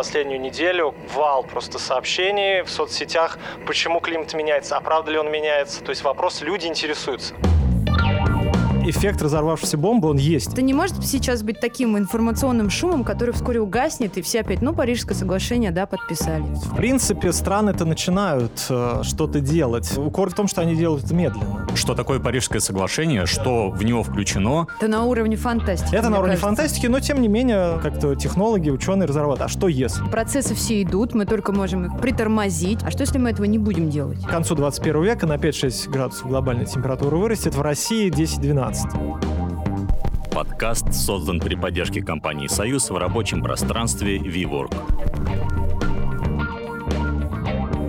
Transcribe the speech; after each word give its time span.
последнюю 0.00 0.40
неделю 0.40 0.94
вал 1.14 1.42
просто 1.42 1.78
сообщений 1.78 2.62
в 2.62 2.70
соцсетях, 2.70 3.38
почему 3.66 4.00
климат 4.00 4.32
меняется, 4.32 4.78
а 4.78 4.80
правда 4.80 5.10
ли 5.10 5.18
он 5.18 5.30
меняется. 5.30 5.84
То 5.84 5.90
есть 5.90 6.02
вопрос, 6.04 6.40
люди 6.40 6.66
интересуются 6.66 7.34
эффект 8.84 9.22
разорвавшейся 9.22 9.76
бомбы, 9.78 10.08
он 10.08 10.16
есть. 10.16 10.52
Это 10.52 10.62
не 10.62 10.74
может 10.74 11.04
сейчас 11.04 11.42
быть 11.42 11.60
таким 11.60 11.96
информационным 11.98 12.70
шумом, 12.70 13.04
который 13.04 13.34
вскоре 13.34 13.60
угаснет, 13.60 14.16
и 14.18 14.22
все 14.22 14.40
опять, 14.40 14.62
ну, 14.62 14.72
Парижское 14.72 15.16
соглашение, 15.16 15.70
да, 15.70 15.86
подписали. 15.86 16.42
В 16.42 16.76
принципе, 16.76 17.32
страны-то 17.32 17.84
начинают 17.84 18.66
э, 18.68 19.02
что-то 19.02 19.40
делать. 19.40 19.96
Укор 19.96 20.30
в 20.30 20.34
том, 20.34 20.48
что 20.48 20.60
они 20.62 20.74
делают 20.74 21.04
это 21.04 21.14
медленно. 21.14 21.66
Что 21.74 21.94
такое 21.94 22.20
Парижское 22.20 22.60
соглашение, 22.60 23.26
что 23.26 23.70
в 23.70 23.82
него 23.84 24.02
включено? 24.02 24.66
Это 24.78 24.88
на 24.88 25.04
уровне 25.04 25.36
фантастики. 25.36 25.94
Это 25.94 26.08
на 26.08 26.18
уровне 26.18 26.36
кажется. 26.36 26.46
фантастики, 26.46 26.86
но 26.86 27.00
тем 27.00 27.20
не 27.20 27.28
менее, 27.28 27.78
как-то 27.82 28.14
технологи, 28.14 28.70
ученые 28.70 29.06
разрабатывают. 29.06 29.42
А 29.42 29.48
что 29.48 29.68
если? 29.68 30.02
Процессы 30.08 30.54
все 30.54 30.82
идут, 30.82 31.14
мы 31.14 31.26
только 31.26 31.52
можем 31.52 31.86
их 31.86 32.00
притормозить. 32.00 32.82
А 32.82 32.90
что, 32.90 33.02
если 33.02 33.18
мы 33.18 33.30
этого 33.30 33.46
не 33.46 33.58
будем 33.58 33.90
делать? 33.90 34.24
К 34.24 34.30
концу 34.30 34.54
21 34.54 35.02
века 35.02 35.26
на 35.26 35.34
5-6 35.34 35.90
градусов 35.90 36.26
глобальная 36.26 36.66
температура 36.66 37.16
вырастет, 37.16 37.54
в 37.54 37.62
России 37.62 38.10
10-12. 38.10 38.69
Подкаст 40.32 40.94
создан 40.94 41.40
при 41.40 41.56
поддержке 41.56 42.02
компании 42.02 42.46
«Союз» 42.46 42.88
в 42.90 42.96
рабочем 42.96 43.42
пространстве 43.42 44.18
WeWork. 44.18 44.72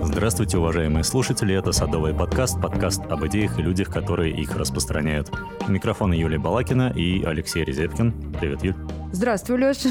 Здравствуйте, 0.02 0.58
уважаемые 0.58 1.04
слушатели. 1.04 1.54
Это 1.54 1.70
«Садовый 1.70 2.12
подкаст», 2.12 2.60
подкаст 2.60 3.00
об 3.08 3.24
идеях 3.26 3.60
и 3.60 3.62
людях, 3.62 3.92
которые 3.92 4.34
их 4.34 4.56
распространяют. 4.56 5.30
Микрофоны 5.68 6.14
Юлия 6.14 6.40
Балакина 6.40 6.92
и 6.94 7.22
Алексей 7.22 7.62
Резепкин. 7.62 8.34
Привет, 8.40 8.64
Юль. 8.64 8.74
Здравствуй, 9.12 9.58
Леша. 9.58 9.88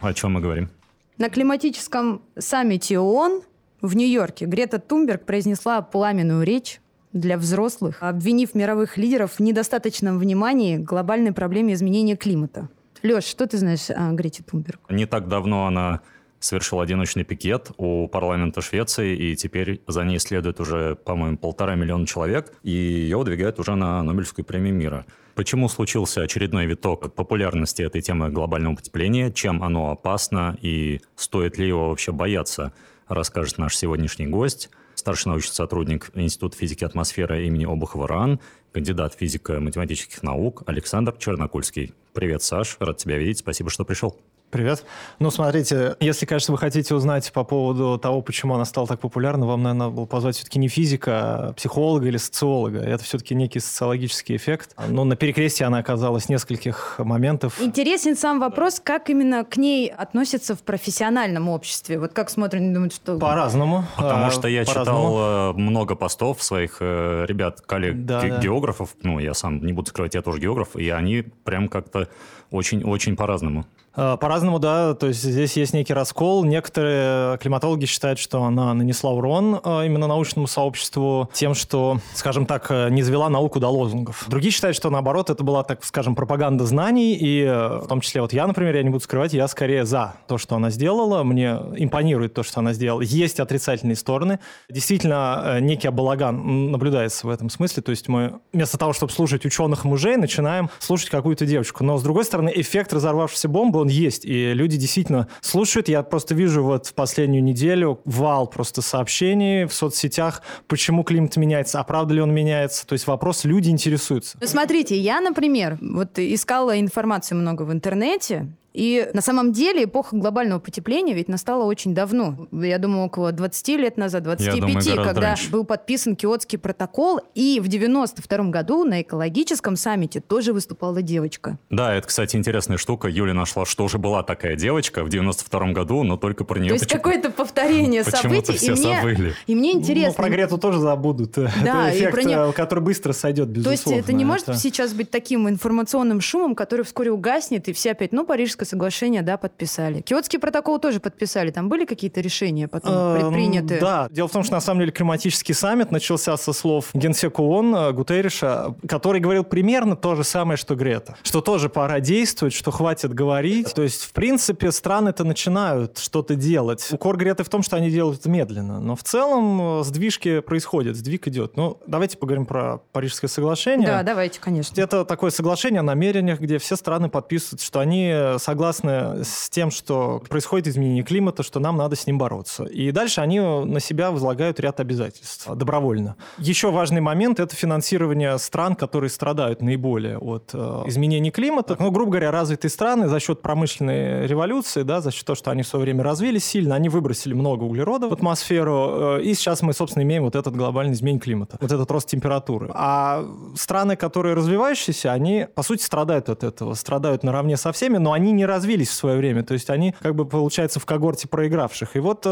О 0.00 0.14
чем 0.14 0.32
мы 0.32 0.40
говорим? 0.40 0.70
На 1.18 1.28
климатическом 1.28 2.22
саммите 2.38 2.98
ООН 2.98 3.42
в 3.82 3.94
Нью-Йорке 3.94 4.46
Грета 4.46 4.78
Тумберг 4.78 5.26
произнесла 5.26 5.82
пламенную 5.82 6.44
речь 6.44 6.80
для 7.14 7.38
взрослых, 7.38 7.98
обвинив 8.00 8.54
мировых 8.54 8.98
лидеров 8.98 9.34
в 9.34 9.40
недостаточном 9.40 10.18
внимании 10.18 10.76
к 10.76 10.80
глобальной 10.80 11.32
проблеме 11.32 11.72
изменения 11.72 12.16
климата. 12.16 12.68
Леш, 13.02 13.24
что 13.24 13.46
ты 13.46 13.56
знаешь 13.56 13.88
о 13.88 14.12
Грете 14.12 14.42
Тунберг? 14.42 14.80
Не 14.90 15.06
так 15.06 15.28
давно 15.28 15.66
она 15.66 16.00
совершила 16.40 16.82
одиночный 16.82 17.24
пикет 17.24 17.70
у 17.78 18.08
парламента 18.08 18.60
Швеции, 18.60 19.16
и 19.16 19.36
теперь 19.36 19.80
за 19.86 20.04
ней 20.04 20.18
следует 20.18 20.60
уже, 20.60 20.96
по-моему, 20.96 21.38
полтора 21.38 21.74
миллиона 21.74 22.06
человек, 22.06 22.52
и 22.62 22.70
ее 22.70 23.16
выдвигают 23.16 23.58
уже 23.58 23.76
на 23.76 24.02
Нобелевскую 24.02 24.44
премию 24.44 24.74
мира. 24.74 25.06
Почему 25.36 25.68
случился 25.68 26.22
очередной 26.22 26.66
виток 26.66 27.14
популярности 27.14 27.82
этой 27.82 28.02
темы 28.02 28.28
глобального 28.28 28.76
потепления, 28.76 29.30
чем 29.30 29.62
оно 29.62 29.90
опасно 29.90 30.56
и 30.60 31.00
стоит 31.16 31.58
ли 31.58 31.66
его 31.66 31.88
вообще 31.88 32.12
бояться, 32.12 32.72
расскажет 33.08 33.58
наш 33.58 33.76
сегодняшний 33.76 34.26
гость– 34.26 34.68
старший 34.94 35.30
научный 35.30 35.54
сотрудник 35.54 36.10
Института 36.14 36.56
физики 36.56 36.84
атмосферы 36.84 37.46
имени 37.46 37.64
Обухова 37.64 38.08
РАН, 38.08 38.40
кандидат 38.72 39.14
физико-математических 39.14 40.22
наук 40.22 40.62
Александр 40.66 41.14
Чернокульский. 41.18 41.94
Привет, 42.12 42.42
Саш, 42.42 42.76
рад 42.80 42.96
тебя 42.96 43.18
видеть, 43.18 43.38
спасибо, 43.38 43.70
что 43.70 43.84
пришел. 43.84 44.18
Привет. 44.50 44.84
Ну, 45.18 45.32
смотрите, 45.32 45.96
если, 45.98 46.26
конечно, 46.26 46.52
вы 46.52 46.58
хотите 46.58 46.94
узнать 46.94 47.32
по 47.32 47.42
поводу 47.42 47.98
того, 47.98 48.22
почему 48.22 48.54
она 48.54 48.64
стала 48.64 48.86
так 48.86 49.00
популярна, 49.00 49.46
вам, 49.46 49.64
наверное, 49.64 49.88
было 49.88 50.04
позвать 50.06 50.36
все-таки 50.36 50.60
не 50.60 50.68
физика, 50.68 51.48
а 51.48 51.52
психолога 51.54 52.06
или 52.06 52.18
социолога. 52.18 52.78
Это 52.78 53.02
все-таки 53.02 53.34
некий 53.34 53.58
социологический 53.58 54.36
эффект. 54.36 54.76
Но 54.88 55.02
на 55.04 55.16
перекрестии 55.16 55.64
она 55.64 55.78
оказалась 55.78 56.28
нескольких 56.28 56.96
моментов. 56.98 57.60
Интересен 57.60 58.16
сам 58.16 58.38
вопрос, 58.38 58.80
как 58.80 59.10
именно 59.10 59.44
к 59.44 59.56
ней 59.56 59.88
относятся 59.88 60.54
в 60.54 60.62
профессиональном 60.62 61.48
обществе. 61.48 61.98
Вот 61.98 62.12
как 62.12 62.30
смотрят, 62.30 62.62
думают, 62.72 62.94
что... 62.94 63.18
По-разному. 63.18 63.84
Потому 63.96 64.30
что 64.30 64.46
я 64.46 64.64
читал 64.64 65.50
э, 65.50 65.52
много 65.54 65.96
постов 65.96 66.40
своих 66.42 66.76
э, 66.78 67.26
ребят, 67.26 67.60
коллег, 67.60 68.04
да, 68.04 68.38
географов. 68.38 68.94
Да. 69.02 69.08
Ну, 69.10 69.18
я 69.18 69.34
сам 69.34 69.64
не 69.66 69.72
буду 69.72 69.90
скрывать, 69.90 70.14
я 70.14 70.22
тоже 70.22 70.38
географ. 70.38 70.76
И 70.76 70.90
они 70.90 71.22
прям 71.22 71.68
как-то 71.68 72.08
очень-очень 72.52 73.16
по-разному. 73.16 73.66
Э, 73.96 74.16
по-разному, 74.20 74.58
да. 74.58 74.94
То 74.94 75.08
есть 75.08 75.22
здесь 75.22 75.56
есть 75.56 75.72
некий 75.72 75.94
раскол. 75.94 76.44
Некоторые 76.44 77.38
климатологи 77.38 77.86
считают, 77.86 78.18
что 78.18 78.42
она 78.42 78.74
нанесла 78.74 79.12
урон 79.12 79.60
э, 79.62 79.86
именно 79.86 80.06
научному 80.06 80.46
сообществу 80.46 81.30
тем, 81.32 81.54
что, 81.54 81.98
скажем 82.14 82.46
так, 82.46 82.66
э, 82.70 82.88
не 82.90 83.02
завела 83.02 83.28
науку 83.28 83.60
до 83.60 83.68
лозунгов. 83.68 84.24
Другие 84.28 84.52
считают, 84.52 84.76
что 84.76 84.90
наоборот, 84.90 85.30
это 85.30 85.44
была, 85.44 85.62
так 85.62 85.84
скажем, 85.84 86.14
пропаганда 86.14 86.66
знаний. 86.66 87.16
И 87.18 87.44
в 87.44 87.86
том 87.88 88.00
числе 88.00 88.20
вот 88.20 88.32
я, 88.32 88.46
например, 88.46 88.74
я 88.74 88.82
не 88.82 88.90
буду 88.90 89.02
скрывать, 89.02 89.32
я 89.32 89.46
скорее 89.48 89.84
за 89.84 90.14
то, 90.26 90.38
что 90.38 90.56
она 90.56 90.70
сделала. 90.70 91.22
Мне 91.22 91.60
импонирует 91.76 92.34
то, 92.34 92.42
что 92.42 92.60
она 92.60 92.72
сделала. 92.72 93.02
Есть 93.02 93.38
отрицательные 93.40 93.96
стороны. 93.96 94.40
Действительно, 94.68 95.58
некий 95.60 95.88
обалаган 95.88 96.70
наблюдается 96.72 97.26
в 97.26 97.30
этом 97.30 97.50
смысле. 97.50 97.82
То 97.82 97.90
есть 97.90 98.08
мы 98.08 98.40
вместо 98.52 98.78
того, 98.78 98.92
чтобы 98.92 99.12
слушать 99.12 99.44
ученых 99.44 99.84
мужей, 99.84 100.16
начинаем 100.16 100.70
слушать 100.78 101.10
какую-то 101.10 101.46
девочку. 101.46 101.84
Но, 101.84 101.98
с 101.98 102.02
другой 102.02 102.24
стороны, 102.24 102.52
эффект 102.54 102.92
разорвавшейся 102.92 103.48
бомбы, 103.48 103.83
он 103.84 103.88
есть, 103.90 104.24
и 104.24 104.54
люди 104.54 104.76
действительно 104.76 105.28
слушают. 105.40 105.88
Я 105.88 106.02
просто 106.02 106.34
вижу 106.34 106.64
вот 106.64 106.86
в 106.86 106.94
последнюю 106.94 107.44
неделю 107.44 108.00
вал 108.04 108.46
просто 108.46 108.82
сообщений 108.82 109.66
в 109.66 109.74
соцсетях, 109.74 110.42
почему 110.66 111.04
климат 111.04 111.36
меняется, 111.36 111.80
а 111.80 111.84
правда 111.84 112.14
ли 112.14 112.20
он 112.20 112.32
меняется. 112.32 112.86
То 112.86 112.94
есть 112.94 113.06
вопрос, 113.06 113.44
люди 113.44 113.68
интересуются. 113.68 114.38
Ну, 114.40 114.46
смотрите, 114.46 114.96
я, 114.98 115.20
например, 115.20 115.78
вот 115.80 116.18
искала 116.18 116.80
информацию 116.80 117.38
много 117.38 117.62
в 117.62 117.72
интернете, 117.72 118.48
и 118.74 119.08
на 119.14 119.20
самом 119.20 119.52
деле 119.52 119.84
эпоха 119.84 120.16
глобального 120.16 120.58
потепления 120.58 121.14
ведь 121.14 121.28
настала 121.28 121.64
очень 121.64 121.94
давно. 121.94 122.48
Я 122.50 122.78
думаю, 122.78 123.06
около 123.06 123.30
20 123.30 123.68
лет 123.68 123.96
назад, 123.96 124.24
25, 124.24 124.60
думаю, 124.60 125.04
когда 125.04 125.20
раньше. 125.20 125.48
был 125.50 125.64
подписан 125.64 126.16
Киотский 126.16 126.58
протокол. 126.58 127.20
И 127.36 127.60
в 127.62 127.68
92 127.68 128.38
году 128.50 128.84
на 128.84 129.02
экологическом 129.02 129.76
саммите 129.76 130.20
тоже 130.20 130.52
выступала 130.52 131.02
девочка. 131.02 131.56
Да, 131.70 131.94
это, 131.94 132.08
кстати, 132.08 132.34
интересная 132.34 132.76
штука. 132.76 133.06
Юля 133.06 133.32
нашла, 133.32 133.64
что 133.64 133.84
уже 133.84 133.98
была 133.98 134.24
такая 134.24 134.56
девочка 134.56 135.04
в 135.04 135.08
92 135.08 135.72
году, 135.72 136.02
но 136.02 136.16
только 136.16 136.44
про 136.44 136.58
нее... 136.58 136.70
То 136.70 136.74
есть 136.74 136.88
какое-то 136.88 137.30
повторение 137.30 138.02
событий. 138.04 138.54
все 138.54 138.72
и 138.72 138.76
мне, 138.76 138.96
забыли. 138.96 139.34
И 139.46 139.54
мне 139.54 139.72
интересно... 139.72 140.14
Ну, 140.18 140.24
про 140.24 140.30
Грету 140.30 140.58
тоже 140.58 140.80
забудут. 140.80 141.36
Да, 141.64 141.90
это 141.90 142.10
эффект, 142.10 142.24
не... 142.24 142.52
который 142.52 142.80
быстро 142.80 143.12
сойдет, 143.12 143.48
безусловно. 143.48 143.84
То 143.84 143.90
есть 143.90 144.04
это 144.04 144.12
не 144.12 144.24
может 144.24 144.48
это... 144.48 144.58
сейчас 144.58 144.92
быть 144.92 145.10
таким 145.10 145.48
информационным 145.48 146.20
шумом, 146.20 146.54
который 146.54 146.84
вскоре 146.84 147.10
угаснет, 147.12 147.68
и 147.68 147.72
все 147.72 147.92
опять, 147.92 148.12
ну, 148.12 148.26
Парижское 148.64 148.78
соглашение, 148.78 149.22
да, 149.22 149.36
подписали. 149.36 150.00
Киотский 150.00 150.38
протокол 150.38 150.78
тоже 150.78 151.00
подписали. 151.00 151.50
Там 151.50 151.68
были 151.68 151.84
какие-то 151.84 152.20
решения 152.20 152.66
потом 152.66 152.92
эм, 152.92 153.20
предприняты? 153.20 153.78
Да. 153.80 154.08
Дело 154.10 154.28
в 154.28 154.32
том, 154.32 154.42
что 154.42 154.54
на 154.54 154.60
самом 154.60 154.80
деле 154.80 154.92
климатический 154.92 155.54
саммит 155.54 155.90
начался 155.90 156.36
со 156.36 156.52
слов 156.52 156.90
генсека 156.94 157.40
ООН 157.40 157.74
э, 157.74 157.92
Гутерриша, 157.92 158.74
который 158.88 159.20
говорил 159.20 159.44
примерно 159.44 159.96
то 159.96 160.14
же 160.14 160.24
самое, 160.24 160.56
что 160.56 160.74
Грета. 160.74 161.16
Что 161.22 161.40
тоже 161.40 161.68
пора 161.68 162.00
действовать, 162.00 162.54
что 162.54 162.70
хватит 162.70 163.12
говорить. 163.12 163.74
То 163.74 163.82
есть, 163.82 164.02
в 164.02 164.12
принципе, 164.12 164.72
страны-то 164.72 165.24
начинают 165.24 165.98
что-то 165.98 166.34
делать. 166.34 166.88
Укор 166.90 167.16
Греты 167.16 167.44
в 167.44 167.48
том, 167.48 167.62
что 167.62 167.76
они 167.76 167.90
делают 167.90 168.20
это 168.20 168.30
медленно. 168.30 168.80
Но 168.80 168.96
в 168.96 169.02
целом 169.02 169.80
э, 169.80 169.84
сдвижки 169.84 170.40
происходят, 170.40 170.96
сдвиг 170.96 171.28
идет. 171.28 171.56
Ну, 171.56 171.78
давайте 171.86 172.16
поговорим 172.16 172.46
про 172.46 172.78
Парижское 172.92 173.28
соглашение. 173.28 173.86
Да, 173.86 174.02
давайте, 174.02 174.40
конечно. 174.40 174.80
Это 174.80 175.04
такое 175.04 175.30
соглашение 175.30 175.80
о 175.80 175.84
намерениях, 175.84 176.40
где 176.40 176.58
все 176.58 176.76
страны 176.76 177.08
подписывают, 177.08 177.60
что 177.60 177.80
они 177.80 178.14
согласны 178.38 178.53
согласны 178.54 179.24
с 179.24 179.50
тем, 179.50 179.72
что 179.72 180.22
происходит 180.28 180.68
изменение 180.68 181.02
климата, 181.02 181.42
что 181.42 181.58
нам 181.58 181.76
надо 181.76 181.96
с 181.96 182.06
ним 182.06 182.18
бороться. 182.18 182.62
И 182.64 182.92
дальше 182.92 183.20
они 183.20 183.40
на 183.40 183.80
себя 183.80 184.12
возлагают 184.12 184.60
ряд 184.60 184.78
обязательств 184.78 185.48
добровольно. 185.56 186.14
Еще 186.38 186.70
важный 186.70 187.00
момент– 187.00 187.40
это 187.40 187.56
финансирование 187.56 188.38
стран, 188.38 188.76
которые 188.76 189.10
страдают 189.10 189.60
наиболее 189.60 190.18
от 190.18 190.50
э, 190.52 190.82
изменений 190.86 191.32
климата. 191.32 191.76
Ну, 191.80 191.90
грубо 191.90 192.12
говоря, 192.12 192.30
развитые 192.30 192.70
страны 192.70 193.08
за 193.08 193.18
счет 193.18 193.42
промышленной 193.42 194.28
революции, 194.28 194.82
да, 194.82 195.00
за 195.00 195.10
счет 195.10 195.24
того, 195.24 195.34
что 195.34 195.50
они 195.50 195.62
в 195.62 195.66
свое 195.66 195.84
время 195.84 196.04
развились 196.04 196.44
сильно, 196.44 196.76
они 196.76 196.88
выбросили 196.88 197.34
много 197.34 197.64
углерода 197.64 198.06
в 198.08 198.12
атмосферу, 198.12 199.18
э, 199.18 199.22
и 199.22 199.34
сейчас 199.34 199.62
мы, 199.62 199.72
собственно, 199.72 200.04
имеем 200.04 200.22
вот 200.22 200.36
этот 200.36 200.54
глобальный 200.54 200.92
изменение 200.92 201.20
климата, 201.20 201.58
вот 201.60 201.72
этот 201.72 201.90
рост 201.90 202.08
температуры. 202.08 202.70
А 202.72 203.26
страны, 203.56 203.96
которые 203.96 204.34
развивающиеся, 204.34 205.12
они, 205.12 205.48
по 205.56 205.64
сути, 205.64 205.82
страдают 205.82 206.28
от 206.28 206.44
этого, 206.44 206.74
страдают 206.74 207.24
наравне 207.24 207.56
со 207.56 207.72
всеми, 207.72 207.98
но 207.98 208.12
они 208.12 208.30
не 208.30 208.43
не 208.44 208.46
развились 208.46 208.88
в 208.88 208.92
свое 208.92 209.16
время. 209.16 209.42
То 209.42 209.54
есть 209.54 209.70
они, 209.70 209.94
как 210.00 210.14
бы, 210.14 210.26
получается, 210.26 210.78
в 210.78 210.86
когорте 210.86 211.26
проигравших. 211.28 211.96
И 211.96 211.98
вот 211.98 212.24
э, 212.26 212.28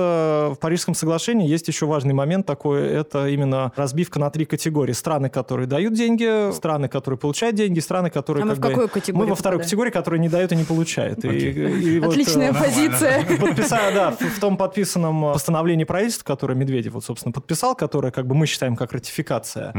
в 0.54 0.56
Парижском 0.60 0.94
соглашении 0.94 1.48
есть 1.48 1.68
еще 1.68 1.86
важный 1.86 2.12
момент 2.12 2.46
такой. 2.46 2.86
Это 2.86 3.28
именно 3.28 3.72
разбивка 3.76 4.18
на 4.20 4.30
три 4.30 4.44
категории. 4.44 4.92
Страны, 4.92 5.30
которые 5.30 5.66
дают 5.66 5.94
деньги, 5.94 6.52
страны, 6.52 6.88
которые 6.88 7.18
получают 7.18 7.56
деньги, 7.56 7.80
страны, 7.80 8.10
которые... 8.10 8.42
А 8.42 8.46
мы 8.46 8.54
в 8.54 8.60
какой 8.60 8.86
бы, 8.86 8.88
категории? 8.88 9.24
Мы 9.24 9.30
во 9.30 9.34
второй 9.34 9.60
категории, 9.60 9.90
которая 9.90 10.20
не 10.20 10.28
дает 10.28 10.52
и 10.52 10.56
не 10.56 10.64
получает. 10.64 11.24
Okay. 11.24 11.34
И, 11.34 11.96
и 11.96 12.00
Отличная 12.00 12.52
вот, 12.52 12.62
позиция. 12.62 13.24
Подписали, 13.40 13.94
да, 13.94 14.10
в 14.10 14.40
том 14.40 14.56
подписанном 14.56 15.32
постановлении 15.32 15.84
правительства, 15.84 16.24
которое 16.24 16.54
Медведев, 16.54 16.92
вот, 16.92 17.04
собственно, 17.04 17.32
подписал, 17.32 17.74
которое, 17.74 18.12
как 18.12 18.26
бы, 18.26 18.34
мы 18.34 18.46
считаем 18.46 18.76
как 18.76 18.92
ратификация, 18.92 19.72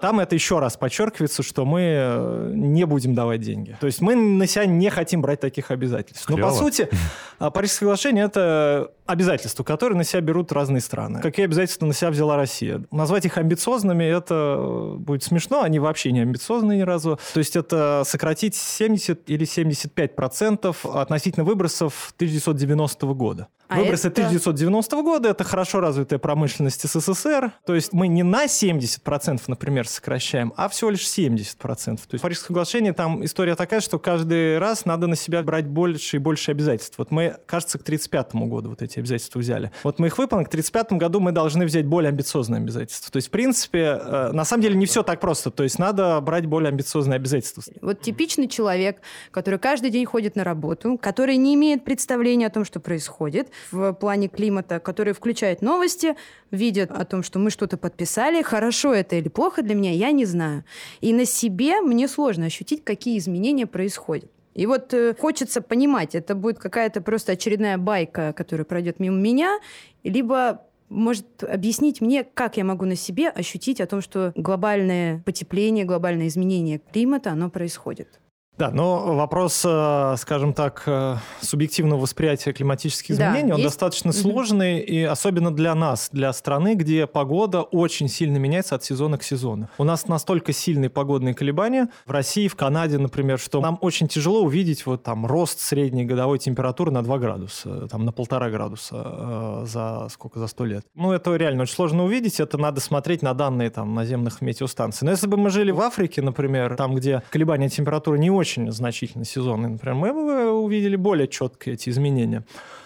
Там 0.00 0.20
это 0.20 0.34
еще 0.34 0.58
раз 0.58 0.76
подчеркивается, 0.76 1.42
что 1.42 1.64
мы 1.64 1.80
э, 1.82 2.50
не 2.52 2.84
будем 2.84 3.14
давать 3.14 3.40
деньги. 3.40 3.76
То 3.80 3.86
есть 3.86 4.00
мы 4.00 4.16
на 4.16 4.46
себя 4.46 4.66
не 4.66 4.90
хотим 4.90 5.22
брать 5.22 5.40
таких 5.40 5.70
обязательств. 5.70 6.28
Но, 6.28 6.36
по 6.36 6.50
сути, 6.50 6.88
а, 7.38 7.50
Парижское 7.50 7.78
соглашение– 7.78 8.24
это 8.26 8.90
обязательства, 9.06 9.64
которые 9.64 9.96
на 9.98 10.04
себя 10.04 10.20
берут 10.20 10.52
разные 10.52 10.80
страны. 10.80 11.20
Какие 11.20 11.44
обязательства 11.44 11.86
на 11.86 11.92
себя 11.92 12.10
взяла 12.10 12.36
Россия? 12.36 12.84
Назвать 12.90 13.26
их 13.26 13.38
амбициозными– 13.38 14.04
это 14.04 14.94
будет 14.98 15.22
смешно, 15.22 15.62
они 15.62 15.78
вообще 15.78 16.12
не 16.12 16.20
амбициозные 16.20 16.78
ни 16.78 16.82
разу. 16.82 17.18
То 17.32 17.38
есть 17.38 17.56
это 17.56 18.02
сократить 18.06 18.54
70 18.54 19.28
или 19.28 19.44
75 19.44 20.16
процентов 20.16 20.86
относительно 20.86 21.44
выбросов 21.44 22.12
1990 22.16 23.06
года. 23.14 23.48
А 23.68 23.78
Выбросы 23.78 24.08
это... 24.08 24.20
1990 24.20 25.02
года– 25.02 25.28
это 25.30 25.42
хорошо 25.42 25.80
развитая 25.80 26.18
промышленность 26.18 26.86
СССР. 26.86 27.52
То 27.64 27.74
есть 27.74 27.92
мы 27.92 28.08
не 28.08 28.22
на 28.22 28.44
70%, 28.44 29.42
например, 29.46 29.88
сокращаем, 29.88 30.52
а 30.56 30.68
всего 30.68 30.90
лишь 30.90 31.06
70%. 31.06 31.56
То 31.56 31.90
есть 31.90 32.18
в 32.18 32.20
Парижском 32.20 32.48
соглашении 32.48 32.90
там 32.90 33.24
история 33.24 33.54
такая, 33.54 33.80
что 33.80 33.98
каждый 33.98 34.58
раз 34.58 34.84
надо 34.84 35.06
на 35.06 35.16
себя 35.16 35.42
брать 35.42 35.66
больше 35.66 36.16
и 36.16 36.18
больше 36.18 36.50
обязательств. 36.50 36.98
Вот 36.98 37.10
мы, 37.10 37.36
кажется, 37.46 37.78
к 37.78 37.82
1935 37.82 38.48
году 38.48 38.70
вот 38.70 38.82
эти 38.82 38.93
обязательства 39.00 39.38
взяли. 39.38 39.70
Вот 39.82 39.98
мы 39.98 40.08
их 40.08 40.18
выполнили, 40.18 40.44
к 40.44 40.48
1935 40.48 40.98
году 40.98 41.20
мы 41.20 41.32
должны 41.32 41.64
взять 41.64 41.86
более 41.86 42.08
амбициозные 42.08 42.60
обязательства. 42.60 43.12
То 43.12 43.16
есть, 43.16 43.28
в 43.28 43.30
принципе, 43.30 44.00
э, 44.00 44.30
на 44.32 44.44
самом 44.44 44.62
деле 44.62 44.76
не 44.76 44.86
все 44.86 45.02
так 45.02 45.20
просто. 45.20 45.50
То 45.50 45.62
есть 45.62 45.78
надо 45.78 46.20
брать 46.20 46.46
более 46.46 46.68
амбициозные 46.68 47.16
обязательства. 47.16 47.62
Вот 47.80 48.00
типичный 48.00 48.48
человек, 48.48 49.00
который 49.30 49.58
каждый 49.58 49.90
день 49.90 50.04
ходит 50.06 50.36
на 50.36 50.44
работу, 50.44 50.98
который 51.00 51.36
не 51.36 51.54
имеет 51.54 51.84
представления 51.84 52.46
о 52.46 52.50
том, 52.50 52.64
что 52.64 52.80
происходит, 52.80 53.48
в 53.70 53.92
плане 53.92 54.28
климата, 54.28 54.80
которые 54.80 55.14
включают 55.14 55.62
новости, 55.62 56.16
видят 56.50 56.90
о 56.90 57.04
том, 57.04 57.22
что 57.22 57.38
мы 57.38 57.50
что-то 57.50 57.76
подписали, 57.76 58.42
хорошо 58.42 58.94
это 58.94 59.16
или 59.16 59.28
плохо 59.28 59.62
для 59.62 59.74
меня, 59.74 59.92
я 59.92 60.12
не 60.12 60.24
знаю. 60.24 60.64
И 61.00 61.12
на 61.12 61.24
себе 61.24 61.80
мне 61.80 62.08
сложно 62.08 62.46
ощутить, 62.46 62.84
какие 62.84 63.18
изменения 63.18 63.66
происходят. 63.66 64.30
И 64.54 64.66
вот 64.66 64.94
э, 64.94 65.14
хочется 65.18 65.60
понимать, 65.60 66.14
это 66.14 66.34
будет 66.34 66.58
какая-то 66.58 67.00
просто 67.00 67.32
очередная 67.32 67.76
байка, 67.76 68.32
которая 68.32 68.64
пройдет 68.64 69.00
мимо 69.00 69.16
меня, 69.16 69.58
либо 70.04 70.62
может 70.88 71.42
объяснить 71.42 72.00
мне, 72.00 72.24
как 72.24 72.56
я 72.56 72.64
могу 72.64 72.84
на 72.84 72.94
себе 72.94 73.28
ощутить 73.30 73.80
о 73.80 73.86
том, 73.86 74.00
что 74.00 74.32
глобальное 74.36 75.22
потепление, 75.24 75.84
глобальное 75.84 76.28
изменение 76.28 76.80
климата, 76.92 77.30
оно 77.30 77.50
происходит. 77.50 78.20
Да, 78.56 78.70
но 78.70 79.16
вопрос, 79.16 79.64
э, 79.66 80.14
скажем 80.16 80.52
так, 80.52 80.84
э, 80.86 81.16
субъективного 81.40 82.00
восприятия 82.00 82.52
климатических 82.52 83.10
изменений, 83.16 83.48
да, 83.48 83.54
он 83.54 83.60
есть... 83.60 83.72
достаточно 83.72 84.10
угу. 84.10 84.18
сложный, 84.18 84.78
и 84.78 85.02
особенно 85.02 85.52
для 85.52 85.74
нас, 85.74 86.08
для 86.12 86.32
страны, 86.32 86.74
где 86.74 87.08
погода 87.08 87.62
очень 87.62 88.08
сильно 88.08 88.36
меняется 88.36 88.76
от 88.76 88.84
сезона 88.84 89.18
к 89.18 89.24
сезону. 89.24 89.68
У 89.76 89.84
нас 89.84 90.06
настолько 90.06 90.52
сильные 90.52 90.88
погодные 90.88 91.34
колебания 91.34 91.88
в 92.06 92.12
России, 92.12 92.46
в 92.46 92.54
Канаде, 92.54 92.98
например, 92.98 93.40
что 93.40 93.60
нам 93.60 93.76
очень 93.80 94.06
тяжело 94.06 94.42
увидеть 94.42 94.86
вот 94.86 95.02
там 95.02 95.26
рост 95.26 95.58
средней 95.58 96.04
годовой 96.04 96.38
температуры 96.38 96.92
на 96.92 97.02
2 97.02 97.18
градуса, 97.18 97.88
там 97.88 98.04
на 98.04 98.12
полтора 98.12 98.50
градуса 98.50 99.02
э, 99.04 99.62
за 99.66 100.06
сколько, 100.10 100.38
за 100.38 100.46
100 100.46 100.64
лет. 100.64 100.84
Ну, 100.94 101.10
это 101.10 101.34
реально 101.34 101.62
очень 101.62 101.74
сложно 101.74 102.04
увидеть, 102.04 102.38
это 102.38 102.56
надо 102.56 102.80
смотреть 102.80 103.20
на 103.22 103.34
данные 103.34 103.70
там 103.70 103.94
наземных 103.94 104.40
метеостанций. 104.42 105.04
Но 105.06 105.10
если 105.10 105.26
бы 105.26 105.36
мы 105.36 105.50
жили 105.50 105.72
в 105.72 105.80
Африке, 105.80 106.22
например, 106.22 106.76
там, 106.76 106.94
где 106.94 107.24
колебания 107.30 107.68
температуры 107.68 108.16
не 108.16 108.30
очень 108.30 108.43
очень 108.44 108.70
значительно 108.70 109.24
сезонный, 109.24 109.70
например, 109.70 109.94
мы 109.94 110.50
увидели 110.52 110.96
более 110.96 111.26
четкие 111.28 111.74
эти 111.76 111.88
изменения. 111.88 112.44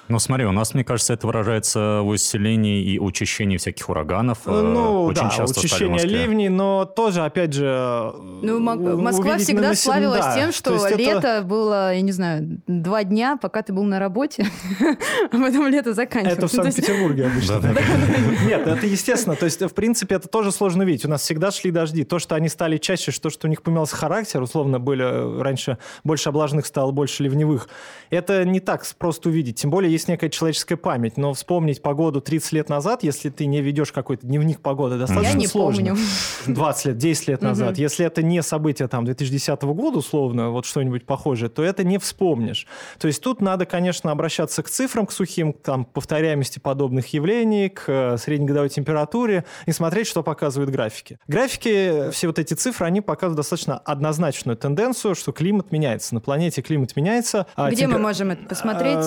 Ну, 0.09 0.19
смотри, 0.19 0.47
у 0.47 0.53
нас, 0.53 0.75
мне 0.75 0.85
кажется, 0.85 1.13
это 1.13 1.27
выражается 1.27 2.01
в 2.03 2.09
усилении 2.09 2.83
и 2.83 2.99
учащении 2.99 3.57
всяких 3.57 3.89
ураганов. 3.89 4.39
Э, 4.47 4.51
ну, 4.51 5.05
Очень 5.05 5.25
да, 5.25 5.31
часто 5.31 5.61
учащение 5.61 6.05
ливней, 6.05 6.49
но 6.49 6.85
тоже, 6.85 7.25
опять 7.25 7.53
же... 7.53 8.13
Ну, 8.43 8.59
Москва 8.59 9.39
всегда 9.39 9.75
славилась 9.75 10.25
да. 10.25 10.35
тем, 10.35 10.53
что 10.53 10.79
То 10.79 10.97
лето 10.97 11.29
это... 11.29 11.43
было, 11.43 11.95
я 11.95 12.01
не 12.01 12.13
знаю, 12.13 12.61
два 12.67 13.05
дня, 13.05 13.37
пока 13.37 13.63
ты 13.63 13.73
был 13.73 13.85
на 13.85 13.99
работе, 13.99 14.47
а 15.31 15.37
потом 15.37 15.69
лето 15.69 15.93
заканчивалось. 15.93 16.39
Это 16.39 16.49
в 16.49 16.51
Санкт-Петербурге 16.53 17.27
обычно. 17.27 17.59
Нет, 18.47 18.67
это 18.67 18.87
естественно. 18.87 19.37
То 19.37 19.45
есть, 19.45 19.61
в 19.61 19.75
принципе, 19.75 20.15
это 20.15 20.29
тоже 20.29 20.53
сложно 20.53 20.83
видеть. 20.85 21.05
У 21.05 21.09
нас 21.09 21.23
всегда 21.23 21.51
шли 21.51 21.71
дожди. 21.71 22.05
То, 22.05 22.19
что 22.19 22.35
они 22.35 22.49
стали 22.49 22.79
чаще, 22.79 23.11
что, 23.11 23.31
что 23.31 23.47
у 23.47 23.51
них 23.51 23.63
поменялся 23.63 23.97
характер, 23.97 24.41
условно, 24.43 24.79
были 24.79 25.05
э, 25.05 25.43
раньше 25.43 25.79
больше 26.05 26.31
облажных 26.31 26.67
стало, 26.67 26.93
больше 26.93 27.23
ливневых, 27.23 27.69
это 28.11 28.45
не 28.45 28.61
так 28.61 28.87
просто 28.99 29.29
увидеть. 29.29 29.57
Тем 29.57 29.71
более, 29.71 29.93
есть 29.99 30.09
некая 30.09 30.31
человеческая 30.31 30.77
память, 30.77 31.17
но 31.17 31.35
вспомнить 31.35 31.83
погоду 31.83 32.21
30 32.21 32.53
лет 32.53 32.69
назад, 32.69 33.03
если 33.03 33.29
ты 33.29 33.47
не 33.47 33.61
ведешь 33.61 33.93
какой-то 33.93 34.27
дневник 34.27 34.61
погоды, 34.61 34.97
достаточно 34.97 35.33
Я 35.33 35.35
не 35.35 35.47
сложно. 35.47 35.89
помню. 35.89 36.03
20 36.47 36.85
лет, 36.87 36.97
10 36.97 37.29
лет 37.29 37.43
назад. 37.43 37.79
Если 37.79 38.07
это 38.07 38.23
не 38.23 38.43
событие 38.43 38.89
там 38.89 39.05
2010 39.05 39.63
года, 39.63 39.99
условно, 39.99 40.51
вот 40.51 40.65
что-нибудь 40.65 41.05
похожее, 41.05 41.51
то 41.51 41.63
это 41.63 41.85
не 41.85 41.99
вспомнишь. 41.99 42.67
То 42.99 43.09
есть 43.09 43.23
тут 43.23 43.41
надо, 43.41 43.67
конечно, 43.67 44.11
обращаться 44.11 44.63
к 44.63 44.71
цифрам, 44.71 45.07
к 45.07 45.13
сухим, 45.13 45.53
к 45.53 45.63
там, 45.63 45.85
повторяемости 45.85 46.59
подобных 46.59 47.13
явлений, 47.13 47.69
к 47.69 47.85
э, 47.89 48.17
среднегодовой 48.19 48.69
температуре 48.69 49.45
и 49.67 49.73
смотреть, 49.73 50.07
что 50.07 50.23
показывают 50.23 50.71
графики. 50.71 51.19
Графики, 51.27 52.11
все 52.13 52.29
вот 52.29 52.39
эти 52.39 52.55
цифры, 52.55 52.87
они 52.87 53.01
показывают 53.01 53.37
достаточно 53.37 53.79
однозначную 53.79 54.57
тенденцию, 54.57 55.15
что 55.15 55.33
климат 55.33 55.73
меняется. 55.73 56.15
На 56.15 56.21
планете 56.21 56.63
климат 56.63 56.95
меняется. 56.97 57.47
А 57.57 57.71
Где 57.71 57.83
темпер... 57.83 57.99
мы 57.99 58.03
можем 58.05 58.31
это 58.31 58.45
посмотреть? 58.45 58.99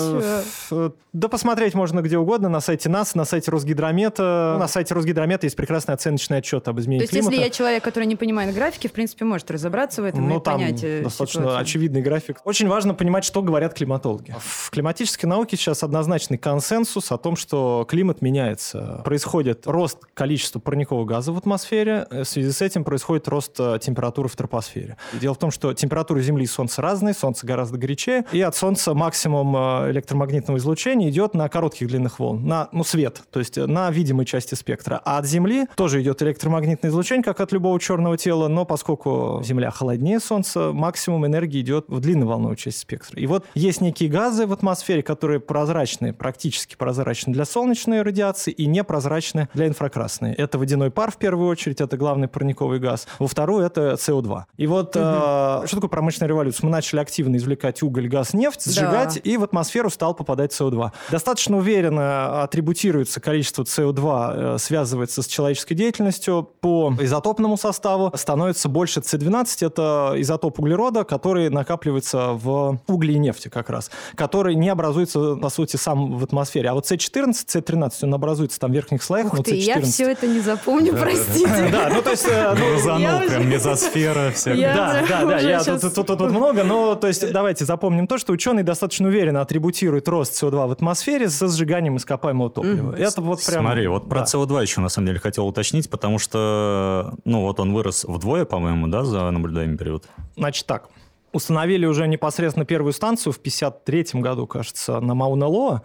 Э, 0.81 0.91
да 1.13 1.27
посмотреть 1.27 1.73
можно 1.73 2.01
где 2.01 2.17
угодно, 2.17 2.49
на 2.49 2.59
сайте 2.61 2.89
НАСА, 2.89 3.17
на 3.17 3.25
сайте 3.25 3.51
Росгидромета. 3.51 4.57
На 4.59 4.67
сайте 4.67 4.93
Росгидромета 4.93 5.45
есть 5.45 5.55
прекрасный 5.55 5.93
оценочный 5.93 6.37
отчет 6.37 6.67
об 6.67 6.79
изменении 6.79 7.05
климата. 7.05 7.29
То 7.29 7.31
есть, 7.31 7.31
если 7.31 7.43
я 7.43 7.49
человек, 7.49 7.83
который 7.83 8.05
не 8.05 8.15
понимает 8.15 8.53
графики, 8.53 8.87
в 8.87 8.91
принципе, 8.91 9.25
может 9.25 9.49
разобраться 9.51 10.01
в 10.01 10.05
этом 10.05 10.27
ну, 10.27 10.39
и 10.39 10.43
там 10.43 10.59
понять 10.59 10.83
э, 10.83 11.03
достаточно 11.03 11.41
ситуацию. 11.41 11.61
очевидный 11.61 12.01
график. 12.01 12.37
Очень 12.45 12.67
важно 12.67 12.93
понимать, 12.93 13.23
что 13.23 13.41
говорят 13.41 13.73
климатологи. 13.73 14.35
В 14.39 14.69
климатической 14.71 15.29
науке 15.29 15.57
сейчас 15.57 15.83
однозначный 15.83 16.37
консенсус 16.37 17.11
о 17.11 17.17
том, 17.17 17.35
что 17.35 17.85
климат 17.87 18.21
меняется. 18.21 19.01
Происходит 19.03 19.67
рост 19.67 19.99
количества 20.13 20.59
парникового 20.59 21.05
газа 21.05 21.31
в 21.31 21.37
атмосфере, 21.37 22.07
в 22.09 22.25
связи 22.25 22.51
с 22.51 22.61
этим 22.61 22.83
происходит 22.83 23.27
рост 23.27 23.55
э, 23.59 23.79
температуры 23.81 24.29
в 24.29 24.35
тропосфере. 24.35 24.97
Дело 25.13 25.33
в 25.33 25.39
том, 25.39 25.51
что 25.51 25.73
температура 25.73 26.19
Земли 26.19 26.43
и 26.43 26.47
Солнца 26.47 26.81
разные, 26.81 27.13
Солнце 27.13 27.45
гораздо 27.45 27.77
горячее, 27.77 28.25
и 28.31 28.41
от 28.41 28.55
Солнца 28.55 28.93
максимум 28.93 29.55
э, 29.55 29.91
электромагнитного 29.91 30.57
излучения 30.57 30.70
идет 30.73 31.33
на 31.33 31.49
коротких 31.49 31.87
длинных 31.87 32.19
волн, 32.19 32.45
на 32.45 32.69
ну, 32.71 32.83
свет, 32.83 33.21
то 33.31 33.39
есть 33.39 33.57
на 33.57 33.89
видимой 33.91 34.25
части 34.25 34.55
спектра. 34.55 35.01
А 35.03 35.17
от 35.17 35.25
Земли 35.25 35.67
тоже 35.75 36.01
идет 36.01 36.21
электромагнитное 36.21 36.91
излучение, 36.91 37.23
как 37.23 37.39
от 37.39 37.51
любого 37.51 37.79
черного 37.79 38.17
тела, 38.17 38.47
но 38.47 38.65
поскольку 38.65 39.41
Земля 39.43 39.71
холоднее 39.71 40.19
Солнца, 40.19 40.71
максимум 40.71 41.25
энергии 41.25 41.61
идет 41.61 41.85
в 41.87 41.99
длинноволновую 41.99 42.55
часть 42.55 42.79
спектра. 42.79 43.19
И 43.19 43.25
вот 43.27 43.45
есть 43.53 43.81
некие 43.81 44.09
газы 44.09 44.45
в 44.45 44.53
атмосфере, 44.53 45.03
которые 45.03 45.39
прозрачны, 45.39 46.13
практически 46.13 46.75
прозрачны 46.75 47.33
для 47.33 47.45
солнечной 47.45 48.01
радиации 48.01 48.51
и 48.51 48.65
непрозрачны 48.65 49.49
для 49.53 49.67
инфракрасной. 49.67 50.33
Это 50.33 50.57
водяной 50.57 50.91
пар 50.91 51.11
в 51.11 51.17
первую 51.17 51.49
очередь, 51.49 51.81
это 51.81 51.97
главный 51.97 52.27
парниковый 52.27 52.79
газ. 52.79 53.07
Во 53.19 53.27
вторую 53.27 53.65
это 53.65 53.93
СО2. 53.93 54.43
И 54.57 54.67
вот 54.67 54.95
угу. 54.95 55.03
э, 55.05 55.63
что 55.65 55.75
такое 55.75 55.89
промышленная 55.89 56.29
революция? 56.29 56.65
Мы 56.65 56.71
начали 56.71 56.99
активно 56.99 57.35
извлекать 57.37 57.81
уголь, 57.83 58.07
газ, 58.07 58.33
нефть, 58.33 58.65
сжигать, 58.65 59.15
да. 59.15 59.21
и 59.23 59.37
в 59.37 59.43
атмосферу 59.43 59.89
стал 59.89 60.13
попадать 60.13 60.51
СО2. 60.61 60.91
Достаточно 61.09 61.57
уверенно 61.57 62.43
атрибутируется 62.43 63.19
количество 63.19 63.63
СО2, 63.63 64.55
э, 64.55 64.57
связывается 64.59 65.21
с 65.21 65.27
человеческой 65.27 65.75
деятельностью. 65.75 66.49
По 66.61 66.93
изотопному 66.99 67.57
составу 67.57 68.11
становится 68.15 68.69
больше 68.69 68.99
С12, 68.99 69.65
это 69.65 70.13
изотоп 70.17 70.59
углерода, 70.59 71.03
который 71.03 71.49
накапливается 71.49 72.31
в 72.33 72.79
угле 72.87 73.15
и 73.15 73.19
нефти 73.19 73.47
как 73.47 73.69
раз, 73.69 73.91
который 74.15 74.55
не 74.55 74.69
образуется, 74.69 75.35
по 75.35 75.49
сути, 75.49 75.75
сам 75.77 76.17
в 76.17 76.23
атмосфере. 76.23 76.69
А 76.69 76.73
вот 76.73 76.89
С14, 76.91 77.33
С13, 77.47 77.91
он 78.03 78.13
образуется 78.13 78.59
там 78.59 78.71
в 78.71 78.73
верхних 78.73 79.03
слоях. 79.03 79.33
Ух 79.33 79.43
ты, 79.43 79.55
я 79.55 79.81
все 79.81 80.11
это 80.11 80.27
не 80.27 80.39
запомню, 80.39 80.95
простите. 80.97 81.69
Да, 81.71 81.89
ну 81.93 82.01
то 82.01 82.11
есть... 82.11 82.25
Э, 82.27 82.55
ну, 82.57 83.27
прям 83.27 83.49
мезосфера. 83.49 84.33
Да, 84.45 85.03
да, 85.07 85.25
да, 85.25 85.39
я 85.39 85.63
тут 85.63 86.21
много, 86.21 86.63
но 86.63 86.95
то 86.95 87.07
есть 87.07 87.31
давайте 87.31 87.65
запомним 87.65 88.07
то, 88.07 88.17
что 88.17 88.33
ученые 88.33 88.63
достаточно 88.63 89.07
уверенно 89.07 89.41
атрибутируют 89.41 90.07
рост 90.07 90.35
СО2 90.51 90.67
в 90.67 90.71
атмосфере 90.71 91.29
со 91.29 91.47
сжиганием 91.47 91.97
ископаемого 91.97 92.49
топлива. 92.49 92.91
Mm. 92.93 92.97
Это 92.97 93.21
вот 93.21 93.43
прям... 93.45 93.65
Смотри, 93.65 93.87
вот 93.87 94.09
про 94.09 94.19
да. 94.19 94.25
СО2 94.25 94.61
еще 94.61 94.81
на 94.81 94.89
самом 94.89 95.07
деле 95.07 95.19
хотел 95.19 95.47
уточнить, 95.47 95.89
потому 95.89 96.19
что, 96.19 97.13
ну 97.25 97.41
вот 97.41 97.59
он 97.59 97.73
вырос 97.73 98.05
вдвое, 98.05 98.45
по-моему, 98.45 98.87
да, 98.87 99.03
за 99.03 99.29
наблюдаемый 99.31 99.77
период? 99.77 100.07
Значит 100.35 100.65
так, 100.65 100.89
установили 101.33 101.85
уже 101.85 102.07
непосредственно 102.07 102.65
первую 102.65 102.93
станцию 102.93 103.33
в 103.33 103.37
1953 103.37 104.21
году, 104.21 104.47
кажется, 104.47 104.99
на 104.99 105.13
Мауна-Лоа. 105.13 105.81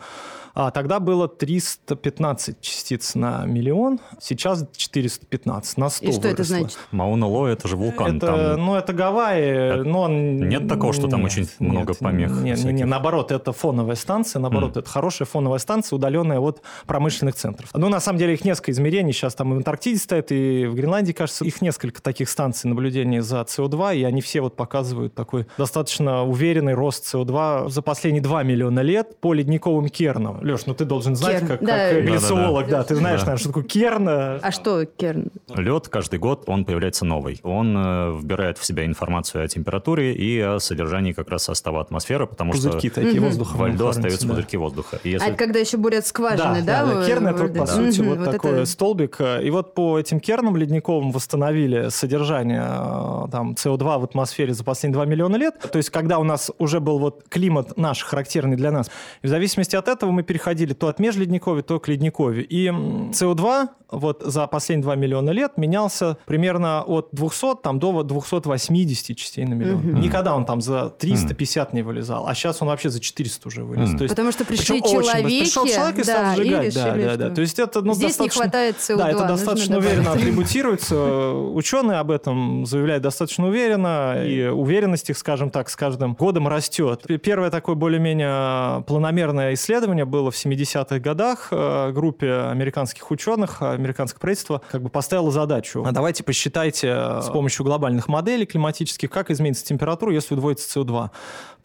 А 0.59 0.71
тогда 0.71 1.01
было 1.01 1.29
315 1.29 2.63
частиц 2.63 3.15
на 3.15 3.45
миллион, 3.45 4.01
сейчас 4.19 4.67
415 4.75 5.77
на 5.77 5.91
100 5.91 6.07
И 6.07 6.13
что 6.13 6.21
выросло. 6.23 6.33
это 6.33 6.45
значит? 6.45 6.79
Мауна-Лоа– 6.93 7.49
это 7.53 7.69
же 7.69 7.77
вулкан. 7.77 8.17
Это, 8.17 8.27
там... 8.27 8.65
Ну, 8.65 8.75
это 8.75 8.95
Гавайи, 8.95 9.45
это... 9.45 9.85
но 9.85 10.01
он... 10.01 10.49
Нет 10.49 10.67
такого, 10.67 10.95
что 10.95 11.09
там 11.09 11.21
нет, 11.21 11.31
очень 11.31 11.49
много 11.59 11.91
нет, 11.91 11.99
помех 11.99 12.31
Нет, 12.41 12.65
нет, 12.65 12.73
нет, 12.73 12.89
наоборот, 12.89 13.33
это 13.33 13.53
фоновая 13.53 13.97
станция, 13.97 14.41
наоборот, 14.41 14.79
mm. 14.79 14.81
это 14.81 14.89
хорошая 14.89 15.27
фоновая 15.27 15.59
станция, 15.59 15.97
удаленная 15.97 16.41
от 16.41 16.63
промышленных 16.87 17.35
центров. 17.35 17.69
Ну, 17.75 17.91
на 17.91 18.01
самом 18.01 18.19
деле, 18.19 18.33
их 18.33 18.43
несколько 18.43 18.71
измерений. 18.71 19.13
Сейчас 19.13 19.35
там 19.35 19.53
и 19.53 19.57
в 19.57 19.59
Антарктиде 19.59 19.99
стоят, 19.99 20.33
и 20.33 20.65
в 20.65 20.75
Гренландии, 20.75 21.13
кажется, 21.13 21.45
их 21.45 21.61
несколько 21.61 22.01
таких 22.01 22.31
станций 22.31 22.71
наблюдения 22.71 23.21
за 23.21 23.43
СО2, 23.43 23.99
и 23.99 24.05
они 24.05 24.23
все 24.23 24.41
вот 24.41 24.57
показывают 24.57 25.15
такой 25.15 25.36
достаточно 25.59 26.25
уверенный 26.25 26.75
рост 26.75 27.15
СО2 27.15 27.69
за 27.69 27.83
последние 27.83 28.23
2 28.23 28.43
миллиона 28.43 28.81
лет 28.81 29.21
по 29.21 29.35
ледниковым 29.35 29.89
кернам. 29.89 30.41
Леш, 30.43 30.67
ну 30.67 30.75
ты 30.75 30.85
должен 30.85 31.17
знать, 31.17 31.41
Керн. 31.41 31.49
как, 31.49 31.65
да. 31.65 31.91
как 31.91 32.05
глициолог, 32.05 32.65
да, 32.67 32.71
да, 32.71 32.79
да. 32.79 32.85
ты 32.85 32.95
знаешь, 32.97 33.21
да. 33.21 33.27
наверное, 33.27 33.41
что 33.41 33.49
такое 33.49 33.65
керн. 33.65 34.09
А 34.09 34.51
что 34.51 34.85
керн? 34.85 35.31
Лед 35.55 35.89
каждый 35.89 36.19
год, 36.19 36.45
он 36.47 36.65
появляется 36.65 37.05
новый. 37.05 37.41
Он 37.43 37.77
э, 37.77 38.19
вбирает 38.19 38.59
в 38.59 38.65
себя 38.65 38.85
информацию 38.87 39.45
о 39.45 39.49
температуре 39.49 40.15
и 40.15 40.41
о 40.41 40.59
содержании 40.59 41.13
как 41.13 41.29
раз 41.31 41.45
состава 41.45 41.81
атмосферы, 41.81 42.27
потому 42.27 42.53
пузырьки 42.53 42.89
что 42.89 43.01
такие 43.03 43.21
воздуха 43.21 43.57
во 43.57 43.69
льду 43.69 43.87
остаются 43.89 44.27
да. 44.27 44.35
пузырьки 44.35 44.57
воздуха. 44.57 45.01
И 45.03 45.11
если... 45.11 45.27
А 45.27 45.29
это 45.31 45.39
когда 45.39 45.59
еще 45.59 45.77
бурят 45.77 46.07
скважины, 46.07 46.63
да? 46.63 46.85
Да, 46.85 46.95
да, 46.95 47.07
керн 47.07 47.27
это, 47.27 47.43
вот, 47.43 47.55
по 47.57 47.67
сути, 47.67 48.01
вот, 48.01 48.19
вот 48.19 48.31
такой 48.31 48.53
это... 48.53 48.67
столбик. 48.67 49.21
И 49.43 49.51
вот 49.51 49.75
по 49.75 49.99
этим 49.99 50.21
кернам 50.21 50.57
ледниковым 50.57 51.11
восстановили 51.11 51.89
содержание 51.89 52.65
э, 52.65 53.29
там, 53.31 53.53
СО2 53.53 53.99
в 53.99 54.05
атмосфере 54.05 54.55
за 54.55 54.65
последние 54.65 54.95
2 54.95 55.05
миллиона 55.07 55.26
лет. 55.35 55.59
То 55.59 55.79
есть, 55.79 55.91
когда 55.91 56.21
у 56.21 56.25
нас 56.25 56.53
уже 56.59 56.79
был 56.79 57.01
вот 57.01 57.25
климат 57.29 57.77
наш, 57.77 58.05
характерный 58.05 58.57
для 58.57 58.71
нас, 58.71 58.89
и 59.23 59.27
в 59.27 59.31
зависимости 59.31 59.75
от 59.75 59.89
этого 59.89 60.13
мы 60.13 60.23
переходили 60.23 60.73
то 60.73 60.87
от 60.87 61.01
межледниковья, 61.01 61.63
то 61.63 61.81
к 61.81 61.89
ледниковью. 61.89 62.47
И 62.47 62.69
СО2 62.69 63.69
вот 63.91 64.23
за 64.23 64.47
последние 64.47 64.83
2 64.83 64.97
миллиона 64.97 65.31
лет 65.31 65.57
менялся 65.57 66.19
примерно 66.27 66.83
от 66.83 67.09
200 67.13 67.63
там, 67.63 67.79
до 67.79 68.03
280 68.03 69.17
частей 69.17 69.45
на 69.45 69.55
миллион. 69.55 69.79
Угу. 69.79 69.99
Никогда 69.99 70.35
он 70.35 70.45
там 70.45 70.61
за 70.61 70.91
350 70.91 71.69
угу. 71.69 71.77
не 71.77 71.83
вылезал, 71.83 72.27
а 72.27 72.35
сейчас 72.35 72.61
он 72.63 72.69
вообще 72.69 72.91
за 72.91 73.01
400 73.01 73.49
уже 73.49 73.65
вылез. 73.65 73.91
Угу. 73.91 73.99
То 73.99 74.03
есть, 74.05 74.15
Потому 74.15 74.33
что 74.33 74.45
пришли 74.45 74.83
человеки, 74.83 75.41
пришел 75.41 75.67
человек 75.67 75.99
и 75.99 76.03
стал 76.03 76.23
да, 76.23 76.35
сжигать. 76.35 76.75
Да, 76.75 76.95
да, 76.95 77.17
да. 77.17 77.31
То 77.31 77.41
есть 77.41 77.59
это, 77.59 77.83
ну, 77.83 77.95
Здесь 77.95 78.17
достаточно, 78.17 78.39
не 78.39 78.43
хватает 78.43 78.77
СО2. 78.77 78.97
Да, 78.97 79.11
это 79.11 79.25
достаточно 79.27 79.79
уверенно 79.79 80.13
атрибутируется. 80.13 81.33
Ученые 81.33 81.99
об 81.99 82.11
этом 82.11 82.67
заявляют 82.67 83.03
достаточно 83.03 83.47
уверенно, 83.47 84.25
и 84.25 84.47
уверенность 84.47 85.11
их, 85.11 85.16
скажем 85.17 85.51
так, 85.51 85.69
с 85.69 85.77
каждым 85.77 86.15
годом 86.15 86.49
растет. 86.49 87.05
Первое 87.23 87.51
такое 87.51 87.75
более-менее 87.75 88.83
планомерное 88.83 89.55
исследование 89.55 90.05
было 90.05 90.31
в 90.31 90.35
70-х 90.35 90.99
годах. 90.99 91.49
Э, 91.51 91.93
группе 91.93 92.33
американских 92.33 93.11
ученых, 93.11 93.63
американское 93.63 94.21
правительство 94.21 94.63
как 94.71 94.83
бы 94.83 94.89
поставило 94.89 95.31
задачу. 95.31 95.85
А 95.87 95.93
давайте 95.93 96.25
посчитайте 96.25 96.89
э, 96.89 97.21
с 97.23 97.31
помощью 97.31 97.65
глобальных 97.65 98.09
моделей 98.09 98.47
климатических, 98.47 99.11
как 99.11 99.31
изменится 99.31 99.65
температура, 99.65 100.13
если 100.13 100.35
удвоится 100.35 100.81
СО2. 100.81 101.11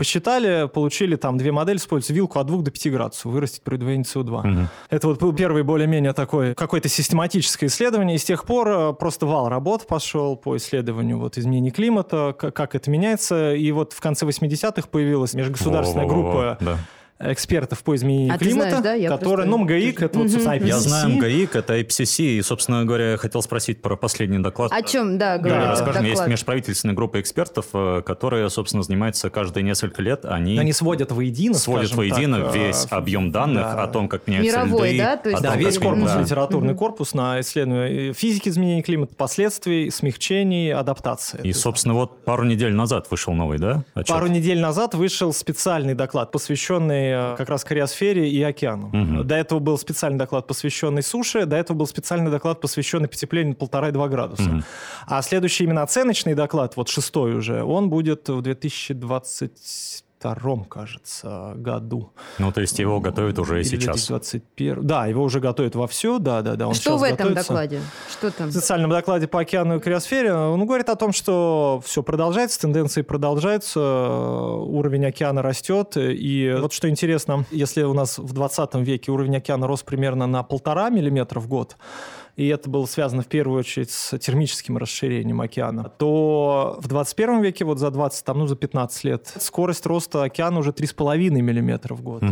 Посчитали, 0.02 0.68
получили 0.68 1.16
там 1.16 1.38
две 1.38 1.52
модели, 1.52 1.78
используя 1.78 2.16
вилку 2.16 2.40
от 2.40 2.48
2 2.48 2.64
до 2.64 2.72
5 2.72 2.92
градусов, 2.92 3.26
вырастет 3.26 3.62
при 3.62 3.76
удвоении 3.76 4.04
СО2. 4.04 4.40
Угу. 4.40 4.68
Это 4.90 5.08
вот 5.08 5.20
был 5.20 5.32
первый 5.32 5.62
более-менее 5.62 6.14
такой 6.14 6.56
какое-то 6.56 6.90
систематическое 6.90 7.70
исследование, 7.70 8.16
и 8.16 8.18
с 8.18 8.24
тех 8.24 8.46
пор 8.46 8.68
э, 8.68 8.94
просто 8.94 9.28
вал 9.28 9.48
работ 9.48 9.86
пошел 9.86 10.36
по 10.36 10.58
исследованию 10.58 11.20
вот 11.20 11.38
изменений 11.38 11.70
климата, 11.70 12.36
как, 12.36 12.74
это 12.74 12.90
меняется, 12.90 13.54
и 13.54 13.72
вот 13.72 13.94
в 13.94 14.02
конце 14.02 14.26
80-х 14.26 14.88
появилась 14.90 15.36
межгосударственная 15.36 16.08
группа 16.08 16.58
да 16.60 16.80
экспертов 17.24 17.84
по 17.84 17.96
изменению 17.96 18.36
а 18.36 18.38
климата, 18.38 18.80
знаешь, 18.80 19.04
да? 19.04 19.18
которые, 19.18 19.48
ну, 19.48 19.58
МГИК, 19.60 20.04
это 20.04 20.20
вот, 20.20 20.30
собственно, 20.30 20.56
IPCC. 20.56 20.68
Я 20.68 20.80
знаю 20.80 21.10
МГИК, 21.10 21.56
это 21.56 21.80
IPCC, 21.80 22.24
и, 22.24 22.42
собственно 22.42 22.86
говоря, 22.86 23.12
я 23.12 23.18
хотел 23.18 23.42
спросить 23.42 23.82
про 23.82 23.96
последний 23.96 24.40
доклад. 24.40 24.72
О 24.72 24.82
чем, 24.82 25.18
да, 25.18 25.38
говорю. 25.38 25.62
Да, 25.62 25.70
расскажем, 25.72 26.06
есть 26.06 26.28
межправительственная 26.28 26.96
группа 26.96 27.20
экспертов, 27.20 27.68
э, 27.74 28.02
которая, 28.06 28.50
собственно, 28.50 28.84
занимается 28.84 29.30
каждые 29.30 29.64
несколько 29.64 30.02
лет, 30.02 30.26
они... 30.26 30.58
Они 30.58 30.74
сводят 30.74 31.12
воедино, 31.12 31.56
Сводят 31.56 31.94
воедино 31.94 32.42
так, 32.42 32.56
весь 32.56 32.86
э, 32.86 32.88
объем 32.96 33.32
данных 33.32 33.64
да. 33.64 33.84
о 33.84 33.88
том, 33.88 34.08
как 34.08 34.28
меняются 34.28 34.58
Мировой, 34.58 34.90
льды. 34.90 34.98
да? 34.98 35.18
То 35.18 35.30
есть 35.30 35.42
да, 35.42 35.56
весь 35.56 35.78
корпус, 35.78 36.12
да. 36.12 36.22
литературный 36.22 36.76
корпус 36.76 37.14
на 37.14 37.40
исследование 37.42 38.14
физики 38.14 38.50
изменения 38.50 38.82
климата, 38.82 39.16
последствий, 39.16 39.90
смягчений, 39.90 40.74
адаптации. 40.74 41.40
И, 41.44 41.54
собственно, 41.54 41.94
вот 41.94 42.24
пару 42.26 42.44
недель 42.44 42.74
назад 42.74 43.08
вышел 43.10 43.34
новый, 43.34 43.60
да? 43.60 43.84
Отчет? 43.94 44.16
Пару 44.16 44.28
недель 44.28 44.60
назад 44.60 44.94
вышел 44.96 45.34
специальный 45.34 45.94
доклад, 45.94 46.32
посвященный 46.32 47.11
э, 47.12 47.36
как 47.38 47.50
раз 47.50 47.64
Корея 47.64 47.86
атмосфере 47.92 48.30
и 48.30 48.42
океану. 48.42 48.88
Угу. 48.88 49.24
До 49.24 49.36
этого 49.36 49.60
был 49.60 49.78
специальный 49.78 50.18
доклад, 50.18 50.48
посвященный 50.48 51.04
суше, 51.04 51.46
до 51.46 51.56
этого 51.56 51.78
был 51.78 51.88
специальный 51.88 52.32
доклад, 52.32 52.62
посвященный 52.62 53.08
потеплению 53.08 53.56
полтора-два 53.56 54.08
градуса. 54.08 54.50
Угу. 54.50 54.64
А 55.08 55.22
следующий 55.22 55.66
именно 55.66 55.84
оценочный 55.84 56.34
доклад, 56.34 56.78
вот 56.78 56.90
шестой 56.90 57.36
уже, 57.36 57.64
он 57.64 57.90
будет 57.90 58.30
в 58.30 58.42
2020 58.42 60.04
втором, 60.22 60.66
кажется, 60.66 61.54
году. 61.56 62.12
Ну, 62.38 62.52
то 62.52 62.62
есть 62.62 62.78
его 62.78 63.00
готовят 63.00 63.40
уже 63.40 63.62
и 63.62 63.64
сейчас. 63.64 64.08
2021. 64.08 64.86
Да, 64.86 65.08
его 65.08 65.24
уже 65.24 65.40
готовят 65.40 65.74
вовсю, 65.74 66.20
да, 66.20 66.44
да, 66.44 66.56
да. 66.56 66.68
Он 66.68 66.76
что 66.76 66.98
в 66.98 67.04
этом 67.04 67.30
готовится. 67.30 67.54
докладе? 67.54 67.82
Что 68.08 68.30
там? 68.30 68.50
В 68.50 68.52
специальном 68.52 68.92
докладе 68.92 69.28
по 69.28 69.40
океану 69.40 69.78
и 69.78 69.80
криосфере 69.80 70.32
он 70.32 70.64
говорит 70.68 70.90
о 70.90 70.96
том, 70.96 71.12
что 71.12 71.82
все 71.84 72.04
продолжается, 72.04 72.60
тенденции 72.60 73.02
продолжаются, 73.02 73.80
уровень 73.80 75.08
океана 75.08 75.42
растет. 75.42 75.94
И 75.98 76.56
вот 76.60 76.72
что 76.72 76.88
интересно, 76.88 77.46
если 77.50 77.82
у 77.82 77.96
нас 77.96 78.20
в 78.20 78.32
20 78.32 78.76
веке 78.76 79.12
уровень 79.12 79.38
океана 79.38 79.66
рос 79.66 79.82
примерно 79.82 80.28
на 80.28 80.44
полтора 80.44 80.92
миллиметра 80.92 81.40
в 81.40 81.48
год, 81.48 81.78
и 82.36 82.48
это 82.48 82.70
было 82.70 82.86
связано 82.86 83.22
в 83.22 83.28
первую 83.28 83.60
очередь 83.60 83.92
с 83.92 84.18
термическим 84.18 84.78
расширением 84.78 85.42
океана, 85.42 85.90
то 85.98 86.78
в 86.80 86.88
21 86.88 87.42
веке, 87.42 87.66
вот 87.66 87.80
за 87.80 87.92
20, 87.92 88.26
там, 88.26 88.40
ну, 88.40 88.48
за 88.48 88.56
15 88.56 89.04
лет, 89.04 89.34
скорость 89.40 89.86
роста 89.86 90.24
океана 90.24 90.60
уже 90.60 90.72
3,5 90.72 91.30
мм 91.30 91.94
в 91.94 92.02
год, 92.02 92.24
угу. 92.24 92.32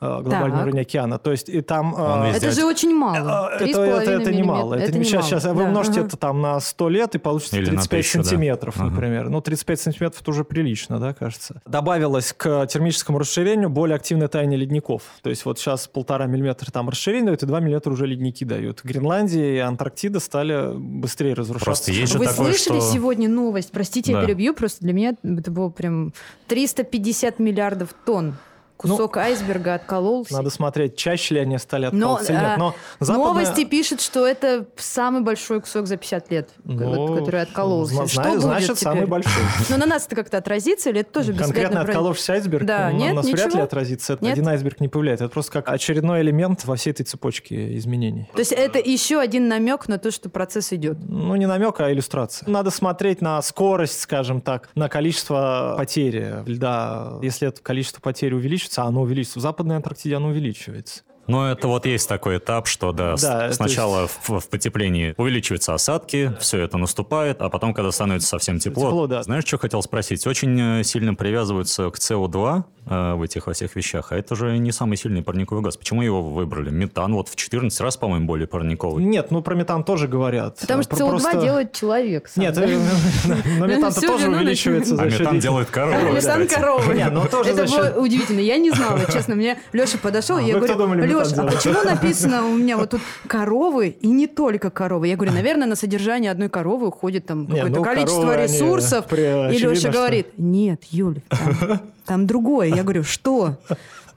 глобальный 0.00 0.50
так. 0.50 0.62
уровень 0.62 0.80
океана. 0.80 1.18
То 1.18 1.30
есть 1.32 1.48
и 1.48 1.60
там... 1.60 1.94
Э, 1.96 2.32
это 2.34 2.50
же 2.50 2.64
очень 2.64 2.94
мало. 2.94 3.50
Это, 3.58 3.82
это, 3.82 4.10
это 4.10 4.32
немало. 4.32 4.74
Это, 4.74 4.84
это 4.84 4.98
не 4.98 5.04
сейчас, 5.04 5.26
сейчас 5.26 5.44
да. 5.44 5.52
вы 5.52 5.64
умножите 5.64 6.00
ага. 6.00 6.08
это 6.08 6.16
там 6.16 6.40
на 6.40 6.60
100 6.60 6.88
лет, 6.88 7.14
и 7.14 7.18
получится 7.18 7.56
Или 7.56 7.66
35 7.66 7.92
1000, 7.92 8.12
сантиметров, 8.12 8.74
да. 8.78 8.84
например. 8.84 9.22
Ага. 9.22 9.30
Ну, 9.30 9.40
35 9.40 9.80
сантиметров 9.80 10.20
это 10.22 10.30
уже 10.30 10.44
прилично, 10.44 10.98
да, 10.98 11.12
кажется. 11.12 11.60
Добавилось 11.66 12.32
к 12.32 12.66
термическому 12.66 13.18
расширению 13.18 13.70
более 13.70 13.96
активное 13.96 14.28
таяние 14.28 14.58
ледников. 14.58 15.02
То 15.22 15.30
есть 15.30 15.44
вот 15.44 15.58
сейчас 15.58 15.88
полтора 15.88 16.26
миллиметра 16.26 16.70
там 16.70 16.88
расширение 16.88 17.26
дает, 17.26 17.42
и 17.42 17.46
2 17.46 17.60
миллиметра 17.60 17.90
уже 17.90 18.06
ледники 18.06 18.44
дают. 18.44 18.80
Гренландия 18.84 19.39
и 19.40 19.58
Антарктида 19.58 20.20
стали 20.20 20.76
быстрее 20.76 21.34
разрушаться. 21.34 21.64
Просто 21.64 21.92
есть 21.92 22.12
же 22.12 22.18
Вы 22.18 22.26
такое, 22.26 22.52
слышали 22.52 22.80
что... 22.80 22.92
сегодня 22.92 23.28
новость? 23.28 23.70
Простите, 23.72 24.12
да. 24.12 24.20
я 24.20 24.26
перебью, 24.26 24.54
просто 24.54 24.80
для 24.80 24.92
меня 24.92 25.14
это 25.22 25.50
было 25.50 25.68
прям 25.68 26.12
350 26.48 27.38
миллиардов 27.38 27.94
тонн 28.04 28.36
кусок 28.80 29.16
ну, 29.16 29.22
айсберга 29.22 29.74
откололся. 29.74 30.32
Надо 30.32 30.48
смотреть, 30.50 30.96
чаще 30.96 31.34
ли 31.34 31.40
они 31.40 31.58
стали 31.58 31.86
откалываться 31.86 32.32
но, 32.32 32.40
нет. 32.40 32.58
Но 32.58 32.74
западная... 32.98 33.26
Новости 33.26 33.64
пишут, 33.64 34.00
что 34.00 34.26
это 34.26 34.66
самый 34.76 35.20
большой 35.22 35.60
кусок 35.60 35.86
за 35.86 35.96
50 35.96 36.30
лет, 36.30 36.50
ну, 36.64 37.16
который 37.16 37.42
откололся. 37.42 37.94
Зна- 37.94 38.06
что 38.06 38.22
будет 38.22 38.40
значит, 38.40 38.76
теперь? 38.76 38.92
самый 38.92 39.06
большой. 39.06 39.42
Но 39.68 39.76
на 39.76 39.86
нас 39.86 40.06
это 40.06 40.16
как-то 40.16 40.38
отразится 40.38 40.90
или 40.90 41.00
это 41.00 41.12
тоже 41.12 41.34
Конкретно 41.34 41.82
отколовшийся 41.82 42.34
айсберг 42.34 42.64
да, 42.64 42.90
нет, 42.90 43.10
на 43.10 43.14
нас 43.16 43.26
ничего? 43.26 43.42
вряд 43.42 43.54
ли 43.54 43.60
отразится. 43.60 44.12
Это 44.14 44.24
нет? 44.24 44.32
один 44.32 44.48
айсберг 44.48 44.80
не 44.80 44.88
появляется. 44.88 45.24
Это 45.26 45.32
просто 45.32 45.52
как 45.52 45.68
очередной 45.68 46.22
элемент 46.22 46.64
во 46.64 46.76
всей 46.76 46.90
этой 46.90 47.04
цепочке 47.04 47.76
изменений. 47.76 48.30
То 48.32 48.38
есть 48.38 48.52
это 48.52 48.78
еще 48.78 49.20
один 49.20 49.48
намек 49.48 49.88
на 49.88 49.98
то, 49.98 50.10
что 50.10 50.30
процесс 50.30 50.72
идет? 50.72 50.98
Ну, 51.06 51.36
не 51.36 51.46
намек, 51.46 51.80
а 51.80 51.92
иллюстрация. 51.92 52.48
Надо 52.48 52.70
смотреть 52.70 53.20
на 53.20 53.40
скорость, 53.42 54.00
скажем 54.00 54.40
так, 54.40 54.70
на 54.74 54.88
количество 54.88 55.74
потери 55.76 56.42
льда. 56.46 57.18
Если 57.22 57.48
это 57.48 57.60
количество 57.60 58.00
потерь 58.00 58.34
увеличится, 58.34 58.69
оно 58.78 59.02
увеличится. 59.02 59.38
В 59.38 59.42
Западной 59.42 59.76
Антарктиде 59.76 60.16
оно 60.16 60.28
увеличивается. 60.28 61.02
Ну, 61.26 61.44
это 61.44 61.68
вот 61.68 61.86
есть 61.86 62.08
такой 62.08 62.38
этап, 62.38 62.66
что 62.66 62.92
да, 62.92 63.14
да 63.16 63.52
сначала 63.52 64.02
есть... 64.02 64.18
в, 64.22 64.40
в 64.40 64.48
потеплении 64.48 65.14
увеличиваются 65.16 65.74
осадки, 65.74 66.34
все 66.40 66.58
это 66.58 66.76
наступает, 66.76 67.40
а 67.40 67.48
потом, 67.48 67.72
когда 67.72 67.92
становится 67.92 68.28
совсем 68.28 68.58
тепло, 68.58 68.88
тепло 68.88 69.06
да. 69.06 69.22
знаешь, 69.22 69.44
что 69.44 69.58
хотел 69.58 69.82
спросить? 69.82 70.26
Очень 70.26 70.80
э, 70.80 70.82
сильно 70.82 71.14
привязываются 71.14 71.90
к 71.90 71.96
СО2 71.96 72.64
э, 72.86 73.14
в 73.14 73.22
этих 73.22 73.46
во 73.46 73.52
всех 73.52 73.76
вещах, 73.76 74.12
а 74.12 74.16
это 74.16 74.34
же 74.34 74.58
не 74.58 74.72
самый 74.72 74.96
сильный 74.96 75.22
парниковый 75.22 75.62
газ. 75.62 75.76
Почему 75.76 76.02
его 76.02 76.22
выбрали? 76.22 76.70
Метан 76.70 77.14
вот 77.14 77.28
в 77.28 77.36
14 77.36 77.80
раз, 77.80 77.96
по-моему, 77.96 78.26
более 78.26 78.48
парниковый. 78.48 79.04
Нет, 79.04 79.30
ну 79.30 79.42
про 79.42 79.54
метан 79.54 79.84
тоже 79.84 80.08
говорят. 80.08 80.58
Потому 80.58 80.82
что 80.82 80.96
СО2 80.96 81.08
просто... 81.10 81.40
делает 81.40 81.72
человек. 81.72 82.28
Сам, 82.28 82.42
Нет, 82.42 82.58
э, 82.58 82.78
но 83.58 83.66
метан 83.66 83.92
тоже 83.92 84.28
увеличивается. 84.28 84.96
А 84.98 85.04
метан 85.04 85.38
делает 85.38 85.70
корову. 85.70 86.12
Метан 86.12 86.48
коровы. 86.48 86.94
Это 86.94 87.66
было 87.66 88.00
удивительно. 88.00 88.40
Я 88.40 88.56
не 88.58 88.70
знала, 88.70 89.00
честно. 89.12 89.34
Мне 89.34 89.58
Леша 89.72 89.98
подошел, 89.98 90.38
и 90.38 90.44
я 90.44 90.58
говорю, 90.58 91.09
Леш, 91.14 91.32
а 91.36 91.46
почему 91.46 91.82
написано 91.82 92.46
у 92.46 92.56
меня 92.56 92.76
вот 92.76 92.90
тут 92.90 93.00
коровы 93.26 93.88
и 93.88 94.08
не 94.08 94.26
только 94.26 94.70
коровы? 94.70 95.08
Я 95.08 95.16
говорю, 95.16 95.32
наверное, 95.32 95.66
на 95.66 95.76
содержание 95.76 96.30
одной 96.30 96.48
коровы 96.48 96.88
уходит 96.88 97.26
там 97.26 97.46
какое-то 97.46 97.76
ну, 97.78 97.82
количество 97.82 98.42
ресурсов. 98.42 99.12
И 99.12 99.58
Леша 99.58 99.90
говорит, 99.90 100.28
нет, 100.36 100.82
Юль, 100.90 101.20
там, 101.28 101.80
там 102.04 102.26
другое. 102.26 102.68
Я 102.68 102.82
говорю, 102.82 103.04
что? 103.04 103.56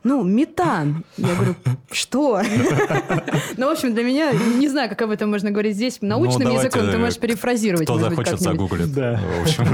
Ну, 0.03 0.23
метан. 0.23 1.05
Я 1.17 1.35
говорю, 1.35 1.55
что? 1.91 2.41
Ну, 3.57 3.67
в 3.67 3.71
общем, 3.71 3.93
для 3.93 4.03
меня, 4.03 4.31
не 4.31 4.67
знаю, 4.67 4.89
как 4.89 5.01
об 5.03 5.11
этом 5.11 5.29
можно 5.29 5.51
говорить 5.51 5.75
здесь 5.75 5.99
научным 6.01 6.49
ну, 6.49 6.55
языком, 6.55 6.89
ты 6.89 6.97
можешь 6.97 7.19
перефразировать. 7.19 7.85
Кто 7.85 7.97
захочет, 7.97 8.39
загуглит. 8.39 8.93
Да, 8.93 9.19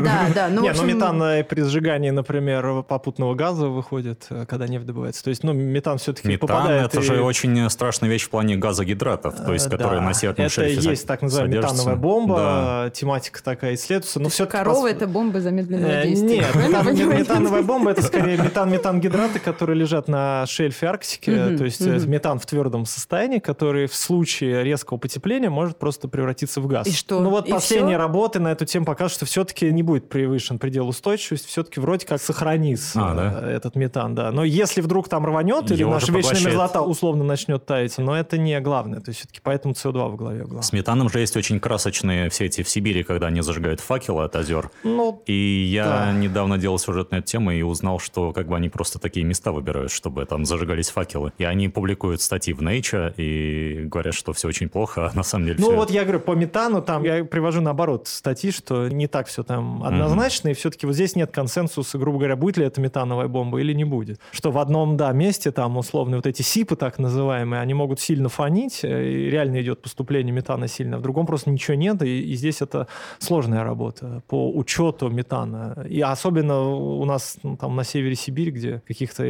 да. 0.03 0.27
да 0.33 0.47
ну, 0.49 0.61
Не, 0.61 0.73
ну 0.73 0.83
метан 0.83 1.23
э, 1.23 1.43
при 1.43 1.61
сжигании, 1.61 2.09
например, 2.09 2.83
попутного 2.83 3.35
газа 3.35 3.67
выходит, 3.67 4.27
э, 4.29 4.45
когда 4.47 4.67
нефть 4.67 4.85
добывается. 4.85 5.23
То 5.23 5.29
есть, 5.29 5.43
ну, 5.43 5.53
метан 5.53 5.97
все-таки 5.97 6.37
попадает... 6.37 6.93
это 6.93 7.01
же 7.01 7.21
очень 7.21 7.69
страшная 7.69 8.09
вещь 8.09 8.25
в 8.25 8.29
плане 8.29 8.57
газогидратов, 8.57 9.35
то 9.37 9.53
есть, 9.53 9.69
которые 9.69 10.01
на 10.01 10.13
северном 10.13 10.49
шельфе 10.49 10.79
Это 10.79 10.89
есть 10.89 11.07
так 11.07 11.21
называемая 11.21 11.57
метановая 11.57 11.95
бомба, 11.95 12.91
тематика 12.93 13.41
такая 13.43 13.75
исследуется. 13.75 14.19
Но 14.19 14.29
все 14.29 14.45
корова— 14.45 14.87
это 14.89 15.07
бомба 15.07 15.39
замедленного 15.39 15.91
э, 15.91 16.07
действия. 16.07 16.45
Нет, 16.55 17.19
метановая 17.19 17.63
бомба— 17.63 17.91
это 17.91 18.01
скорее 18.01 18.37
метан-метангидраты, 18.37 19.39
которые 19.39 19.77
лежат 19.77 20.07
на 20.07 20.18
на 20.19 20.45
шельфе 20.45 20.87
Арктики, 20.87 21.29
mm-hmm. 21.29 21.57
то 21.57 21.63
есть 21.63 21.81
mm-hmm. 21.81 22.07
метан 22.07 22.39
в 22.39 22.45
твердом 22.45 22.85
состоянии, 22.85 23.39
который 23.39 23.87
в 23.87 23.95
случае 23.95 24.63
резкого 24.63 24.97
потепления 24.97 25.49
может 25.49 25.77
просто 25.77 26.07
превратиться 26.07 26.61
в 26.61 26.67
газ. 26.67 26.87
И 26.87 26.91
что? 26.91 27.19
Ну 27.19 27.29
вот 27.29 27.47
и 27.47 27.51
последние 27.51 27.97
все? 27.97 27.97
работы 27.97 28.39
на 28.39 28.49
эту 28.49 28.65
тему 28.65 28.85
показывают, 28.85 29.13
что 29.13 29.25
все-таки 29.25 29.71
не 29.71 29.83
будет 29.83 30.09
превышен 30.09 30.59
предел 30.59 30.87
устойчивости, 30.87 31.47
все-таки 31.47 31.79
вроде 31.79 32.05
как 32.05 32.21
сохранится 32.21 32.99
а, 33.01 33.15
да? 33.15 33.51
этот 33.51 33.75
метан, 33.75 34.15
да. 34.15 34.31
Но 34.31 34.43
если 34.43 34.81
вдруг 34.81 35.07
там 35.07 35.25
рванет, 35.25 35.71
или 35.71 35.83
наша 35.83 36.11
вечная 36.11 36.41
мерзлота 36.41 36.81
условно 36.81 37.23
начнет 37.23 37.65
таять, 37.65 37.97
но 37.97 38.15
это 38.15 38.37
не 38.37 38.59
главное. 38.59 38.99
То 38.99 39.09
есть 39.09 39.19
все-таки 39.19 39.39
поэтому 39.41 39.73
СО2 39.73 40.09
в 40.09 40.15
голове 40.15 40.41
главное. 40.41 40.61
С 40.61 40.73
метаном 40.73 41.09
же 41.09 41.19
есть 41.19 41.37
очень 41.37 41.59
красочные 41.59 42.29
все 42.29 42.45
эти 42.45 42.63
в 42.63 42.69
Сибири, 42.69 43.03
когда 43.03 43.27
они 43.27 43.41
зажигают 43.41 43.79
факелы 43.79 44.23
от 44.23 44.35
озер. 44.35 44.69
Ну, 44.83 45.21
и 45.25 45.67
я 45.71 45.85
да. 45.85 46.11
недавно 46.11 46.57
делал 46.57 46.79
сюжет 46.79 47.11
на 47.11 47.17
эту 47.17 47.27
тему 47.27 47.51
и 47.51 47.61
узнал, 47.61 47.99
что 47.99 48.33
как 48.33 48.47
бы 48.47 48.55
они 48.55 48.69
просто 48.69 48.99
такие 48.99 49.25
места 49.25 49.51
выбирают, 49.51 49.91
чтобы 50.09 50.25
там 50.25 50.43
зажигались 50.43 50.89
факелы. 50.89 51.31
И 51.37 51.43
они 51.43 51.69
публикуют 51.69 52.21
статьи 52.21 52.51
в 52.51 52.61
Nature 52.61 53.13
и 53.15 53.85
говорят, 53.85 54.15
что 54.15 54.33
все 54.33 54.47
очень 54.47 54.67
плохо, 54.67 55.07
а 55.13 55.15
на 55.15 55.23
самом 55.23 55.45
деле 55.45 55.57
Ну 55.59 55.67
все... 55.67 55.75
вот 55.75 55.91
я 55.91 56.01
говорю, 56.03 56.19
по 56.19 56.31
метану 56.31 56.81
там 56.81 57.03
я 57.03 57.23
привожу 57.23 57.61
наоборот 57.61 58.07
статьи, 58.07 58.51
что 58.51 58.87
не 58.87 59.07
так 59.07 59.27
все 59.27 59.43
там 59.43 59.83
однозначно, 59.83 60.47
mm-hmm. 60.47 60.51
и 60.51 60.55
все-таки 60.55 60.87
вот 60.87 60.95
здесь 60.95 61.15
нет 61.15 61.31
консенсуса, 61.31 61.99
грубо 61.99 62.17
говоря, 62.17 62.35
будет 62.35 62.57
ли 62.57 62.65
это 62.65 62.81
метановая 62.81 63.27
бомба 63.27 63.61
или 63.61 63.73
не 63.73 63.83
будет. 63.83 64.19
Что 64.31 64.49
в 64.51 64.57
одном, 64.57 64.97
да, 64.97 65.11
месте 65.11 65.51
там 65.51 65.77
условно 65.77 66.15
вот 66.15 66.25
эти 66.25 66.41
СИПы 66.41 66.75
так 66.75 66.97
называемые, 66.97 67.61
они 67.61 67.75
могут 67.75 67.99
сильно 67.99 68.29
фонить, 68.29 68.79
э, 68.83 69.11
и 69.11 69.29
реально 69.29 69.61
идет 69.61 69.83
поступление 69.83 70.33
метана 70.33 70.67
сильно, 70.67 70.97
в 70.97 71.01
другом 71.01 71.27
просто 71.27 71.51
ничего 71.51 71.75
нет, 71.75 72.01
и, 72.01 72.31
и 72.31 72.35
здесь 72.35 72.61
это 72.61 72.87
сложная 73.19 73.63
работа 73.63 74.23
по 74.27 74.51
учету 74.51 75.09
метана. 75.09 75.85
И 75.87 76.01
особенно 76.01 76.61
у 76.61 77.05
нас 77.05 77.37
ну, 77.43 77.57
там 77.57 77.75
на 77.75 77.83
севере 77.83 78.15
Сибири, 78.15 78.51
где 78.51 78.81
каких-то 78.87 79.23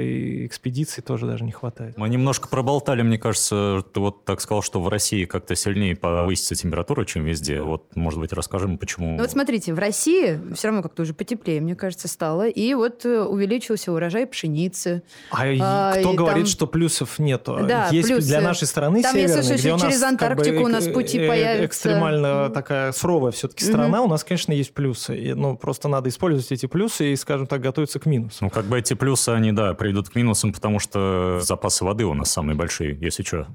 экспедиций 0.45 0.68
тоже 1.01 1.25
даже 1.25 1.43
не 1.43 1.51
хватает. 1.51 1.97
Мы 1.97 2.09
немножко 2.09 2.47
проболтали, 2.47 3.01
мне 3.01 3.17
кажется, 3.17 3.83
ты 3.93 3.99
вот 3.99 4.25
так 4.25 4.41
сказал, 4.41 4.61
что 4.61 4.81
в 4.81 4.87
России 4.87 5.25
как-то 5.25 5.55
сильнее 5.55 5.95
повысится 5.95 6.55
температура, 6.55 7.05
чем 7.05 7.25
везде. 7.25 7.61
Вот, 7.61 7.95
может 7.95 8.19
быть, 8.19 8.33
расскажем, 8.33 8.77
почему... 8.77 9.15
Ну 9.15 9.21
вот 9.21 9.31
смотрите, 9.31 9.73
в 9.73 9.79
России 9.79 10.39
все 10.53 10.67
равно 10.67 10.83
как-то 10.83 11.03
уже 11.03 11.13
потеплее, 11.13 11.61
мне 11.61 11.75
кажется, 11.75 12.07
стало, 12.07 12.47
и 12.47 12.73
вот 12.73 13.05
э, 13.05 13.21
увеличился 13.21 13.91
урожай 13.91 14.25
пшеницы. 14.25 15.03
А, 15.31 15.43
а 15.61 15.99
кто 15.99 16.13
говорит, 16.13 16.45
там... 16.45 16.51
что 16.51 16.67
плюсов 16.67 17.19
нету? 17.19 17.59
Да, 17.67 17.89
есть 17.91 18.07
плюсы. 18.07 18.27
для 18.27 18.41
нашей 18.41 18.67
страны 18.67 19.01
там, 19.01 19.13
северной, 19.13 19.37
если 19.37 19.57
где 19.57 19.73
у 19.73 19.77
нас 19.77 19.81
через 19.83 20.03
Антарктику 20.03 20.55
как 20.55 20.63
бы, 20.63 20.69
у 20.69 20.71
нас 20.71 20.87
пути 20.87 21.19
э, 21.19 21.27
появятся. 21.27 21.65
Экстремально 21.65 22.49
такая 22.49 22.91
суровая 22.91 23.31
все-таки 23.31 23.65
страна, 23.65 24.01
у 24.01 24.07
нас, 24.07 24.23
конечно, 24.23 24.53
есть 24.53 24.73
плюсы. 24.73 25.17
И, 25.17 25.33
ну, 25.33 25.57
просто 25.57 25.87
надо 25.87 26.09
использовать 26.09 26.51
эти 26.51 26.65
плюсы 26.65 27.13
и, 27.13 27.15
скажем 27.15 27.47
так, 27.47 27.61
готовиться 27.61 27.99
к 27.99 28.05
минусу. 28.05 28.37
Ну, 28.45 28.49
как 28.49 28.65
бы 28.65 28.79
эти 28.79 28.93
плюсы, 28.93 29.29
они, 29.29 29.51
да, 29.51 29.73
придут 29.73 30.09
к 30.09 30.15
минусам, 30.15 30.53
потому 30.59 30.79
что 30.79 31.39
запасы 31.39 31.85
воды 31.85 32.03
у 32.03 32.13
нас 32.13 32.29
самые 32.31 32.55
большие, 32.57 32.97
если 32.99 33.23
что. 33.23 33.47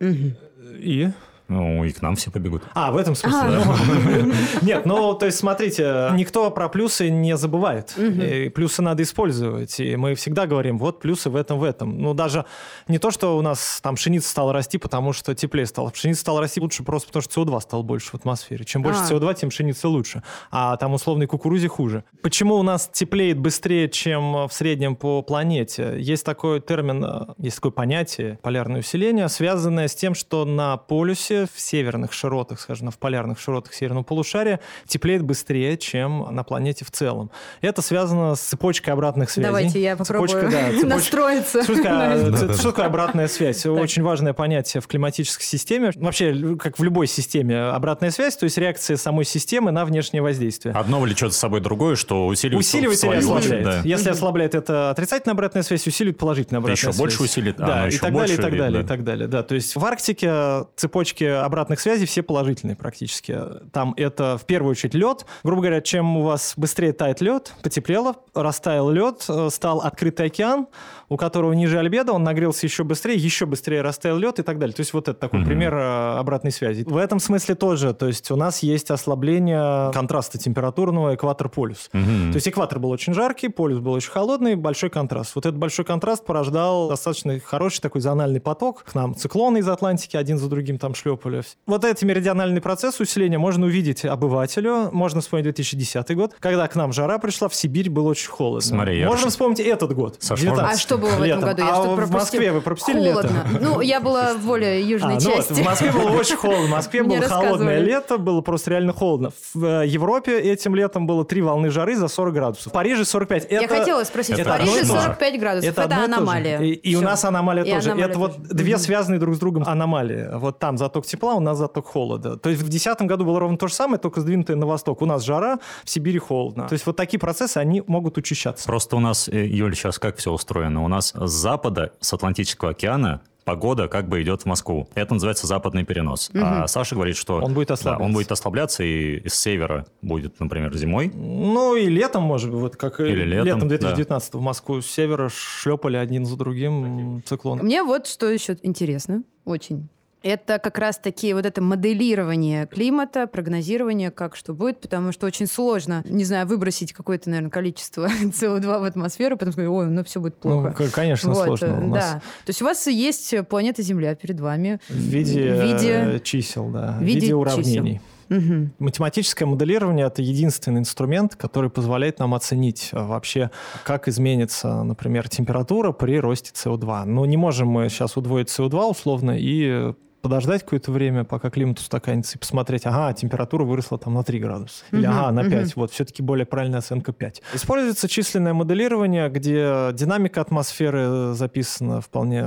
И? 0.00 1.10
Ну, 1.48 1.82
и 1.82 1.92
к 1.92 2.02
нам 2.02 2.14
все 2.14 2.30
побегут. 2.30 2.62
А, 2.74 2.92
в 2.92 2.96
этом 2.96 3.14
смысле, 3.14 3.40
а. 3.42 3.64
да? 3.64 4.34
Нет, 4.62 4.84
ну, 4.84 5.14
то 5.14 5.26
есть, 5.26 5.38
смотрите, 5.38 6.10
никто 6.14 6.50
про 6.50 6.68
плюсы 6.68 7.08
не 7.08 7.36
забывает. 7.36 7.96
И 7.96 8.50
плюсы 8.50 8.82
надо 8.82 9.02
использовать. 9.02 9.80
И 9.80 9.96
мы 9.96 10.14
всегда 10.14 10.46
говорим, 10.46 10.78
вот 10.78 11.00
плюсы 11.00 11.30
в 11.30 11.36
этом, 11.36 11.58
в 11.58 11.64
этом. 11.64 11.98
Ну, 12.00 12.12
даже 12.12 12.44
не 12.86 12.98
то, 12.98 13.10
что 13.10 13.38
у 13.38 13.42
нас 13.42 13.80
там 13.82 13.94
пшеница 13.94 14.28
стала 14.28 14.52
расти, 14.52 14.76
потому 14.76 15.14
что 15.14 15.34
теплее 15.34 15.66
стало. 15.66 15.88
Пшеница 15.90 16.20
стала 16.20 16.40
расти 16.40 16.60
лучше 16.60 16.82
просто 16.82 17.08
потому, 17.08 17.22
что 17.22 17.40
СО2 17.40 17.60
стало 17.60 17.82
больше 17.82 18.10
в 18.10 18.14
атмосфере. 18.14 18.64
Чем 18.64 18.82
больше 18.82 19.00
а. 19.00 19.10
СО2, 19.10 19.34
тем 19.34 19.48
пшеница 19.48 19.88
лучше. 19.88 20.22
А 20.50 20.76
там 20.76 20.92
условной 20.92 21.26
кукурузе 21.26 21.68
хуже. 21.68 22.04
Почему 22.22 22.56
у 22.56 22.62
нас 22.62 22.90
теплеет 22.92 23.38
быстрее, 23.38 23.88
чем 23.88 24.48
в 24.48 24.50
среднем 24.52 24.96
по 24.96 25.22
планете? 25.22 25.96
Есть 25.98 26.26
такой 26.26 26.60
термин, 26.60 27.34
есть 27.38 27.56
такое 27.56 27.72
понятие 27.72 28.38
полярное 28.42 28.80
усиление, 28.80 29.28
связанное 29.28 29.88
с 29.88 29.94
тем, 29.94 30.14
что 30.14 30.44
на 30.44 30.76
полюсе 30.76 31.37
в 31.46 31.60
северных 31.60 32.12
широтах, 32.12 32.60
скажем, 32.60 32.90
в 32.90 32.98
полярных 32.98 33.38
широтах 33.38 33.74
северного 33.74 34.04
полушария 34.04 34.60
теплеет 34.86 35.22
быстрее, 35.22 35.76
чем 35.76 36.26
на 36.30 36.42
планете 36.42 36.84
в 36.84 36.90
целом. 36.90 37.30
Это 37.60 37.82
связано 37.82 38.34
с 38.34 38.40
цепочкой 38.40 38.94
обратных 38.94 39.30
связей. 39.30 39.46
Давайте 39.48 39.82
я 39.82 39.96
попробую 39.96 40.28
Цепочка, 40.28 40.50
да, 40.50 40.70
цепоч... 40.70 40.84
настроиться. 40.84 41.62
Что 41.62 41.82
такое, 41.82 42.54
что 42.54 42.70
такое 42.70 42.86
обратная 42.86 43.28
связь? 43.28 43.66
Очень 43.66 44.02
важное 44.02 44.32
понятие 44.32 44.80
в 44.80 44.86
климатической 44.86 45.44
системе. 45.44 45.92
Вообще, 45.96 46.56
как 46.56 46.78
в 46.78 46.82
любой 46.82 47.06
системе, 47.06 47.58
обратная 47.68 48.10
связь, 48.10 48.36
то 48.36 48.44
есть 48.44 48.58
реакция 48.58 48.96
самой 48.96 49.24
системы 49.24 49.70
на 49.70 49.84
внешнее 49.84 50.22
воздействие. 50.22 50.74
Одно 50.74 51.00
влечет 51.00 51.32
за 51.32 51.38
собой 51.38 51.60
другое, 51.60 51.96
что 51.96 52.26
усиливает 52.26 52.64
Усиливает 52.64 53.04
или 53.04 53.14
ослабляет. 53.14 53.64
Да. 53.64 53.80
Если 53.84 54.10
ослабляет, 54.10 54.54
это 54.54 54.90
отрицательная 54.90 55.34
обратная 55.34 55.62
связь, 55.62 55.86
усиливает 55.86 56.18
положительная 56.18 56.58
обратная 56.58 56.76
связь. 56.76 56.94
Еще 56.94 57.02
больше 57.02 57.22
усилит, 57.22 57.56
да, 57.56 57.84
а 57.84 57.88
и 57.88 57.98
так 57.98 58.12
далее, 58.12 58.34
и 58.34 58.40
так 58.40 58.56
далее, 58.56 58.82
и 58.82 58.86
так 58.86 59.04
далее. 59.04 59.28
Да, 59.28 59.42
то 59.42 59.54
есть 59.54 59.76
в 59.76 59.84
Арктике 59.84 60.66
цепочки 60.76 61.24
обратных 61.28 61.80
связей 61.80 62.06
все 62.06 62.22
положительные 62.22 62.76
практически. 62.76 63.38
Там 63.72 63.94
это 63.96 64.38
в 64.38 64.44
первую 64.44 64.72
очередь 64.72 64.94
лед. 64.94 65.26
Грубо 65.42 65.62
говоря, 65.62 65.80
чем 65.80 66.16
у 66.16 66.22
вас 66.22 66.54
быстрее 66.56 66.92
тает 66.92 67.20
лед, 67.20 67.52
потеплело, 67.62 68.16
растаял 68.34 68.90
лед, 68.90 69.24
э, 69.28 69.48
стал 69.50 69.80
открытый 69.80 70.26
океан, 70.26 70.66
у 71.08 71.16
которого 71.16 71.52
ниже 71.52 71.78
альбедо, 71.78 72.12
он 72.12 72.22
нагрелся 72.22 72.66
еще 72.66 72.84
быстрее, 72.84 73.16
еще 73.16 73.46
быстрее 73.46 73.82
растаял 73.82 74.18
лед 74.18 74.38
и 74.38 74.42
так 74.42 74.58
далее. 74.58 74.74
То 74.74 74.80
есть 74.80 74.92
вот 74.92 75.08
это 75.08 75.18
такой 75.18 75.40
mm-hmm. 75.40 75.44
пример 75.44 75.74
э, 75.74 76.18
обратной 76.18 76.50
связи. 76.50 76.84
В 76.84 76.96
этом 76.96 77.18
смысле 77.18 77.54
тоже, 77.54 77.94
то 77.94 78.06
есть 78.06 78.30
у 78.30 78.36
нас 78.36 78.62
есть 78.62 78.90
ослабление 78.90 79.92
контраста 79.92 80.38
температурного 80.38 81.14
экватор-полюс. 81.14 81.90
Mm-hmm. 81.92 82.30
То 82.30 82.36
есть 82.36 82.48
экватор 82.48 82.78
был 82.78 82.90
очень 82.90 83.14
жаркий, 83.14 83.48
полюс 83.48 83.78
был 83.78 83.92
очень 83.92 84.10
холодный, 84.10 84.54
большой 84.54 84.90
контраст. 84.90 85.34
Вот 85.34 85.46
этот 85.46 85.58
большой 85.58 85.84
контраст 85.84 86.24
порождал 86.24 86.88
достаточно 86.88 87.38
хороший 87.40 87.80
такой 87.80 88.00
зональный 88.00 88.40
поток. 88.40 88.84
К 88.84 88.94
нам 88.94 89.14
циклоны 89.14 89.58
из 89.58 89.68
Атлантики 89.68 90.16
один 90.16 90.38
за 90.38 90.48
другим 90.48 90.78
там 90.78 90.94
шлепали. 90.94 91.42
Вот 91.66 91.84
эти 91.84 92.04
меридиональный 92.04 92.60
процесс 92.60 93.00
усиления 93.00 93.38
можно 93.38 93.66
увидеть 93.66 94.04
обывателю. 94.04 94.90
Можно 94.92 95.20
вспомнить 95.20 95.44
2010 95.44 96.16
год, 96.16 96.34
когда 96.40 96.66
к 96.68 96.74
нам 96.74 96.92
жара 96.92 97.18
пришла, 97.18 97.48
в 97.48 97.54
Сибирь 97.54 97.90
было 97.90 98.08
очень 98.08 98.28
холодно. 98.28 98.60
Смотри, 98.60 99.04
Можно 99.04 99.24
я... 99.24 99.30
вспомнить 99.30 99.60
этот 99.60 99.94
год. 99.94 100.16
Саш, 100.18 100.42
можно... 100.42 100.68
А 100.68 100.76
что 100.76 100.97
было 100.98 101.10
в 101.10 101.22
этом 101.22 101.40
году? 101.40 101.62
Я 101.62 101.74
а 101.74 101.82
в 101.82 102.10
Москве 102.10 102.52
вы 102.52 102.60
пропустили 102.60 102.98
холодно. 102.98 103.46
лето? 103.50 103.58
Ну, 103.60 103.80
я 103.80 104.00
была 104.00 104.34
в 104.34 104.44
более 104.44 104.82
южной 104.82 105.16
а, 105.16 105.20
части. 105.20 105.52
Ну 105.52 105.56
вот, 105.56 105.62
в 105.62 105.64
Москве 105.64 105.92
было 105.92 106.10
очень 106.10 106.36
холодно. 106.36 106.66
В 106.66 106.70
Москве 106.70 107.02
было 107.04 107.22
холодное 107.22 107.80
лето, 107.80 108.18
было 108.18 108.40
просто 108.40 108.70
реально 108.70 108.92
холодно. 108.92 109.30
В 109.54 109.64
э, 109.64 109.86
Европе 109.86 110.38
этим 110.38 110.74
летом 110.74 111.06
было 111.06 111.24
три 111.24 111.42
волны 111.42 111.70
жары 111.70 111.96
за 111.96 112.08
40 112.08 112.34
градусов. 112.34 112.66
В 112.66 112.74
Париже 112.74 113.04
45. 113.04 113.44
Это... 113.44 113.54
Я 113.54 113.68
хотела 113.68 114.04
спросить, 114.04 114.38
это 114.38 114.54
в 114.54 114.58
Париже 114.58 114.84
45 114.84 115.40
градусов. 115.40 115.70
Это, 115.70 115.82
это 115.82 116.04
аномалия. 116.04 116.60
И, 116.60 116.72
и 116.72 116.96
у 116.96 117.00
нас 117.00 117.24
аномалия 117.24 117.64
и 117.64 117.70
тоже. 117.70 117.90
Аномалия 117.90 118.10
это 118.10 118.18
тоже. 118.18 118.38
вот 118.38 118.48
две 118.48 118.78
связанные 118.78 119.18
друг 119.18 119.34
с 119.34 119.38
другом 119.38 119.64
аномалии. 119.66 120.28
Вот 120.34 120.58
там 120.58 120.78
заток 120.78 121.06
тепла, 121.06 121.34
у 121.34 121.40
нас 121.40 121.58
заток 121.58 121.86
холода. 121.86 122.36
То 122.36 122.50
есть 122.50 122.62
в 122.62 122.68
2010 122.68 123.02
году 123.02 123.24
было 123.24 123.40
ровно 123.40 123.58
то 123.58 123.68
же 123.68 123.74
самое, 123.74 123.98
только 123.98 124.20
сдвинутое 124.20 124.56
на 124.56 124.66
восток. 124.66 125.02
У 125.02 125.06
нас 125.06 125.24
жара, 125.24 125.58
в 125.84 125.90
Сибири 125.90 126.18
холодно. 126.18 126.68
То 126.68 126.72
есть 126.72 126.86
вот 126.86 126.96
такие 126.96 127.18
процессы, 127.18 127.58
они 127.58 127.82
могут 127.86 128.18
учащаться. 128.18 128.66
Просто 128.66 128.96
у 128.96 129.00
нас, 129.00 129.28
э, 129.28 129.46
Юль, 129.46 129.74
сейчас 129.74 129.98
как 129.98 130.16
все 130.16 130.32
устроено? 130.32 130.84
У 130.88 130.90
нас 130.90 131.12
с 131.14 131.30
запада, 131.30 131.92
с 132.00 132.14
Атлантического 132.14 132.70
океана, 132.70 133.20
погода 133.44 133.88
как 133.88 134.08
бы 134.08 134.22
идет 134.22 134.40
в 134.40 134.46
Москву. 134.46 134.88
Это 134.94 135.12
называется 135.12 135.46
западный 135.46 135.84
перенос. 135.84 136.30
Угу. 136.30 136.40
А 136.42 136.66
Саша 136.66 136.94
говорит, 136.94 137.14
что 137.18 137.42
он 137.42 137.52
будет 137.52 137.70
ослабляться. 137.70 137.98
Да, 137.98 138.06
он 138.06 138.14
будет 138.14 138.32
ослабляться 138.32 138.82
и 138.82 139.28
с 139.28 139.34
севера 139.34 139.84
будет, 140.00 140.40
например, 140.40 140.74
зимой. 140.74 141.12
Ну 141.14 141.76
и 141.76 141.90
летом, 141.90 142.22
может 142.22 142.50
быть, 142.50 142.60
вот 142.60 142.76
как 142.76 143.00
Или 143.00 143.22
летом, 143.22 143.44
летом 143.44 143.68
2019 143.68 144.32
да. 144.32 144.38
в 144.38 144.40
Москву 144.40 144.80
с 144.80 144.86
севера 144.86 145.28
шлепали 145.28 145.98
один 145.98 146.24
за 146.24 146.38
другим 146.38 147.22
циклон. 147.26 147.58
Мне 147.58 147.82
вот 147.82 148.06
что 148.06 148.30
еще 148.30 148.56
интересно, 148.62 149.24
очень 149.44 149.90
это 150.22 150.58
как 150.58 150.78
раз 150.78 150.98
таки 150.98 151.32
вот 151.32 151.46
это 151.46 151.62
моделирование 151.62 152.66
климата, 152.66 153.26
прогнозирование, 153.26 154.10
как 154.10 154.36
что 154.36 154.54
будет, 154.54 154.80
потому 154.80 155.12
что 155.12 155.26
очень 155.26 155.46
сложно, 155.46 156.02
не 156.08 156.24
знаю, 156.24 156.46
выбросить 156.46 156.92
какое-то, 156.92 157.30
наверное, 157.30 157.50
количество 157.50 158.08
СО2 158.22 158.80
в 158.80 158.84
атмосферу, 158.84 159.36
потому 159.36 159.52
что, 159.52 159.68
ой, 159.68 159.86
ну 159.86 160.04
все 160.04 160.20
будет 160.20 160.36
плохо. 160.36 160.74
Ну, 160.78 160.86
конечно, 160.92 161.30
вот, 161.32 161.44
сложно. 161.44 161.84
У 161.84 161.88
нас. 161.88 162.12
Да. 162.14 162.18
То 162.44 162.50
есть 162.50 162.62
у 162.62 162.64
вас 162.64 162.86
есть 162.86 163.34
планета 163.48 163.82
Земля 163.82 164.14
перед 164.14 164.40
вами. 164.40 164.80
В 164.88 164.94
виде, 164.94 165.54
в 165.54 165.62
виде... 165.62 166.20
чисел, 166.20 166.68
да. 166.68 166.96
В 166.98 167.02
виде, 167.02 167.20
в 167.20 167.22
виде 167.22 167.34
уравнений. 167.34 167.94
Чисел. 167.94 168.02
Угу. 168.30 168.70
Математическое 168.78 169.46
моделирование 169.46 170.06
это 170.06 170.20
единственный 170.20 170.80
инструмент, 170.80 171.34
который 171.34 171.70
позволяет 171.70 172.18
нам 172.18 172.34
оценить 172.34 172.90
э, 172.92 173.02
вообще, 173.02 173.50
как 173.84 174.06
изменится, 174.06 174.82
например, 174.82 175.28
температура 175.28 175.92
при 175.92 176.20
росте 176.20 176.52
СО2. 176.52 177.04
Но 177.06 177.24
не 177.24 177.36
можем 177.36 177.68
мы 177.68 177.88
сейчас 177.88 178.16
удвоить 178.16 178.48
СО2 178.48 178.90
условно 178.90 179.34
и 179.38 179.94
подождать 180.20 180.62
какое-то 180.62 180.92
время, 180.92 181.24
пока 181.24 181.50
климат 181.50 181.78
устаканится, 181.78 182.36
и 182.36 182.38
посмотреть, 182.38 182.86
ага, 182.86 183.12
температура 183.12 183.64
выросла 183.64 183.98
там 183.98 184.14
на 184.14 184.22
3 184.22 184.38
градуса. 184.38 184.84
Или 184.92 185.06
ага, 185.06 185.30
на 185.30 185.48
5. 185.48 185.76
Вот, 185.76 185.92
все-таки 185.92 186.22
более 186.22 186.46
правильная 186.46 186.80
оценка 186.80 187.12
5. 187.12 187.42
Используется 187.54 188.08
численное 188.08 188.52
моделирование, 188.52 189.28
где 189.28 189.90
динамика 189.92 190.40
атмосферы 190.40 191.34
записана 191.34 192.00
вполне 192.00 192.44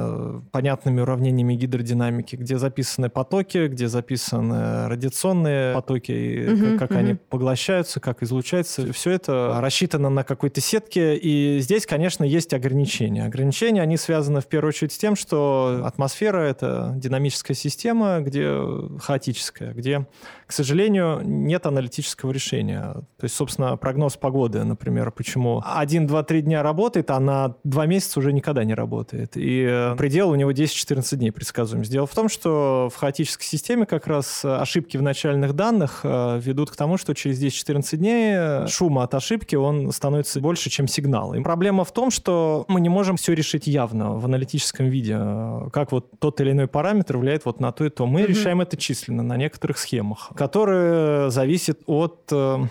понятными 0.52 1.02
уравнениями 1.02 1.56
гидродинамики, 1.56 2.36
где 2.36 2.58
записаны 2.58 3.10
потоки, 3.10 3.68
где 3.68 3.88
записаны 3.88 4.88
радиационные 4.88 5.74
потоки, 5.74 6.78
как, 6.78 6.90
как 6.90 6.98
они 6.98 7.14
поглощаются, 7.14 8.00
как 8.00 8.24
излучаются. 8.24 8.92
Все 8.94 9.12
это 9.12 9.58
рассчитано 9.60 10.10
на 10.10 10.24
какой-то 10.24 10.62
сетке, 10.62 11.16
и 11.16 11.60
здесь, 11.60 11.86
конечно, 11.86 12.24
есть 12.24 12.54
ограничения. 12.54 13.26
Ограничения, 13.26 13.82
они 13.82 13.98
связаны 13.98 14.42
в 14.42 14.48
первую 14.48 14.70
очередь 14.70 14.92
с 14.94 14.98
тем, 14.98 15.16
что 15.16 15.84
атмосфера— 15.86 16.38
это 16.40 16.94
динамическая 16.96 17.56
система, 17.62 18.20
где 18.20 18.58
хаотическая, 19.00 19.74
где, 19.74 20.08
к 20.48 20.52
сожалению, 20.52 21.22
нет 21.24 21.66
аналитического 21.66 22.32
решения. 22.32 22.94
То 23.18 23.24
есть, 23.24 23.36
собственно, 23.36 23.78
прогноз 23.78 24.18
погоды, 24.18 24.64
например, 24.64 25.12
почему 25.12 25.62
один, 25.66 26.08
два, 26.08 26.24
три 26.24 26.42
дня 26.42 26.64
работает, 26.64 27.10
а 27.12 27.20
на 27.20 27.56
два 27.64 27.86
месяца 27.86 28.20
уже 28.20 28.34
никогда 28.34 28.64
не 28.64 28.74
работает. 28.74 29.34
И 29.36 29.94
предел 29.98 30.30
у 30.30 30.36
него 30.36 30.52
10-14 30.52 31.16
дней 31.18 31.32
предсказуем. 31.32 31.84
Дело 31.84 32.08
в 32.08 32.14
том, 32.14 32.30
что 32.30 32.90
в 32.94 32.98
хаотической 32.98 33.46
системе 33.46 33.86
как 33.86 34.08
раз 34.08 34.44
ошибки 34.44 34.98
в 34.98 35.02
начальных 35.02 35.54
данных 35.54 36.02
э, 36.04 36.40
ведут 36.42 36.72
к 36.72 36.76
тому, 36.76 36.98
что 36.98 37.14
через 37.14 37.42
10-14 37.42 37.98
дней 37.98 38.68
шума 38.68 39.04
от 39.04 39.14
ошибки 39.16 39.56
он 39.56 39.92
становится 39.92 40.40
больше, 40.40 40.70
чем 40.70 40.88
сигнал. 40.88 41.34
И 41.34 41.42
проблема 41.42 41.84
в 41.84 41.92
том, 41.92 42.12
что 42.12 42.66
мы 42.68 42.82
не 42.82 42.90
можем 42.90 43.18
все 43.18 43.34
решить 43.34 43.68
явно 43.68 44.18
в 44.18 44.26
аналитическом 44.26 44.88
виде, 44.88 45.16
э, 45.18 45.70
как 45.72 45.92
вот 45.92 46.08
тот 46.20 46.40
или 46.42 46.52
иной 46.52 46.68
параметр 46.68 47.18
влияет 47.18 47.46
вот 47.46 47.51
на 47.60 47.72
то 47.72 47.86
и 47.86 47.90
то. 47.90 48.06
Мы 48.06 48.22
mm-hmm. 48.22 48.28
решаем 48.28 48.62
это 48.62 48.78
численно 48.78 49.24
на 49.24 49.38
некоторых 49.38 49.78
схемах, 49.78 50.32
которые 50.36 51.32
зависят 51.32 51.80
от 51.86 52.30
э, 52.32 52.66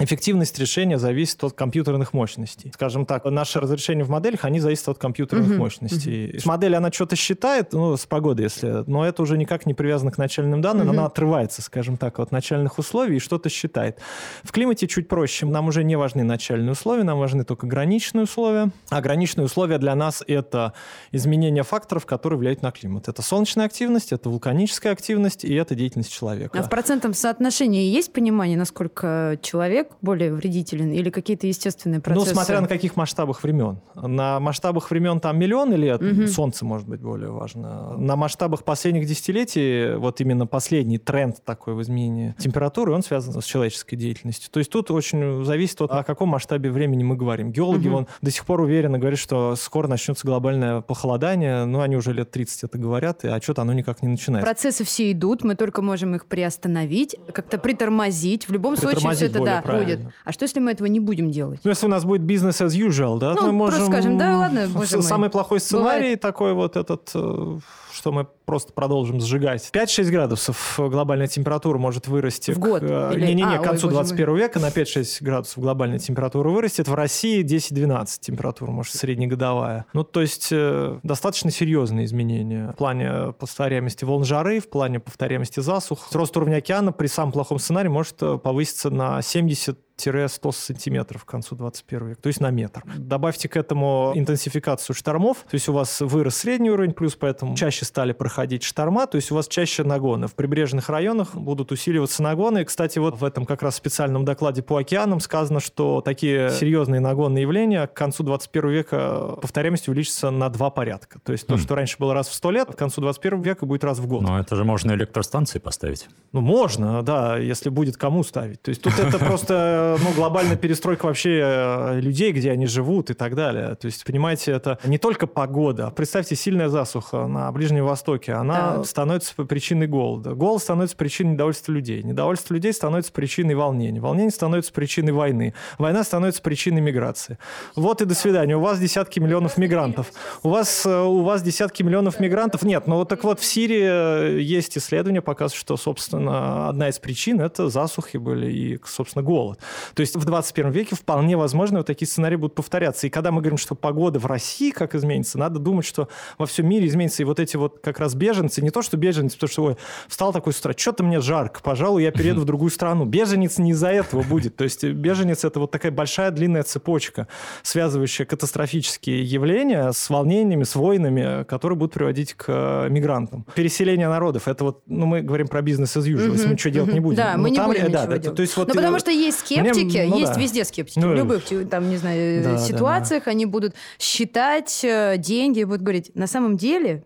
Эффективность 0.00 0.58
решения 0.58 0.98
зависит 0.98 1.42
от 1.44 1.52
компьютерных 1.52 2.12
мощностей. 2.12 2.72
Скажем 2.74 3.06
так, 3.06 3.24
наши 3.26 3.60
разрешения 3.60 4.02
в 4.02 4.10
моделях, 4.10 4.44
они 4.44 4.58
зависят 4.58 4.88
от 4.88 4.98
компьютерных 4.98 5.50
uh-huh. 5.50 5.56
мощностей. 5.58 6.30
Uh-huh. 6.30 6.42
Модель, 6.46 6.74
она 6.74 6.90
что-то 6.90 7.14
считает, 7.14 7.72
ну, 7.72 7.96
с 7.96 8.04
погоды, 8.04 8.42
если, 8.42 8.82
но 8.88 9.06
это 9.06 9.22
уже 9.22 9.38
никак 9.38 9.66
не 9.66 9.74
привязано 9.74 10.10
к 10.10 10.18
начальным 10.18 10.60
данным, 10.60 10.88
uh-huh. 10.88 10.92
она 10.92 11.06
отрывается, 11.06 11.62
скажем 11.62 11.96
так, 11.96 12.18
от 12.18 12.32
начальных 12.32 12.78
условий 12.78 13.16
и 13.16 13.18
что-то 13.20 13.48
считает. 13.48 14.00
В 14.42 14.50
климате 14.50 14.88
чуть 14.88 15.06
проще. 15.06 15.46
Нам 15.46 15.68
уже 15.68 15.84
не 15.84 15.94
важны 15.94 16.24
начальные 16.24 16.72
условия, 16.72 17.04
нам 17.04 17.20
важны 17.20 17.44
только 17.44 17.68
граничные 17.68 18.24
условия. 18.24 18.72
А 18.88 19.00
граничные 19.00 19.44
условия 19.44 19.78
для 19.78 19.94
нас 19.94 20.24
это 20.26 20.72
изменение 21.12 21.62
факторов, 21.62 22.04
которые 22.04 22.38
влияют 22.40 22.62
на 22.62 22.72
климат. 22.72 23.06
Это 23.06 23.22
солнечная 23.22 23.66
активность, 23.66 24.12
это 24.12 24.28
вулканическая 24.28 24.92
активность 24.92 25.44
и 25.44 25.54
это 25.54 25.76
деятельность 25.76 26.12
человека. 26.12 26.58
А 26.58 26.62
в 26.62 26.68
процентном 26.68 27.14
соотношении 27.14 27.84
есть 27.84 28.12
понимание, 28.12 28.58
насколько 28.58 29.38
человек 29.40 29.83
человек 29.84 29.96
более 30.02 30.32
вредителен 30.32 30.92
или 30.92 31.10
какие-то 31.10 31.46
естественные 31.46 31.98
ну, 31.98 32.02
процессы? 32.02 32.28
Ну, 32.30 32.34
смотря 32.34 32.60
на 32.60 32.68
каких 32.68 32.96
масштабах 32.96 33.42
времен. 33.42 33.78
На 33.94 34.40
масштабах 34.40 34.90
времен 34.90 35.20
там 35.20 35.38
миллионы 35.38 35.74
лет 35.74 36.02
угу. 36.02 36.26
Солнце 36.26 36.64
может 36.64 36.88
быть 36.88 37.00
более 37.00 37.30
важно. 37.30 37.96
На 37.96 38.16
масштабах 38.16 38.64
последних 38.64 39.06
десятилетий, 39.06 39.96
вот 39.96 40.20
именно 40.20 40.46
последний 40.46 40.98
тренд 40.98 41.42
такой 41.44 41.74
в 41.74 41.82
изменении 41.82 42.34
температуры, 42.38 42.92
он 42.92 43.02
связан 43.02 43.40
с 43.40 43.44
человеческой 43.44 43.96
деятельностью. 43.96 44.50
То 44.50 44.58
есть 44.58 44.70
тут 44.70 44.90
очень 44.90 45.44
зависит 45.44 45.80
от, 45.80 45.90
о 45.90 46.04
каком 46.04 46.30
масштабе 46.30 46.70
времени 46.70 47.04
мы 47.04 47.16
говорим. 47.16 47.52
Геологи 47.52 47.88
угу. 47.88 47.96
вон, 47.96 48.06
до 48.22 48.30
сих 48.30 48.44
пор 48.44 48.60
уверенно 48.60 48.98
говорят, 48.98 49.18
что 49.18 49.56
скоро 49.56 49.88
начнется 49.88 50.26
глобальное 50.26 50.80
похолодание. 50.80 51.64
Ну, 51.64 51.80
они 51.80 51.96
уже 51.96 52.12
лет 52.12 52.30
30 52.30 52.64
это 52.64 52.78
говорят, 52.78 53.24
а 53.24 53.40
что-то 53.40 53.62
оно 53.62 53.72
никак 53.72 54.02
не 54.02 54.08
начинается. 54.08 54.46
Процессы 54.46 54.84
все 54.84 55.12
идут, 55.12 55.44
мы 55.44 55.54
только 55.54 55.82
можем 55.82 56.14
их 56.14 56.26
приостановить, 56.26 57.16
как-то 57.32 57.58
притормозить. 57.58 58.48
В 58.48 58.52
любом 58.52 58.76
случае 58.76 59.10
все 59.12 59.26
это, 59.26 59.44
да, 59.44 59.62
происходит. 59.76 60.14
А 60.24 60.32
что, 60.32 60.44
если 60.44 60.60
мы 60.60 60.72
этого 60.72 60.86
не 60.86 61.00
будем 61.00 61.30
делать? 61.30 61.60
Ну, 61.64 61.70
если 61.70 61.86
у 61.86 61.88
нас 61.88 62.04
будет 62.04 62.22
бизнес 62.22 62.60
as 62.60 62.70
usual, 62.70 63.18
да, 63.18 63.34
ну, 63.34 63.46
мы 63.46 63.52
можем... 63.52 63.78
просто 63.78 63.92
скажем, 63.92 64.18
да, 64.18 64.38
ладно, 64.38 64.68
боже 64.68 65.02
Самый 65.02 65.30
плохой 65.30 65.60
сценарий 65.60 66.00
Бывает. 66.00 66.20
такой 66.20 66.54
вот 66.54 66.76
этот 66.76 67.10
э, 67.14 67.58
что 67.94 68.12
мы 68.12 68.26
просто 68.44 68.72
продолжим 68.72 69.20
сжигать. 69.20 69.70
5-6 69.72 70.10
градусов 70.10 70.74
глобальная 70.78 71.28
температура 71.28 71.78
может 71.78 72.08
вырасти. 72.08 72.50
В 72.50 72.58
год? 72.58 72.82
К, 72.82 73.12
не-не-не, 73.16 73.56
а, 73.56 73.58
к 73.58 73.62
концу 73.62 73.86
ой, 73.86 73.92
21 73.92 74.36
века 74.36 74.58
на 74.58 74.68
5-6 74.68 75.22
градусов 75.22 75.62
глобальная 75.62 75.98
температура 75.98 76.48
вырастет. 76.48 76.88
В 76.88 76.94
России 76.94 77.44
10-12 77.44 78.06
температура, 78.20 78.70
может, 78.70 78.94
среднегодовая. 78.94 79.86
Ну, 79.92 80.04
то 80.04 80.20
есть 80.20 80.48
э, 80.50 80.98
достаточно 81.02 81.50
серьезные 81.50 82.06
изменения 82.06 82.72
в 82.72 82.76
плане 82.76 83.32
повторяемости 83.32 84.04
волн 84.04 84.24
жары, 84.24 84.60
в 84.60 84.68
плане 84.68 85.00
повторяемости 85.00 85.60
засух. 85.60 86.08
Рост 86.12 86.36
уровня 86.36 86.56
океана 86.56 86.92
при 86.92 87.06
самом 87.06 87.32
плохом 87.32 87.58
сценарии 87.58 87.88
может 87.88 88.16
э, 88.22 88.38
повыситься 88.38 88.90
на 88.90 89.22
70 89.22 89.78
100 89.96 90.52
сантиметров 90.52 91.24
к 91.24 91.28
концу 91.28 91.56
21 91.56 92.08
века, 92.08 92.22
то 92.22 92.26
есть 92.28 92.40
на 92.40 92.50
метр. 92.50 92.82
Добавьте 92.96 93.48
к 93.48 93.56
этому 93.56 94.12
интенсификацию 94.14 94.94
штормов, 94.94 95.38
то 95.48 95.54
есть 95.54 95.68
у 95.68 95.72
вас 95.72 96.00
вырос 96.00 96.36
средний 96.36 96.70
уровень, 96.70 96.92
плюс 96.92 97.14
поэтому 97.14 97.56
чаще 97.56 97.84
стали 97.84 98.12
проходить 98.12 98.62
шторма, 98.62 99.06
то 99.06 99.16
есть 99.16 99.30
у 99.30 99.34
вас 99.34 99.48
чаще 99.48 99.84
нагоны. 99.84 100.26
В 100.26 100.34
прибрежных 100.34 100.88
районах 100.88 101.34
будут 101.34 101.72
усиливаться 101.72 102.22
нагоны. 102.22 102.62
И, 102.62 102.64
кстати, 102.64 102.98
вот 102.98 103.18
в 103.18 103.24
этом 103.24 103.46
как 103.46 103.62
раз 103.62 103.76
специальном 103.76 104.24
докладе 104.24 104.62
по 104.62 104.76
океанам 104.76 105.20
сказано, 105.20 105.60
что 105.60 106.00
такие 106.00 106.50
серьезные 106.50 107.00
нагонные 107.00 107.42
явления 107.42 107.86
к 107.86 107.94
концу 107.94 108.24
21 108.24 108.70
века 108.70 109.36
повторяемость 109.40 109.88
увеличится 109.88 110.30
на 110.30 110.48
два 110.48 110.70
порядка. 110.70 111.18
То 111.20 111.32
есть 111.32 111.46
то, 111.46 111.54
хм. 111.54 111.58
что 111.58 111.74
раньше 111.74 111.96
было 111.98 112.14
раз 112.14 112.28
в 112.28 112.34
100 112.34 112.50
лет, 112.50 112.68
к 112.72 112.76
концу 112.76 113.00
21 113.00 113.42
века 113.42 113.66
будет 113.66 113.84
раз 113.84 113.98
в 113.98 114.06
год. 114.06 114.22
Но 114.22 114.38
это 114.38 114.56
же 114.56 114.64
можно 114.64 114.92
электростанции 114.92 115.58
поставить. 115.58 116.08
Ну, 116.32 116.40
можно, 116.40 117.02
да, 117.02 117.36
если 117.38 117.68
будет 117.68 117.96
кому 117.96 118.24
ставить. 118.24 118.62
То 118.62 118.70
есть 118.70 118.82
тут 118.82 118.98
это 118.98 119.18
просто 119.24 119.83
ну, 120.02 120.12
глобальная 120.14 120.56
перестройка 120.56 121.06
вообще 121.06 121.40
э, 121.42 122.00
людей, 122.00 122.32
где 122.32 122.50
они 122.50 122.66
живут 122.66 123.10
и 123.10 123.14
так 123.14 123.34
далее. 123.34 123.74
То 123.74 123.86
есть, 123.86 124.04
понимаете, 124.04 124.52
это 124.52 124.78
не 124.84 124.98
только 124.98 125.26
погода. 125.26 125.90
Представьте, 125.90 126.36
сильная 126.36 126.68
засуха 126.68 127.26
на 127.26 127.50
Ближнем 127.52 127.84
Востоке, 127.84 128.32
она 128.32 128.76
да. 128.76 128.84
становится 128.84 129.34
причиной 129.44 129.86
голода. 129.86 130.34
Голод 130.34 130.62
становится 130.62 130.96
причиной 130.96 131.32
недовольства 131.32 131.72
людей. 131.72 132.02
Недовольство 132.02 132.54
людей 132.54 132.72
становится 132.72 133.12
причиной 133.12 133.54
волнения. 133.54 134.00
Волнение 134.00 134.30
становится 134.30 134.72
причиной 134.72 135.12
войны. 135.12 135.54
Война 135.78 136.04
становится 136.04 136.42
причиной 136.42 136.80
миграции. 136.80 137.38
Вот 137.76 138.02
и 138.02 138.04
до 138.04 138.14
свидания. 138.14 138.56
У 138.56 138.60
вас 138.60 138.78
десятки 138.78 139.20
миллионов 139.20 139.58
мигрантов. 139.58 140.12
У 140.42 140.48
вас, 140.48 140.84
э, 140.86 141.00
у 141.02 141.22
вас 141.22 141.42
десятки 141.42 141.82
миллионов 141.82 142.20
мигрантов. 142.20 142.62
Нет, 142.62 142.86
ну 142.86 142.96
вот 142.96 143.08
так 143.08 143.24
вот 143.24 143.40
в 143.40 143.44
Сирии 143.44 144.40
есть 144.40 144.76
исследования, 144.76 145.20
показывают, 145.20 145.60
что, 145.60 145.76
собственно, 145.76 146.68
одна 146.68 146.88
из 146.88 146.98
причин– 146.98 147.40
это 147.42 147.68
засухи 147.68 148.16
были 148.16 148.50
и, 148.50 148.80
собственно, 148.84 149.22
голод. 149.22 149.58
То 149.94 150.00
есть 150.00 150.16
в 150.16 150.24
21 150.24 150.70
веке 150.70 150.96
вполне 150.96 151.36
возможно 151.36 151.78
вот 151.78 151.86
такие 151.86 152.08
сценарии 152.08 152.36
будут 152.36 152.54
повторяться. 152.54 153.06
И 153.06 153.10
когда 153.10 153.30
мы 153.30 153.40
говорим, 153.40 153.58
что 153.58 153.74
погода 153.74 154.18
в 154.18 154.26
России 154.26 154.70
как 154.70 154.94
изменится, 154.94 155.38
надо 155.38 155.58
думать, 155.58 155.86
что 155.86 156.08
во 156.38 156.46
всем 156.46 156.68
мире 156.68 156.86
изменится. 156.86 157.22
И 157.22 157.24
вот 157.24 157.40
эти 157.40 157.56
вот 157.56 157.80
как 157.82 157.98
раз 157.98 158.14
беженцы, 158.14 158.62
не 158.62 158.70
то 158.70 158.82
что 158.82 158.96
беженцы, 158.96 159.36
потому 159.36 159.50
что 159.50 159.64
ой, 159.64 159.76
встал 160.08 160.32
такой 160.32 160.52
с 160.52 160.60
утра, 160.60 160.74
что-то 160.76 161.04
мне 161.04 161.20
жарко, 161.20 161.60
пожалуй, 161.62 162.02
я 162.02 162.10
перееду 162.10 162.40
в 162.40 162.44
другую 162.44 162.70
страну. 162.70 163.04
Беженец 163.04 163.58
не 163.58 163.70
из-за 163.70 163.88
этого 163.88 164.22
будет. 164.22 164.56
То 164.56 164.64
есть 164.64 164.84
беженец– 164.84 165.44
это 165.46 165.60
вот 165.60 165.70
такая 165.70 165.92
большая 165.92 166.30
длинная 166.30 166.62
цепочка, 166.62 167.28
связывающая 167.62 168.26
катастрофические 168.26 169.22
явления 169.22 169.92
с 169.92 170.10
волнениями, 170.10 170.64
с 170.64 170.74
войнами, 170.74 171.44
которые 171.44 171.78
будут 171.78 171.94
приводить 171.94 172.34
к 172.34 172.86
мигрантам. 172.90 173.46
Переселение 173.54 174.08
народов– 174.08 174.48
это 174.48 174.64
вот, 174.64 174.82
ну, 174.86 175.06
мы 175.06 175.22
говорим 175.22 175.48
про 175.48 175.62
бизнес 175.62 175.96
as 175.96 176.02
usual, 176.02 176.32
если 176.32 176.46
мы 176.46 176.52
ничего 176.54 176.72
делать 176.72 176.92
не 176.92 177.00
будем. 177.00 177.16
Да, 177.16 177.36
мы 177.36 177.50
не 177.50 177.56
там, 177.56 177.66
будем 177.66 177.90
да, 177.90 178.06
да, 178.06 178.18
То 178.18 178.42
есть 178.42 178.56
вот, 178.56 178.68
Но 178.68 178.74
потому 178.74 178.98
что 178.98 179.10
есть 179.10 179.42
скептики, 179.72 179.90
скептики, 179.90 180.10
ну, 180.10 180.18
есть 180.18 180.34
да. 180.34 180.40
везде 180.40 180.64
скептики. 180.64 180.98
Ну, 180.98 181.08
в 181.12 181.14
любых, 181.14 181.44
там, 181.70 181.88
не 181.88 181.96
знаю, 181.96 182.44
да, 182.44 182.58
ситуациях 182.58 183.24
да, 183.24 183.26
да. 183.26 183.30
они 183.32 183.46
будут 183.46 183.74
считать 183.98 184.84
э, 184.84 185.16
деньги, 185.18 185.64
будут 185.64 185.82
говорить, 185.82 186.10
на 186.14 186.26
самом 186.26 186.56
деле 186.56 187.04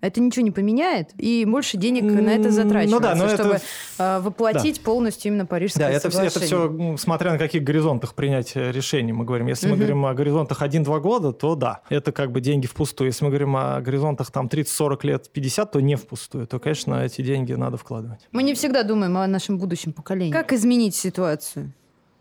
это 0.00 0.20
ничего 0.20 0.44
не 0.44 0.52
поменяет, 0.52 1.10
и 1.18 1.44
больше 1.44 1.76
денег 1.76 2.04
на 2.04 2.30
это 2.30 2.50
затрачивается, 2.52 2.94
ну, 2.94 3.00
да, 3.00 3.14
но 3.16 3.28
чтобы 3.28 3.54
это... 3.54 3.64
А, 3.98 4.20
воплотить 4.20 4.76
да. 4.76 4.82
полностью 4.84 5.32
именно 5.32 5.44
Парижское 5.44 5.88
да, 5.88 5.92
это, 5.92 6.08
соглашение. 6.08 6.28
это 6.28 6.40
все, 6.40 6.96
смотря 6.98 7.32
на 7.32 7.38
каких 7.38 7.64
горизонтах 7.64 8.14
принятия 8.14 8.70
решений 8.70 9.12
мы 9.12 9.24
говорим. 9.24 9.48
Если 9.48 9.66
угу. 9.66 9.74
мы 9.74 9.78
говорим 9.78 10.06
о 10.06 10.14
горизонтах 10.14 10.62
1-2 10.62 11.00
года, 11.00 11.32
то 11.32 11.56
да, 11.56 11.80
это 11.88 12.12
как 12.12 12.30
бы 12.30 12.40
деньги 12.40 12.66
впустую. 12.66 13.08
Если 13.08 13.24
мы 13.24 13.30
говорим 13.30 13.56
о 13.56 13.80
горизонтах 13.80 14.30
там 14.30 14.46
30-40 14.46 14.98
лет, 15.02 15.30
50, 15.32 15.72
то 15.72 15.80
не 15.80 15.96
впустую. 15.96 16.46
То, 16.46 16.60
конечно, 16.60 17.04
эти 17.04 17.22
деньги 17.22 17.52
надо 17.54 17.76
вкладывать. 17.76 18.20
Мы 18.30 18.44
не 18.44 18.54
всегда 18.54 18.84
думаем 18.84 19.16
о 19.18 19.26
нашем 19.26 19.58
будущем 19.58 19.92
поколении. 19.92 20.32
Как 20.32 20.52
изменить 20.52 20.94
ситуацию? 20.94 21.72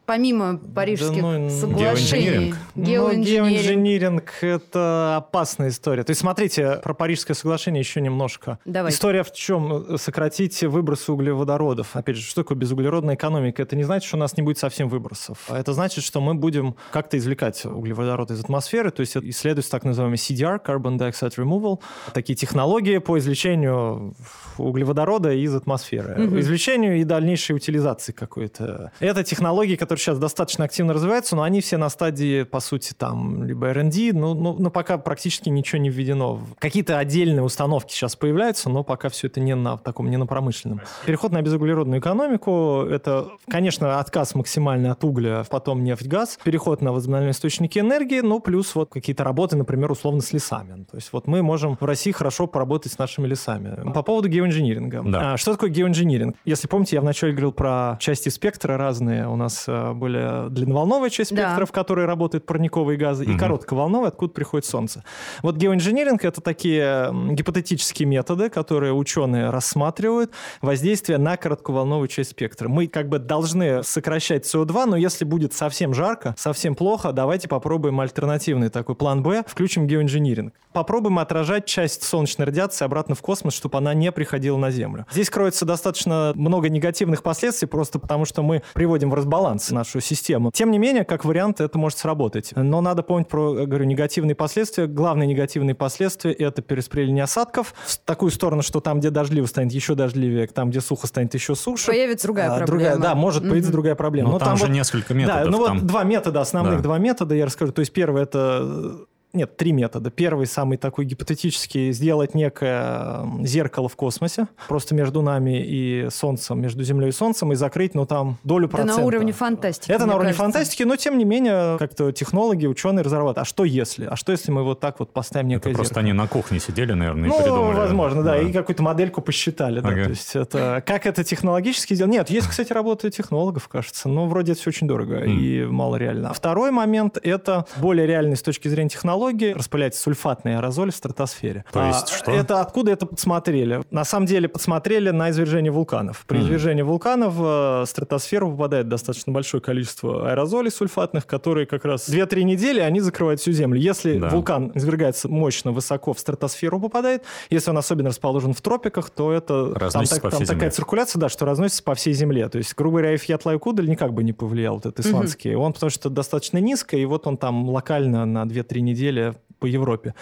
Помимо 0.07 0.57
парижских 0.57 1.21
да, 1.21 1.37
ну, 1.37 1.49
соглашений. 1.49 2.53
Геоинжиниринг. 2.75 3.17
Ну, 3.17 3.23
геоинжиниринг– 3.23 4.33
это 4.41 5.17
опасная 5.17 5.67
история. 5.69 6.03
То 6.03 6.11
есть, 6.11 6.21
смотрите, 6.21 6.79
про 6.81 6.93
парижское 6.93 7.35
соглашение 7.35 7.81
еще 7.81 7.99
немножко. 7.99 8.57
Давай. 8.63 8.91
История 8.91 9.23
в 9.23 9.33
чем? 9.33 9.97
Сократить 9.97 10.63
выбросы 10.63 11.11
углеводородов. 11.11 11.95
Опять 11.95 12.15
же, 12.15 12.23
что 12.23 12.43
такое 12.43 12.57
безуглеродная 12.57 13.15
экономика? 13.15 13.61
Это 13.61 13.75
не 13.75 13.83
значит, 13.83 14.07
что 14.07 14.15
у 14.15 14.19
нас 14.19 14.37
не 14.37 14.43
будет 14.43 14.57
совсем 14.57 14.87
выбросов. 14.87 15.39
А 15.49 15.59
это 15.59 15.73
значит, 15.73 16.05
что 16.05 16.21
мы 16.21 16.33
будем 16.33 16.75
как-то 16.91 17.17
извлекать 17.17 17.65
углеводороды 17.65 18.33
из 18.33 18.39
атмосферы, 18.39 18.91
то 18.91 19.01
есть 19.01 19.17
исследовать 19.17 19.69
так 19.69 19.83
называемый 19.83 20.17
CDR, 20.17 20.63
Carbon 20.65 20.97
Dioxide 20.97 21.35
Removal, 21.35 21.81
такие 22.13 22.35
технологии 22.35 22.99
по 22.99 23.17
извлечению 23.17 24.15
углеводорода 24.57 25.33
из 25.33 25.53
атмосферы. 25.53 26.27
Угу. 26.27 26.39
Извлечению 26.39 27.01
и 27.01 27.03
дальнейшей 27.03 27.57
утилизации 27.57 28.13
какой-то. 28.13 28.93
Это 29.01 29.25
технологии, 29.25 29.75
которые 29.75 29.96
которые 29.97 30.15
сейчас 30.15 30.19
достаточно 30.19 30.65
активно 30.65 30.93
развиваются, 30.93 31.35
но 31.35 31.43
они 31.43 31.61
все 31.61 31.77
на 31.77 31.89
стадии, 31.89 32.43
по 32.43 32.59
сути, 32.59 32.93
там, 32.93 33.43
либо 33.43 33.67
R&D, 33.67 34.13
но, 34.13 34.33
но, 34.33 34.53
но 34.53 34.69
пока 34.69 34.97
практически 34.97 35.49
ничего 35.49 35.81
не 35.81 35.89
введено. 35.89 36.39
Какие-то 36.59 36.99
отдельные 36.99 37.43
установки 37.43 37.93
сейчас 37.93 38.15
появляются, 38.15 38.69
но 38.69 38.83
пока 38.83 39.09
все 39.09 39.27
это 39.27 39.39
не 39.39 39.55
на 39.55 39.77
таком, 39.77 40.09
не 40.09 40.17
на 40.17 40.27
промышленном. 40.27 40.81
Переход 41.05 41.31
на 41.31 41.41
безуглеродную 41.41 41.99
экономику– 41.99 42.85
это, 42.89 43.29
конечно, 43.49 43.99
отказ 43.99 44.35
максимальный 44.35 44.91
от 44.91 45.03
угля, 45.03 45.43
потом 45.49 45.83
нефть, 45.83 46.07
газ, 46.07 46.37
переход 46.43 46.81
на 46.81 46.91
возобновляемые 46.91 47.31
источники 47.31 47.79
энергии, 47.79 48.21
ну, 48.21 48.39
плюс 48.39 48.75
вот 48.75 48.91
какие-то 48.91 49.23
работы, 49.23 49.57
например, 49.57 49.91
условно 49.91 50.21
с 50.21 50.31
лесами. 50.33 50.85
То 50.91 50.97
есть 50.97 51.11
вот 51.11 51.27
мы 51.27 51.41
можем 51.41 51.75
в 51.79 51.83
России 51.83 52.11
хорошо 52.11 52.45
поработать 52.47 52.91
с 52.91 52.99
нашими 52.99 53.25
лесами. 53.27 53.91
По 53.93 54.03
поводу 54.03 54.27
геоинжиниринга. 54.27 55.03
Да. 55.05 55.33
А, 55.33 55.37
что 55.37 55.53
такое 55.53 55.69
геоинжиниринг? 55.69 56.35
Если 56.45 56.67
помните, 56.67 56.97
я 56.97 57.01
вначале 57.01 57.31
говорил 57.31 57.51
про 57.51 57.97
части 57.99 58.29
спектра 58.29 58.77
разные. 58.77 59.27
У 59.27 59.35
нас 59.35 59.65
э, 59.91 59.93
более 59.93 60.49
длинноволновая 60.49 61.09
часть 61.09 61.31
спектра, 61.31 61.59
да. 61.59 61.65
в 61.65 61.71
которой 61.71 62.05
работают 62.05 62.45
парниковые 62.45 62.97
газы, 62.97 63.23
угу. 63.23 63.31
и 63.31 63.37
коротковолновая, 63.37 64.09
откуда 64.09 64.33
приходит 64.33 64.65
Солнце. 64.65 65.03
Вот 65.41 65.55
геоинжиниринг— 65.57 66.23
это 66.25 66.41
такие 66.41 67.11
гипотетические 67.31 68.07
методы, 68.07 68.49
которые 68.49 68.93
ученые 68.93 69.49
рассматривают, 69.49 70.31
воздействие 70.61 71.17
на 71.17 71.37
коротковолновую 71.37 72.07
часть 72.07 72.31
спектра. 72.31 72.69
Мы 72.69 72.87
как 72.87 73.09
бы 73.09 73.19
должны 73.19 73.83
сокращать 73.83 74.45
СО2, 74.45 74.85
но 74.85 74.95
если 74.97 75.25
будет 75.25 75.53
совсем 75.53 75.93
жарко, 75.93 76.35
совсем 76.37 76.75
плохо, 76.75 77.11
давайте 77.11 77.47
попробуем 77.47 77.99
альтернативный 77.99 78.69
такой 78.69 78.95
план 78.95 79.23
Б, 79.23 79.43
включим 79.47 79.87
геоинжиниринг. 79.87 80.53
Попробуем 80.73 81.17
отражать 81.19 81.65
часть 81.65 82.03
солнечной 82.03 82.45
радиации 82.45 82.85
обратно 82.85 83.15
в 83.15 83.21
космос, 83.21 83.53
чтобы 83.53 83.77
она 83.79 83.93
не 83.93 84.11
приходила 84.11 84.57
на 84.57 84.69
Землю. 84.69 85.05
Здесь 85.11 85.29
кроется 85.29 85.65
достаточно 85.65 86.33
много 86.35 86.69
негативных 86.69 87.23
последствий, 87.23 87.67
просто 87.67 87.99
потому 87.99 88.25
что 88.25 88.43
мы 88.43 88.61
приводим 88.73 89.09
в 89.09 89.13
разбаланс 89.15 89.71
нашу 89.77 90.01
систему. 90.01 90.51
Тем 90.51 90.71
не 90.71 90.79
менее, 90.79 91.05
как 91.05 91.25
вариант, 91.25 91.61
это 91.61 91.77
может 91.77 91.97
сработать. 91.97 92.51
Но 92.55 92.81
надо 92.81 93.03
помнить 93.03 93.27
про, 93.27 93.65
говорю, 93.65 93.85
негативные 93.85 94.35
последствия. 94.35 94.87
Главные 94.87 95.27
негативные 95.27 95.75
последствия– 95.75 96.31
это 96.33 96.61
перераспределение 96.61 97.23
осадков 97.23 97.73
в 97.85 97.97
такую 97.99 98.31
сторону, 98.31 98.61
что 98.61 98.79
там, 98.79 98.99
где 98.99 99.09
дождливо, 99.09 99.45
станет 99.45 99.71
еще 99.71 99.95
дождливее, 99.95 100.47
там, 100.47 100.69
где 100.69 100.81
сухо, 100.81 101.07
станет 101.07 101.33
еще 101.33 101.55
суше. 101.55 101.87
Появится 101.87 102.27
другая 102.27 102.47
а, 102.47 102.57
проблема. 102.57 102.67
Другая, 102.67 102.97
да, 102.97 103.15
может 103.15 103.43
mm-hmm. 103.43 103.49
появиться 103.49 103.71
другая 103.71 103.95
проблема. 103.95 104.27
Но, 104.29 104.33
Но 104.33 104.39
там, 104.39 104.47
там 104.49 104.57
же 104.57 104.65
вот, 104.65 104.73
несколько 104.73 105.13
методов. 105.13 105.43
Да, 105.43 105.49
ну 105.49 105.65
там... 105.65 105.79
вот 105.79 105.87
два 105.87 106.03
метода, 106.03 106.41
основных 106.41 106.77
да. 106.77 106.83
два 106.83 106.97
метода 106.97 107.35
я 107.35 107.45
расскажу. 107.45 107.71
То 107.71 107.79
есть 107.79 107.93
первый– 107.93 108.23
это 108.23 109.07
нет, 109.33 109.57
три 109.57 109.71
метода. 109.71 110.09
Первый, 110.09 110.47
самый 110.47 110.77
такой 110.77 111.05
гипотетический, 111.05 111.91
сделать 111.91 112.33
некое 112.33 113.25
зеркало 113.43 113.89
в 113.89 113.95
космосе, 113.95 114.47
просто 114.67 114.95
между 114.95 115.21
нами 115.21 115.63
и 115.63 116.07
Солнцем, 116.09 116.61
между 116.61 116.83
Землей 116.83 117.09
и 117.09 117.11
Солнцем, 117.11 117.51
и 117.51 117.55
закрыть, 117.55 117.93
ну, 117.93 118.05
там, 118.05 118.37
долю 118.43 118.67
процента. 118.67 118.93
Это 118.93 119.01
на 119.01 119.07
уровне 119.07 119.31
фантастики, 119.33 119.91
Это 119.91 120.05
на 120.05 120.15
уровне 120.15 120.33
кажется. 120.33 120.43
фантастики, 120.43 120.83
но, 120.83 120.95
тем 120.95 121.17
не 121.17 121.25
менее, 121.25 121.77
как-то 121.77 122.11
технологи, 122.11 122.65
ученые 122.65 123.03
разрабатывают. 123.03 123.37
А 123.39 123.45
что 123.45 123.63
если? 123.65 124.05
А 124.05 124.15
что 124.15 124.31
если 124.31 124.51
мы 124.51 124.63
вот 124.63 124.79
так 124.79 124.99
вот 124.99 125.11
поставим 125.11 125.49
некое 125.49 125.69
Это 125.69 125.77
просто 125.77 125.99
они 125.99 126.13
на 126.13 126.27
кухне 126.27 126.59
сидели, 126.59 126.93
наверное, 126.93 127.29
ну, 127.29 127.39
и 127.39 127.43
придумали. 127.43 127.75
возможно, 127.77 128.23
да, 128.23 128.31
да. 128.31 128.39
и 128.39 128.51
какую-то 128.51 128.81
модельку 128.81 129.21
посчитали. 129.21 129.81
Да, 129.81 129.89
ага. 129.89 130.03
то 130.05 130.09
есть 130.09 130.35
это... 130.35 130.83
Как 130.85 131.05
это 131.05 131.23
технологически 131.23 131.93
сделать? 131.93 132.13
Нет, 132.13 132.29
есть, 132.29 132.47
кстати, 132.47 132.71
работы 132.73 133.09
технологов, 133.09 133.67
кажется, 133.67 134.09
но 134.09 134.25
вроде 134.27 134.53
это 134.53 134.61
все 134.61 134.69
очень 134.69 134.87
дорого 134.87 135.25
mm. 135.25 135.29
и 135.29 135.65
мало 135.65 135.97
реально. 135.97 136.29
А 136.29 136.33
второй 136.33 136.71
момент— 136.71 137.17
это 137.23 137.65
более 137.77 138.07
реальный 138.07 138.35
с 138.35 138.41
точки 138.41 138.67
зрения 138.67 138.89
технологии, 139.17 139.53
распылять 139.53 139.95
сульфатный 139.95 140.57
аэрозоль 140.57 140.91
в 140.91 140.95
стратосфере. 140.95 141.65
То 141.71 141.85
есть 141.87 142.11
а, 142.11 142.17
что? 142.17 142.31
Это 142.31 142.61
откуда 142.61 142.91
это 142.91 143.05
подсмотрели? 143.05 143.81
На 143.91 144.05
самом 144.05 144.25
деле 144.25 144.47
подсмотрели 144.47 145.09
на 145.09 145.31
извержение 145.31 145.71
вулканов. 145.71 146.25
При 146.27 146.39
mm. 146.39 146.43
извержении 146.43 146.81
вулканов 146.83 147.33
в 147.33 147.85
стратосферу 147.87 148.51
попадает 148.51 148.87
достаточно 148.87 149.31
большое 149.31 149.61
количество 149.61 150.29
аэрозолей 150.29 150.71
сульфатных, 150.71 151.25
которые 151.25 151.65
как 151.65 151.85
раз 151.85 152.07
2-3 152.09 152.43
недели 152.43 152.79
они 152.79 152.99
закрывают 152.99 153.39
всю 153.41 153.51
Землю. 153.51 153.79
Если 153.79 154.19
да. 154.19 154.29
вулкан 154.29 154.71
извергается 154.75 155.27
мощно, 155.27 155.71
высоко 155.71 156.13
в 156.13 156.19
стратосферу 156.19 156.79
попадает, 156.79 157.23
если 157.49 157.71
он 157.71 157.77
особенно 157.77 158.09
расположен 158.09 158.53
в 158.53 158.61
тропиках, 158.61 159.09
то 159.09 159.31
это 159.31 159.73
там, 159.91 160.05
так, 160.05 160.21
там 160.31 160.45
такая 160.45 160.71
циркуляция, 160.71 161.19
да, 161.19 161.29
что 161.29 161.45
разносится 161.45 161.83
по 161.83 161.95
всей 161.95 162.13
Земле. 162.13 162.49
То 162.49 162.57
есть, 162.57 162.75
грубо 162.75 162.99
говоря, 162.99 163.15
Эфьят 163.15 163.45
Лайкудль 163.45 163.89
никак 163.89 164.13
бы 164.13 164.23
не 164.23 164.33
повлиял, 164.33 164.75
вот 164.75 164.85
этот 164.85 165.05
исландский. 165.05 165.51
Mm-hmm. 165.51 165.55
Он 165.55 165.73
потому 165.73 165.89
что 165.89 166.09
достаточно 166.09 166.57
низко, 166.59 166.97
и 166.97 167.05
вот 167.05 167.27
он 167.27 167.37
там 167.37 167.69
локально 167.69 168.25
на 168.25 168.43
2-3 168.43 168.79
недели 168.81 169.06
деле 169.07 169.35
по 169.59 169.65
Европе. 169.65 170.13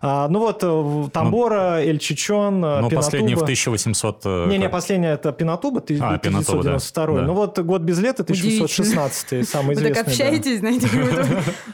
А, 0.00 0.28
ну 0.28 0.40
вот, 0.40 0.62
э, 0.62 1.08
Тамбора, 1.12 1.76
ну, 1.76 1.90
Эль-Чичон, 1.90 2.64
э, 2.64 2.80
Ну, 2.80 2.90
последний 2.90 3.34
в 3.34 3.42
1800... 3.42 4.24
Не-не, 4.48 4.68
последний 4.68 5.08
это 5.08 5.32
Пинатуба, 5.32 5.80
1992. 5.80 7.04
А, 7.04 7.06
да. 7.06 7.22
Ну 7.22 7.34
вот 7.34 7.58
«Год 7.58 7.82
без 7.82 7.98
лета», 8.00 8.22
1616, 8.22 9.48
самый 9.48 9.74
известный. 9.74 9.88
Вы 9.88 9.94
так 9.94 10.06
общаетесь, 10.08 10.58
знаете. 10.58 10.88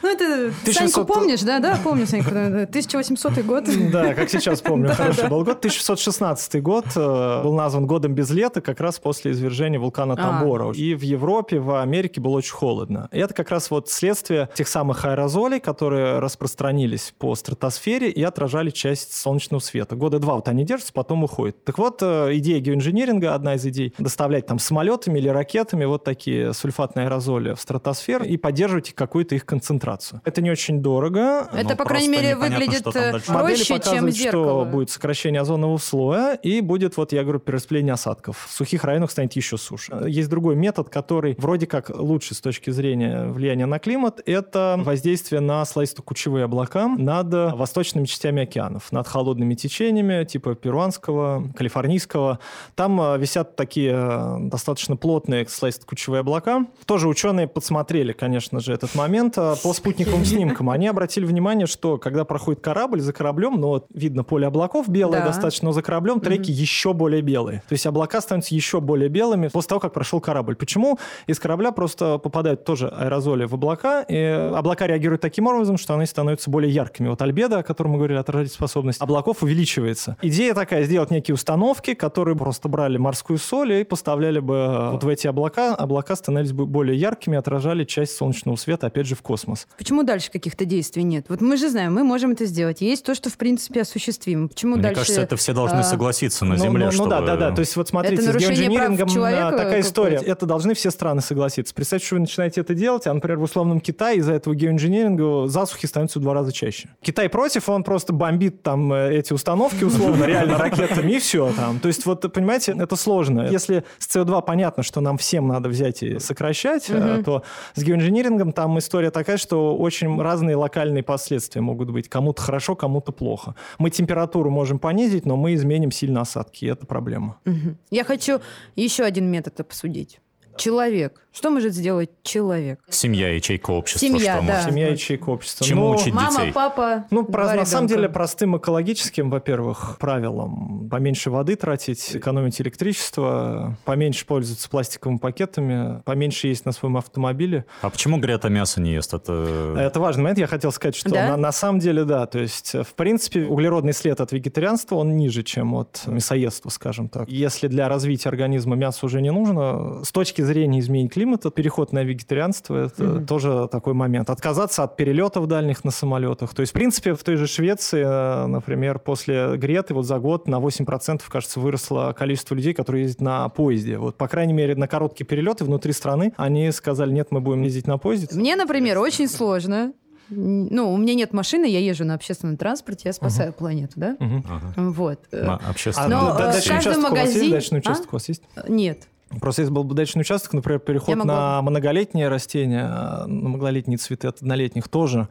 Ну 0.01 0.09
это... 0.09 0.53
Саньку 0.71 1.05
помнишь, 1.05 1.41
да? 1.41 1.59
Да, 1.59 1.77
помню, 1.83 2.05
Саньку. 2.07 2.29
1800 2.29 3.45
год. 3.45 3.65
Да, 3.91 4.13
как 4.13 4.29
сейчас 4.29 4.61
помню, 4.61 4.93
хороший 4.93 5.29
был 5.29 5.43
год. 5.43 5.57
1616 5.57 6.61
год 6.61 6.85
э, 6.95 7.41
был 7.43 7.53
назван 7.53 7.87
«Годом 7.87 8.13
без 8.13 8.29
лета» 8.29 8.61
как 8.61 8.79
раз 8.79 8.99
после 8.99 9.31
извержения 9.31 9.79
вулкана 9.79 10.13
а. 10.13 10.17
Тамбора. 10.17 10.71
И 10.71 10.93
в 10.93 11.01
Европе, 11.01 11.59
в 11.59 11.81
Америке 11.81 12.21
было 12.21 12.37
очень 12.37 12.53
холодно. 12.53 13.09
И 13.11 13.19
это 13.19 13.33
как 13.33 13.49
раз 13.49 13.71
вот 13.71 13.89
следствие 13.89 14.49
тех 14.53 14.67
самых 14.67 15.05
аэрозолей, 15.05 15.59
которые 15.59 16.19
распространились 16.19 17.06
двигались 17.07 17.13
по 17.17 17.35
стратосфере 17.35 18.09
и 18.09 18.23
отражали 18.23 18.69
часть 18.69 19.13
солнечного 19.13 19.61
света. 19.61 19.95
Года 19.95 20.19
два 20.19 20.35
вот 20.35 20.47
они 20.47 20.63
держатся, 20.63 20.93
потом 20.93 21.23
уходят. 21.23 21.63
Так 21.63 21.77
вот, 21.77 21.99
э, 22.01 22.29
идея 22.37 22.59
геоинжиниринга, 22.59 23.33
одна 23.33 23.55
из 23.55 23.65
идей, 23.65 23.93
доставлять 23.97 24.45
там 24.45 24.59
самолетами 24.59 25.19
или 25.19 25.29
ракетами 25.29 25.85
вот 25.85 26.03
такие 26.03 26.53
сульфатные 26.53 27.07
аэрозоли 27.07 27.53
в 27.53 27.61
стратосферу 27.61 28.25
и 28.25 28.37
поддерживать 28.37 28.93
какую-то 28.93 29.35
их 29.35 29.45
концентрацию. 29.45 30.21
Это 30.25 30.41
не 30.41 30.51
очень 30.51 30.81
дорого. 30.81 31.47
Это, 31.53 31.75
по 31.75 31.85
крайней 31.85 32.09
мере, 32.09 32.35
выглядит 32.35 32.85
э, 32.95 33.19
проще, 33.25 33.79
чем 33.79 34.09
зеркало. 34.09 34.63
что 34.63 34.71
будет 34.71 34.89
сокращение 34.89 35.41
озонового 35.41 35.77
слоя 35.77 36.35
и 36.35 36.61
будет, 36.61 36.97
вот 36.97 37.13
я 37.13 37.23
говорю, 37.23 37.39
перераспределение 37.39 37.93
осадков. 37.93 38.47
В 38.47 38.51
сухих 38.51 38.83
районах 38.83 39.11
станет 39.11 39.33
еще 39.33 39.57
суше. 39.57 40.05
Есть 40.07 40.29
другой 40.29 40.55
метод, 40.55 40.89
который 40.89 41.35
вроде 41.37 41.67
как 41.67 41.89
лучше 41.89 42.35
с 42.35 42.41
точки 42.41 42.69
зрения 42.69 43.27
влияния 43.27 43.65
на 43.65 43.79
климат, 43.79 44.21
это 44.25 44.75
воздействие 44.77 45.41
на 45.41 45.63
слоисто-кучевые 45.63 46.43
облака 46.43 46.87
над 46.97 47.33
восточными 47.55 48.05
частями 48.05 48.43
океанов, 48.43 48.91
над 48.91 49.07
холодными 49.07 49.53
течениями 49.55 50.25
типа 50.25 50.55
перуанского, 50.55 51.43
калифорнийского. 51.55 52.39
Там 52.75 52.99
э, 52.99 53.17
висят 53.17 53.55
такие 53.55 53.93
э, 53.93 54.37
достаточно 54.41 54.95
плотные 54.95 55.47
слайст-кучевые 55.47 56.21
облака. 56.21 56.65
Тоже 56.85 57.07
ученые 57.07 57.47
подсмотрели, 57.47 58.11
конечно 58.11 58.59
же, 58.59 58.73
этот 58.73 58.95
момент 58.95 59.37
э, 59.37 59.55
по 59.63 59.73
спутниковым 59.73 60.25
снимкам. 60.25 60.69
Они 60.69 60.87
обратили 60.87 61.25
внимание, 61.25 61.67
что 61.67 61.97
когда 61.97 62.25
проходит 62.25 62.61
корабль, 62.61 63.01
за 63.01 63.13
кораблем, 63.13 63.59
ну, 63.59 63.85
видно 63.93 64.23
поле 64.23 64.47
облаков 64.47 64.89
белое 64.89 65.19
да. 65.19 65.27
достаточно, 65.27 65.67
но 65.67 65.71
за 65.71 65.81
кораблем 65.81 66.19
треки 66.19 66.49
mm-hmm. 66.49 66.53
еще 66.53 66.93
более 66.93 67.21
белые. 67.21 67.59
То 67.67 67.73
есть 67.73 67.85
облака 67.85 68.21
становятся 68.21 68.55
еще 68.55 68.81
более 68.81 69.09
белыми 69.09 69.47
после 69.47 69.69
того, 69.69 69.79
как 69.79 69.93
прошел 69.93 70.19
корабль. 70.19 70.55
Почему? 70.55 70.99
Из 71.27 71.39
корабля 71.39 71.71
просто 71.71 72.17
попадают 72.17 72.65
тоже 72.65 72.87
аэрозоли 72.89 73.45
в 73.45 73.53
облака, 73.53 74.01
и 74.01 74.17
облака 74.17 74.87
реагируют 74.87 75.21
таким 75.21 75.47
образом, 75.47 75.77
что 75.77 75.95
они 75.95 76.05
становятся 76.05 76.49
более 76.49 76.73
яркими 76.73 76.86
яркими. 76.87 77.09
Вот 77.09 77.21
альбедо, 77.21 77.59
о 77.59 77.63
котором 77.63 77.91
мы 77.91 77.97
говорили, 77.97 78.17
отражательная 78.17 78.55
способность 78.55 79.01
облаков 79.01 79.43
увеличивается. 79.43 80.17
Идея 80.21 80.53
такая, 80.53 80.83
сделать 80.83 81.11
некие 81.11 81.35
установки, 81.35 81.93
которые 81.93 82.35
просто 82.35 82.69
брали 82.69 82.97
морскую 82.97 83.37
соль 83.37 83.73
и 83.73 83.83
поставляли 83.83 84.39
бы 84.39 84.55
э, 84.55 84.91
вот 84.91 85.03
в 85.03 85.07
эти 85.07 85.27
облака. 85.27 85.75
Облака 85.75 86.15
становились 86.15 86.53
бы 86.53 86.65
более 86.65 86.97
яркими, 86.97 87.37
отражали 87.37 87.83
часть 87.83 88.15
солнечного 88.15 88.55
света, 88.55 88.87
опять 88.87 89.07
же, 89.07 89.15
в 89.15 89.21
космос. 89.21 89.67
Почему 89.77 90.03
дальше 90.03 90.31
каких-то 90.31 90.65
действий 90.65 91.03
нет? 91.03 91.25
Вот 91.29 91.41
мы 91.41 91.57
же 91.57 91.69
знаем, 91.69 91.93
мы 91.93 92.03
можем 92.03 92.31
это 92.31 92.45
сделать. 92.45 92.81
Есть 92.81 93.05
то, 93.05 93.15
что, 93.15 93.29
в 93.29 93.37
принципе, 93.37 93.81
осуществимо. 93.81 94.47
Почему 94.47 94.75
Мне 94.75 94.83
дальше... 94.83 95.01
кажется, 95.01 95.21
это 95.21 95.35
все 95.35 95.53
должны 95.53 95.79
а... 95.79 95.83
согласиться 95.83 96.45
на 96.45 96.55
ну, 96.55 96.63
Земле, 96.63 96.85
ну, 96.85 96.91
чтобы... 96.91 97.09
Ну 97.09 97.09
да, 97.09 97.21
да, 97.21 97.35
да. 97.35 97.51
То 97.51 97.61
есть 97.61 97.75
вот 97.75 97.89
смотрите, 97.89 98.21
с 98.21 98.35
геоинжинирингом 98.35 99.09
такая 99.09 99.81
история. 99.81 100.17
Это 100.17 100.45
должны 100.45 100.73
все 100.73 100.91
страны 100.91 101.21
согласиться. 101.21 101.73
Представьте, 101.73 102.05
что 102.07 102.15
вы 102.15 102.21
начинаете 102.21 102.61
это 102.61 102.73
делать, 102.73 103.07
а, 103.07 103.13
например, 103.13 103.39
в 103.39 103.43
условном 103.43 103.79
Китае 103.79 104.19
из-за 104.19 104.33
этого 104.33 104.55
геоинжиниринга 104.55 105.47
засухи 105.47 105.85
становятся 105.85 106.19
в 106.19 106.21
два 106.21 106.33
раза 106.33 106.51
чаще. 106.51 106.76
Китай 107.01 107.29
против, 107.29 107.69
он 107.69 107.83
просто 107.83 108.13
бомбит 108.13 108.63
там 108.63 108.91
э, 108.93 109.17
эти 109.17 109.33
установки 109.33 109.83
условно, 109.83 110.25
реально 110.25 110.57
ракетами, 110.57 111.13
и 111.13 111.19
все 111.19 111.51
там. 111.53 111.79
То 111.79 111.87
есть 111.87 112.05
вот, 112.05 112.31
понимаете, 112.33 112.75
это 112.77 112.95
сложно. 112.95 113.47
Если 113.49 113.83
с 113.97 114.15
СО2 114.15 114.43
понятно, 114.45 114.83
что 114.83 115.01
нам 115.01 115.17
всем 115.17 115.47
надо 115.47 115.69
взять 115.69 116.03
и 116.03 116.19
сокращать, 116.19 116.89
угу. 116.89 117.23
то 117.23 117.43
с 117.75 117.83
геоинжинирингом 117.83 118.51
там 118.51 118.77
история 118.77 119.11
такая, 119.11 119.37
что 119.37 119.77
очень 119.77 120.21
разные 120.21 120.55
локальные 120.55 121.03
последствия 121.03 121.61
могут 121.61 121.89
быть. 121.91 122.09
Кому-то 122.09 122.41
хорошо, 122.41 122.75
кому-то 122.75 123.11
плохо. 123.11 123.55
Мы 123.79 123.89
температуру 123.89 124.49
можем 124.49 124.79
понизить, 124.79 125.25
но 125.25 125.35
мы 125.35 125.53
изменим 125.53 125.91
сильно 125.91 126.21
осадки, 126.21 126.65
и 126.65 126.67
это 126.67 126.85
проблема. 126.85 127.37
Угу. 127.45 127.75
Я 127.91 128.03
хочу 128.03 128.39
еще 128.75 129.03
один 129.03 129.31
метод 129.31 129.59
обсудить. 129.59 130.19
Человек. 130.57 131.21
Что 131.31 131.51
может 131.51 131.73
сделать 131.73 132.09
человек? 132.23 132.79
Семья, 132.89 133.29
ячейка 133.29 133.69
общества. 133.69 134.07
Семья, 134.07 134.37
что 134.37 134.47
да. 134.47 134.53
Может? 134.55 134.69
Семья, 134.71 134.87
ячейка 134.89 135.29
общества. 135.29 135.67
Чему 135.67 135.89
Но... 135.89 135.95
учить 135.95 136.13
Мама, 136.13 136.31
детей? 136.31 136.51
папа, 136.51 137.05
Ну, 137.11 137.25
про, 137.25 137.53
на 137.53 137.65
самом 137.65 137.85
деле, 137.87 138.09
простым 138.09 138.57
экологическим, 138.57 139.29
во-первых, 139.29 139.97
правилам. 139.99 140.89
Поменьше 140.89 141.29
воды 141.29 141.55
тратить, 141.55 142.15
экономить 142.15 142.59
электричество, 142.59 143.77
поменьше 143.85 144.25
пользоваться 144.25 144.67
пластиковыми 144.67 145.17
пакетами, 145.19 146.01
поменьше 146.05 146.47
есть 146.47 146.65
на 146.65 146.71
своем 146.71 146.97
автомобиле. 146.97 147.65
А 147.81 147.91
почему 147.91 148.17
Грета 148.17 148.49
мясо 148.49 148.81
не 148.81 148.93
ест? 148.93 149.13
Это, 149.13 149.75
Это 149.77 149.99
важный 149.99 150.23
момент. 150.23 150.39
Я 150.39 150.47
хотел 150.47 150.71
сказать, 150.71 150.95
что 150.95 151.11
Да? 151.11 151.29
на, 151.29 151.37
на 151.37 151.51
самом 151.51 151.77
деле, 151.79 152.03
да. 152.03 152.25
То 152.25 152.39
есть, 152.39 152.73
в 152.73 152.95
принципе, 152.95 153.45
углеродный 153.45 153.93
след 153.93 154.19
от 154.21 154.31
вегетарианства, 154.31 154.95
он 154.95 155.15
ниже, 155.17 155.43
чем 155.43 155.75
от 155.75 156.01
мясоедства, 156.07 156.69
скажем 156.69 157.09
так. 157.09 157.29
Если 157.29 157.67
для 157.67 157.87
развития 157.89 158.29
организма 158.29 158.75
мясо 158.75 159.05
уже 159.05 159.21
не 159.21 159.31
нужно, 159.31 160.03
с 160.03 160.11
точки 160.11 160.41
зрения 160.47 160.79
изменения 160.79 161.09
климата, 161.09 161.51
переход 161.51 161.93
на 161.93 162.03
вегетарианство 162.03 162.85
это 162.87 163.03
Мгм. 163.03 163.25
тоже 163.27 163.67
такой 163.71 163.93
момент. 163.93 164.29
Отказаться 164.29 164.83
от 164.83 164.95
перелетов 164.97 165.47
дальних 165.47 165.83
на 165.83 165.91
самолетах. 165.91 166.53
То 166.53 166.61
есть, 166.61 166.71
в 166.71 166.73
принципе, 166.73 167.13
в 167.13 167.23
той 167.23 167.35
же 167.35 167.45
Швеции, 167.47 168.03
э, 168.03 168.47
например, 168.47 168.99
после 168.99 169.55
Греты 169.57 169.93
вот 169.93 170.05
за 170.05 170.17
год 170.19 170.47
на 170.47 170.59
8%, 170.59 171.29
кажется, 171.29 171.59
выросло 171.59 172.13
количество 172.17 172.55
людей, 172.55 172.73
которые 172.73 173.03
ездят 173.03 173.21
на 173.21 173.49
поезде. 173.49 173.97
Вот, 173.97 174.17
по 174.17 174.27
крайней 174.27 174.53
мере, 174.53 174.75
на 174.75 174.87
короткие 174.87 175.25
перелеты 175.27 175.63
внутри 175.65 175.93
страны 175.93 176.33
они 176.37 176.71
сказали, 176.71 177.11
нет, 177.11 177.27
мы 177.31 177.39
будем 177.41 177.61
ездить 177.63 177.87
на 177.87 177.97
поезде. 177.97 178.27
Мне, 178.37 178.55
например, 178.55 178.97
очень 178.99 179.27
сложно. 179.27 179.93
Ну, 180.29 180.91
у 180.93 180.97
меня 180.97 181.13
нет 181.13 181.31
машины, 181.31 181.65
я 181.65 181.79
езжу 181.79 182.03
на 182.03 182.13
общественном 182.13 182.57
транспорте, 182.57 183.03
я 183.05 183.13
спасаю 183.13 183.53
планету, 183.53 183.93
да? 183.95 184.17
Ага. 184.19 184.73
Вот. 184.75 185.19
Э, 185.31 185.43
На 185.45 185.55
А 185.55 185.69
общественном 185.69 186.09
Но, 186.09 186.37
да- 186.37 186.49
э, 186.49 186.61
каждый 186.67 186.71
у 186.71 186.73
вас 186.75 186.85
есть? 186.85 187.09
магазин- 187.09 187.51
Дачный 187.51 187.77
А? 187.77 187.79
участок 187.79 188.07
у 188.11 188.15
вас 188.17 188.27
есть? 188.27 188.43
Нет. 188.67 189.07
Просто 189.41 189.61
если 189.63 189.73
был 189.73 189.83
бы 189.83 189.93
дачный 189.93 190.21
участок, 190.21 190.53
например, 190.53 190.79
переход 190.79 191.09
Я 191.09 191.15
могла 191.17 191.33
на 191.57 191.61
многолетние 191.61 192.29
растения, 192.29 192.87
а, 192.89 193.25
на 193.27 193.49
многолетние 193.49 193.97
цветы 193.97 194.27
от 194.27 194.37
однолетних 194.41 194.87
тоже, 194.87 195.27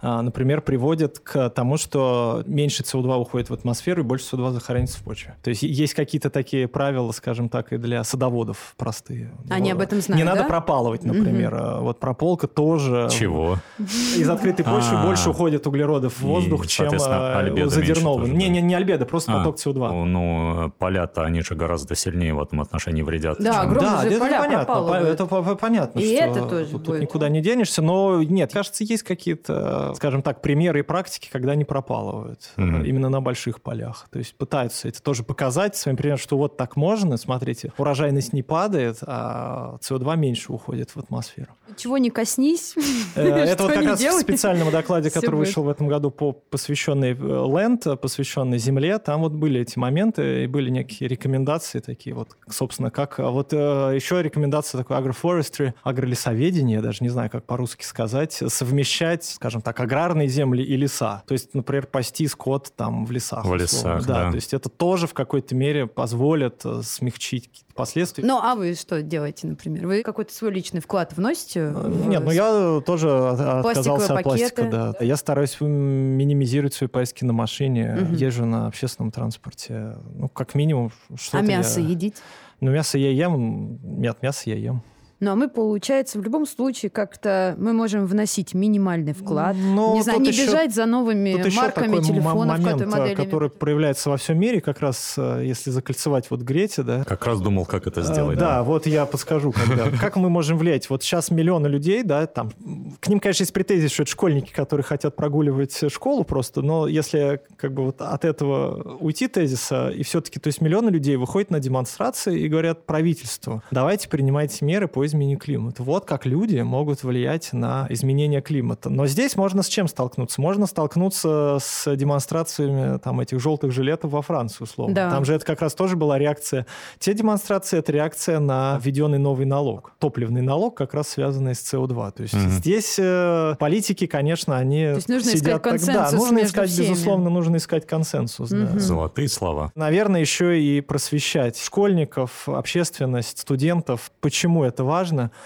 а, 0.00 0.22
например, 0.22 0.60
приводит 0.60 1.18
к 1.18 1.48
тому, 1.50 1.76
что 1.76 2.44
меньше 2.46 2.82
СО2 2.82 3.16
уходит 3.16 3.50
в 3.50 3.54
атмосферу 3.54 4.02
и 4.02 4.04
больше 4.04 4.26
СО2 4.26 4.52
захоронится 4.52 4.98
в 4.98 5.02
почве. 5.02 5.34
То 5.42 5.50
есть 5.50 5.62
есть 5.62 5.94
какие-то 5.94 6.30
такие 6.30 6.68
правила, 6.68 7.10
скажем 7.12 7.48
так, 7.48 7.72
и 7.72 7.78
для 7.78 8.04
садоводов 8.04 8.74
простые. 8.76 9.32
Они 9.50 9.72
Вот. 9.72 9.78
об 9.78 9.82
этом 9.82 10.00
знают, 10.00 10.18
Не 10.18 10.24
надо 10.24 10.42
да? 10.42 10.48
пропалывать, 10.48 11.04
например. 11.04 11.54
А 11.54 11.80
Вот 11.80 11.98
прополка 12.00 12.46
тоже... 12.46 13.08
Чего? 13.10 13.58
Из 13.78 14.28
открытой 14.28 14.64
почвы 14.64 14.98
А. 14.98 15.06
больше 15.06 15.30
уходит 15.30 15.66
углеродов 15.66 16.20
в 16.20 16.22
И, 16.22 16.26
воздух, 16.26 16.66
чем 16.66 16.90
а, 17.00 17.38
альбедо 17.40 17.66
у 17.66 17.70
тоже, 17.70 18.32
Не, 18.32 18.48
не, 18.48 18.60
не 18.60 18.74
альбедо, 18.74 19.04
просто 19.06 19.32
А, 19.32 19.38
поток 19.38 19.56
СО2. 19.56 20.04
Ну, 20.04 20.72
поля-то, 20.78 21.24
они 21.24 21.40
же 21.40 21.54
гораздо 21.54 21.94
сильнее 21.96 22.34
в 22.34 22.42
этом 22.42 22.60
отношении 22.60 23.02
вредят. 23.02 23.37
Да, 23.38 23.60
огромные 23.62 23.90
Да, 23.90 24.02
же 24.02 24.08
это 24.08 24.18
поля 24.18 24.38
понятно. 24.40 24.64
пропалывают. 24.64 25.08
Это 25.08 25.26
по- 25.26 25.42
по- 25.42 25.54
понятно, 25.56 25.98
И 26.00 26.14
что 26.16 26.24
это 26.24 26.42
тоже 26.48 26.64
тут, 26.64 26.70
тут 26.72 26.86
будет. 26.86 27.02
никуда 27.02 27.28
не 27.28 27.40
денешься. 27.40 27.82
Но 27.82 28.22
нет, 28.22 28.52
кажется, 28.52 28.84
есть 28.84 29.02
какие-то, 29.02 29.92
скажем 29.96 30.22
так, 30.22 30.40
примеры 30.42 30.80
и 30.80 30.82
практики, 30.82 31.28
когда 31.30 31.54
не 31.54 31.64
пропалывают 31.64 32.40
э, 32.56 32.60
Мгм. 32.62 32.84
именно 32.84 33.08
на 33.08 33.20
больших 33.20 33.62
полях. 33.62 34.06
То 34.10 34.18
есть 34.18 34.34
пытаются 34.36 34.88
это 34.88 35.02
тоже 35.02 35.22
показать 35.22 35.76
своим 35.76 35.96
примером, 35.96 36.18
что 36.18 36.36
вот 36.36 36.56
так 36.56 36.76
можно. 36.76 37.16
Смотрите, 37.16 37.72
урожайность 37.78 38.32
не 38.32 38.42
падает, 38.42 38.98
а 39.02 39.76
СО2 39.80 40.16
меньше 40.16 40.52
уходит 40.52 40.90
в 40.90 40.96
атмосферу. 40.98 41.48
Чего 41.76 41.98
не 41.98 42.10
коснись. 42.10 42.74
Э, 43.14 43.22
Это 43.48 43.62
вот 43.64 43.72
как 43.72 43.84
раз 43.84 44.00
в 44.00 44.20
специальном 44.20 44.70
докладе, 44.70 45.10
который 45.12 45.36
вышел 45.36 45.62
в 45.62 45.68
этом 45.68 45.88
году, 45.88 46.10
по 46.10 46.32
посвященный 46.32 47.12
э, 47.12 47.14
Ленд, 47.14 48.00
посвященный 48.00 48.58
Земле, 48.58 48.98
там 48.98 49.20
вот 49.22 49.32
были 49.32 49.60
эти 49.60 49.78
моменты, 49.78 50.44
и 50.44 50.46
были 50.46 50.70
некие 50.70 51.08
рекомендации 51.08 51.80
такие 51.80 52.14
вот, 52.14 52.30
собственно, 52.48 52.90
как... 52.90 53.18
а 53.28 53.30
Вот 53.30 53.52
э, 53.52 53.56
еще 53.94 54.22
рекомендация 54.22 54.78
такой 54.78 54.96
агрофорестry, 54.96 55.74
агролесоведение, 55.82 56.76
я 56.76 56.82
даже 56.82 56.98
не 57.02 57.08
знаю, 57.10 57.30
как 57.30 57.44
по-русски 57.44 57.84
сказать, 57.84 58.32
совмещать, 58.48 59.24
скажем 59.24 59.60
так, 59.62 59.78
аграрные 59.80 60.28
земли 60.28 60.62
и 60.64 60.76
леса. 60.76 61.22
То 61.26 61.32
есть, 61.32 61.54
например, 61.54 61.86
пасти 61.86 62.26
скот 62.26 62.72
там 62.76 63.04
в 63.04 63.10
лесах. 63.10 63.44
В 63.44 63.50
условно. 63.52 63.98
лесах, 63.98 64.06
да. 64.06 64.30
То 64.30 64.34
есть 64.36 64.54
это 64.54 64.68
тоже 64.68 65.06
в 65.06 65.14
какой-то 65.14 65.54
мере 65.54 65.86
позволит 65.86 66.62
э, 66.64 66.80
смягчить 66.82 67.48
какие-то 67.48 67.74
последствия. 67.74 68.24
Ну, 68.24 68.38
а 68.42 68.54
вы 68.54 68.74
что 68.74 69.02
делаете, 69.02 69.46
например? 69.46 69.86
Вы 69.86 70.02
какой-то 70.02 70.32
свой 70.32 70.50
личный 70.50 70.80
вклад 70.80 71.12
вносите? 71.16 71.68
в- 71.68 72.08
Нет, 72.08 72.22
ну 72.24 72.30
я 72.30 72.80
тоже 72.84 73.10
отказался 73.10 74.14
от 74.16 74.22
пластика, 74.24 74.64
да. 74.64 74.94
Я 75.04 75.16
стараюсь 75.16 75.56
минимизировать 75.60 76.74
свои 76.74 76.88
поездки 76.88 77.24
на 77.24 77.32
машине, 77.32 77.96
Мгм. 78.00 78.14
езжу 78.14 78.44
на 78.46 78.66
общественном 78.66 79.10
транспорте. 79.12 79.96
Ну, 80.14 80.28
как 80.28 80.54
минимум, 80.54 80.90
что-то 81.16 81.38
А 81.38 81.42
мясо 81.42 81.80
я... 81.80 81.88
едите? 81.88 82.16
Ну, 82.60 82.70
мясо 82.72 82.98
я 82.98 83.10
ем, 83.10 83.78
нет, 83.82 84.22
мясо 84.22 84.50
я 84.50 84.56
ем. 84.56 84.82
Ну, 85.20 85.32
а 85.32 85.34
мы, 85.34 85.48
получается, 85.48 86.18
в 86.20 86.22
любом 86.22 86.46
случае 86.46 86.90
как-то 86.90 87.56
мы 87.58 87.72
можем 87.72 88.06
вносить 88.06 88.54
минимальный 88.54 89.12
вклад. 89.12 89.56
Ну, 89.58 89.94
не 89.94 90.02
знаю, 90.02 90.20
не 90.20 90.28
еще- 90.30 90.46
бежать 90.46 90.72
за 90.72 90.86
новыми 90.86 91.32
Тут 91.34 91.46
еще 91.46 91.56
марками 91.60 91.86
такой 91.86 91.98
м- 91.98 92.04
телефонов, 92.04 92.58
момент, 92.60 92.86
моделями. 92.86 93.14
который 93.14 93.50
проявляется 93.50 94.10
во 94.10 94.16
всем 94.16 94.38
мире, 94.38 94.60
как 94.60 94.80
раз 94.80 95.14
э, 95.18 95.42
если 95.44 95.70
закольцевать 95.70 96.30
вот 96.30 96.42
Грете, 96.42 96.82
да, 96.84 97.04
Как 97.04 97.26
раз 97.26 97.40
думал, 97.40 97.66
как 97.66 97.86
это 97.88 98.00
Э, 98.00 98.04
сделать. 98.04 98.38
Да, 98.38 98.62
вот 98.62 98.86
я 98.86 99.06
подскажу, 99.06 99.50
когда. 99.52 99.90
Как 100.00 100.14
мы 100.16 100.30
можем 100.30 100.56
влиять? 100.56 100.88
Вот 100.88 101.02
сейчас 101.02 101.30
миллионы 101.32 101.66
людей, 101.66 102.02
да, 102.04 102.26
там, 102.26 102.52
к 103.00 103.08
ним, 103.08 103.18
конечно, 103.18 103.42
есть 103.42 103.52
претензии, 103.52 103.88
что 103.88 104.04
это 104.04 104.12
школьники, 104.12 104.52
которые 104.52 104.84
хотят 104.84 105.16
прогуливать 105.16 105.90
школу 105.92 106.22
просто, 106.24 106.62
но 106.62 106.86
если 106.86 107.40
как 107.56 107.72
бы 107.74 107.84
вот 107.86 108.00
от 108.00 108.24
этого 108.24 108.96
уйти 109.00 109.26
тезиса, 109.26 109.88
и 109.90 110.02
все-таки, 110.04 110.38
то 110.38 110.46
есть 110.46 110.60
миллионы 110.60 110.90
людей 110.90 111.16
выходят 111.16 111.50
на 111.50 111.58
демонстрации 111.58 112.38
и 112.38 112.48
говорят 112.48 112.86
правительству, 112.86 113.62
давайте 113.72 114.08
принимайте 114.08 114.64
меры 114.64 114.86
по 114.86 115.07
изменению 115.08 115.38
климата. 115.38 115.82
Вот 115.82 116.04
как 116.04 116.24
люди 116.26 116.60
могут 116.60 117.02
влиять 117.02 117.52
на 117.52 117.86
изменение 117.90 118.40
климата. 118.40 118.88
Но 118.90 119.06
здесь 119.06 119.36
можно 119.36 119.62
с 119.62 119.68
чем 119.68 119.88
столкнуться? 119.88 120.40
Можно 120.40 120.66
столкнуться 120.66 121.58
с 121.60 121.96
демонстрациями 121.96 122.98
там 122.98 123.20
этих 123.20 123.40
желтых 123.40 123.72
жилетов 123.72 124.12
во 124.12 124.22
Франции, 124.22 124.64
условно. 124.64 124.94
Да. 124.94 125.10
Там 125.10 125.24
же 125.24 125.34
это 125.34 125.44
как 125.44 125.60
раз 125.62 125.74
тоже 125.74 125.96
была 125.96 126.18
реакция. 126.18 126.66
Те 126.98 127.14
демонстрации— 127.14 127.78
это 127.80 127.92
реакция 127.92 128.38
на 128.38 128.78
введенный 128.82 129.18
новый 129.18 129.46
налог. 129.46 129.92
Топливный 129.98 130.42
налог, 130.42 130.76
как 130.76 130.94
раз 130.94 131.08
связанный 131.08 131.54
с 131.54 131.60
СО2. 131.72 132.12
То 132.12 132.22
есть 132.22 132.34
Мгм. 132.34 132.50
здесь 132.50 132.96
э, 132.98 133.54
политики, 133.58 134.06
конечно, 134.06 134.56
они 134.56 134.84
То 134.84 134.94
есть 134.96 135.08
нужно 135.08 135.30
сидят 135.30 135.40
искать 135.40 135.52
так- 135.54 135.62
консенсус 135.62 135.94
Да, 136.12 136.16
нужно 136.18 136.34
между 136.36 136.48
искать, 136.48 136.70
всеми. 136.70 136.88
безусловно, 136.90 137.30
нужно 137.30 137.56
искать 137.56 137.86
консенсус. 137.86 138.50
да. 138.50 138.56
Мгм. 138.56 138.78
Золотые 138.80 139.28
слова. 139.28 139.72
Наверное, 139.74 140.20
еще 140.20 140.60
и 140.60 140.80
просвещать 140.80 141.58
школьников, 141.58 142.48
общественность, 142.48 143.38
студентов, 143.38 144.10
почему 144.20 144.64
это 144.64 144.84
важно, 144.84 144.97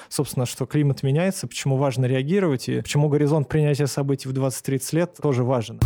собственно, 0.09 0.47
что 0.47 0.67
климат 0.67 1.03
меняется, 1.03 1.47
почему 1.47 1.77
важно 1.77 2.07
реагировать, 2.07 2.69
и 2.69 2.81
почему 2.81 3.09
горизонт 3.09 3.49
принятия 3.49 3.87
событий 3.87 4.29
в 4.29 4.33
20-30 4.33 4.97
лет 4.97 5.17
тоже 5.21 5.45
важен. 5.45 5.81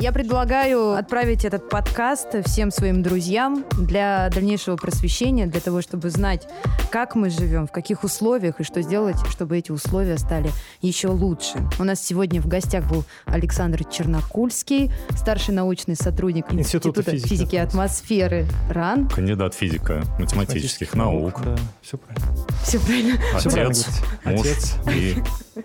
Я 0.00 0.12
предлагаю 0.12 0.92
отправить 0.92 1.44
этот 1.44 1.68
подкаст 1.68 2.28
всем 2.46 2.70
своим 2.70 3.02
друзьям 3.02 3.66
для 3.78 4.30
дальнейшего 4.30 4.76
просвещения, 4.76 5.46
для 5.46 5.60
того, 5.60 5.82
чтобы 5.82 6.08
знать, 6.08 6.48
как 6.90 7.14
мы 7.16 7.28
живем, 7.28 7.66
в 7.66 7.70
каких 7.70 8.02
условиях 8.02 8.60
и 8.60 8.64
что 8.64 8.80
сделать, 8.80 9.16
чтобы 9.28 9.58
эти 9.58 9.70
условия 9.70 10.16
стали 10.16 10.50
еще 10.80 11.08
лучше. 11.08 11.58
У 11.78 11.84
нас 11.84 12.02
сегодня 12.02 12.40
в 12.40 12.46
гостях 12.46 12.88
был 12.88 13.04
Александр 13.26 13.84
Чернокульский, 13.84 14.90
старший 15.10 15.52
научный 15.52 15.96
сотрудник 15.96 16.46
Института 16.50 17.00
Института, 17.00 17.10
физики 17.10 17.26
и 17.26 17.28
физики 17.28 17.54
и 17.56 17.58
атмосферы 17.58 18.46
РАН. 18.70 19.08
Кандидат 19.10 19.52
физико-математических 19.52 20.94
наук. 20.94 21.42
Да, 21.44 21.56
все 21.82 21.98
правильно. 21.98 22.46
Все 22.64 22.80
правильно. 22.80 23.18
Отец, 23.34 23.86
муж 24.24 24.40
Отец. 24.40 24.76
и 24.94 25.16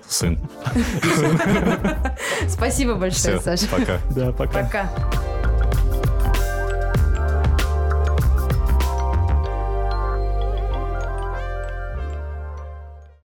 сын. 0.09 0.37
Спасибо 2.49 2.95
большое, 2.95 3.39
Саша. 3.39 3.67
Пока. 3.67 3.99
Пока. 4.33 4.63
Пока. 4.63 4.89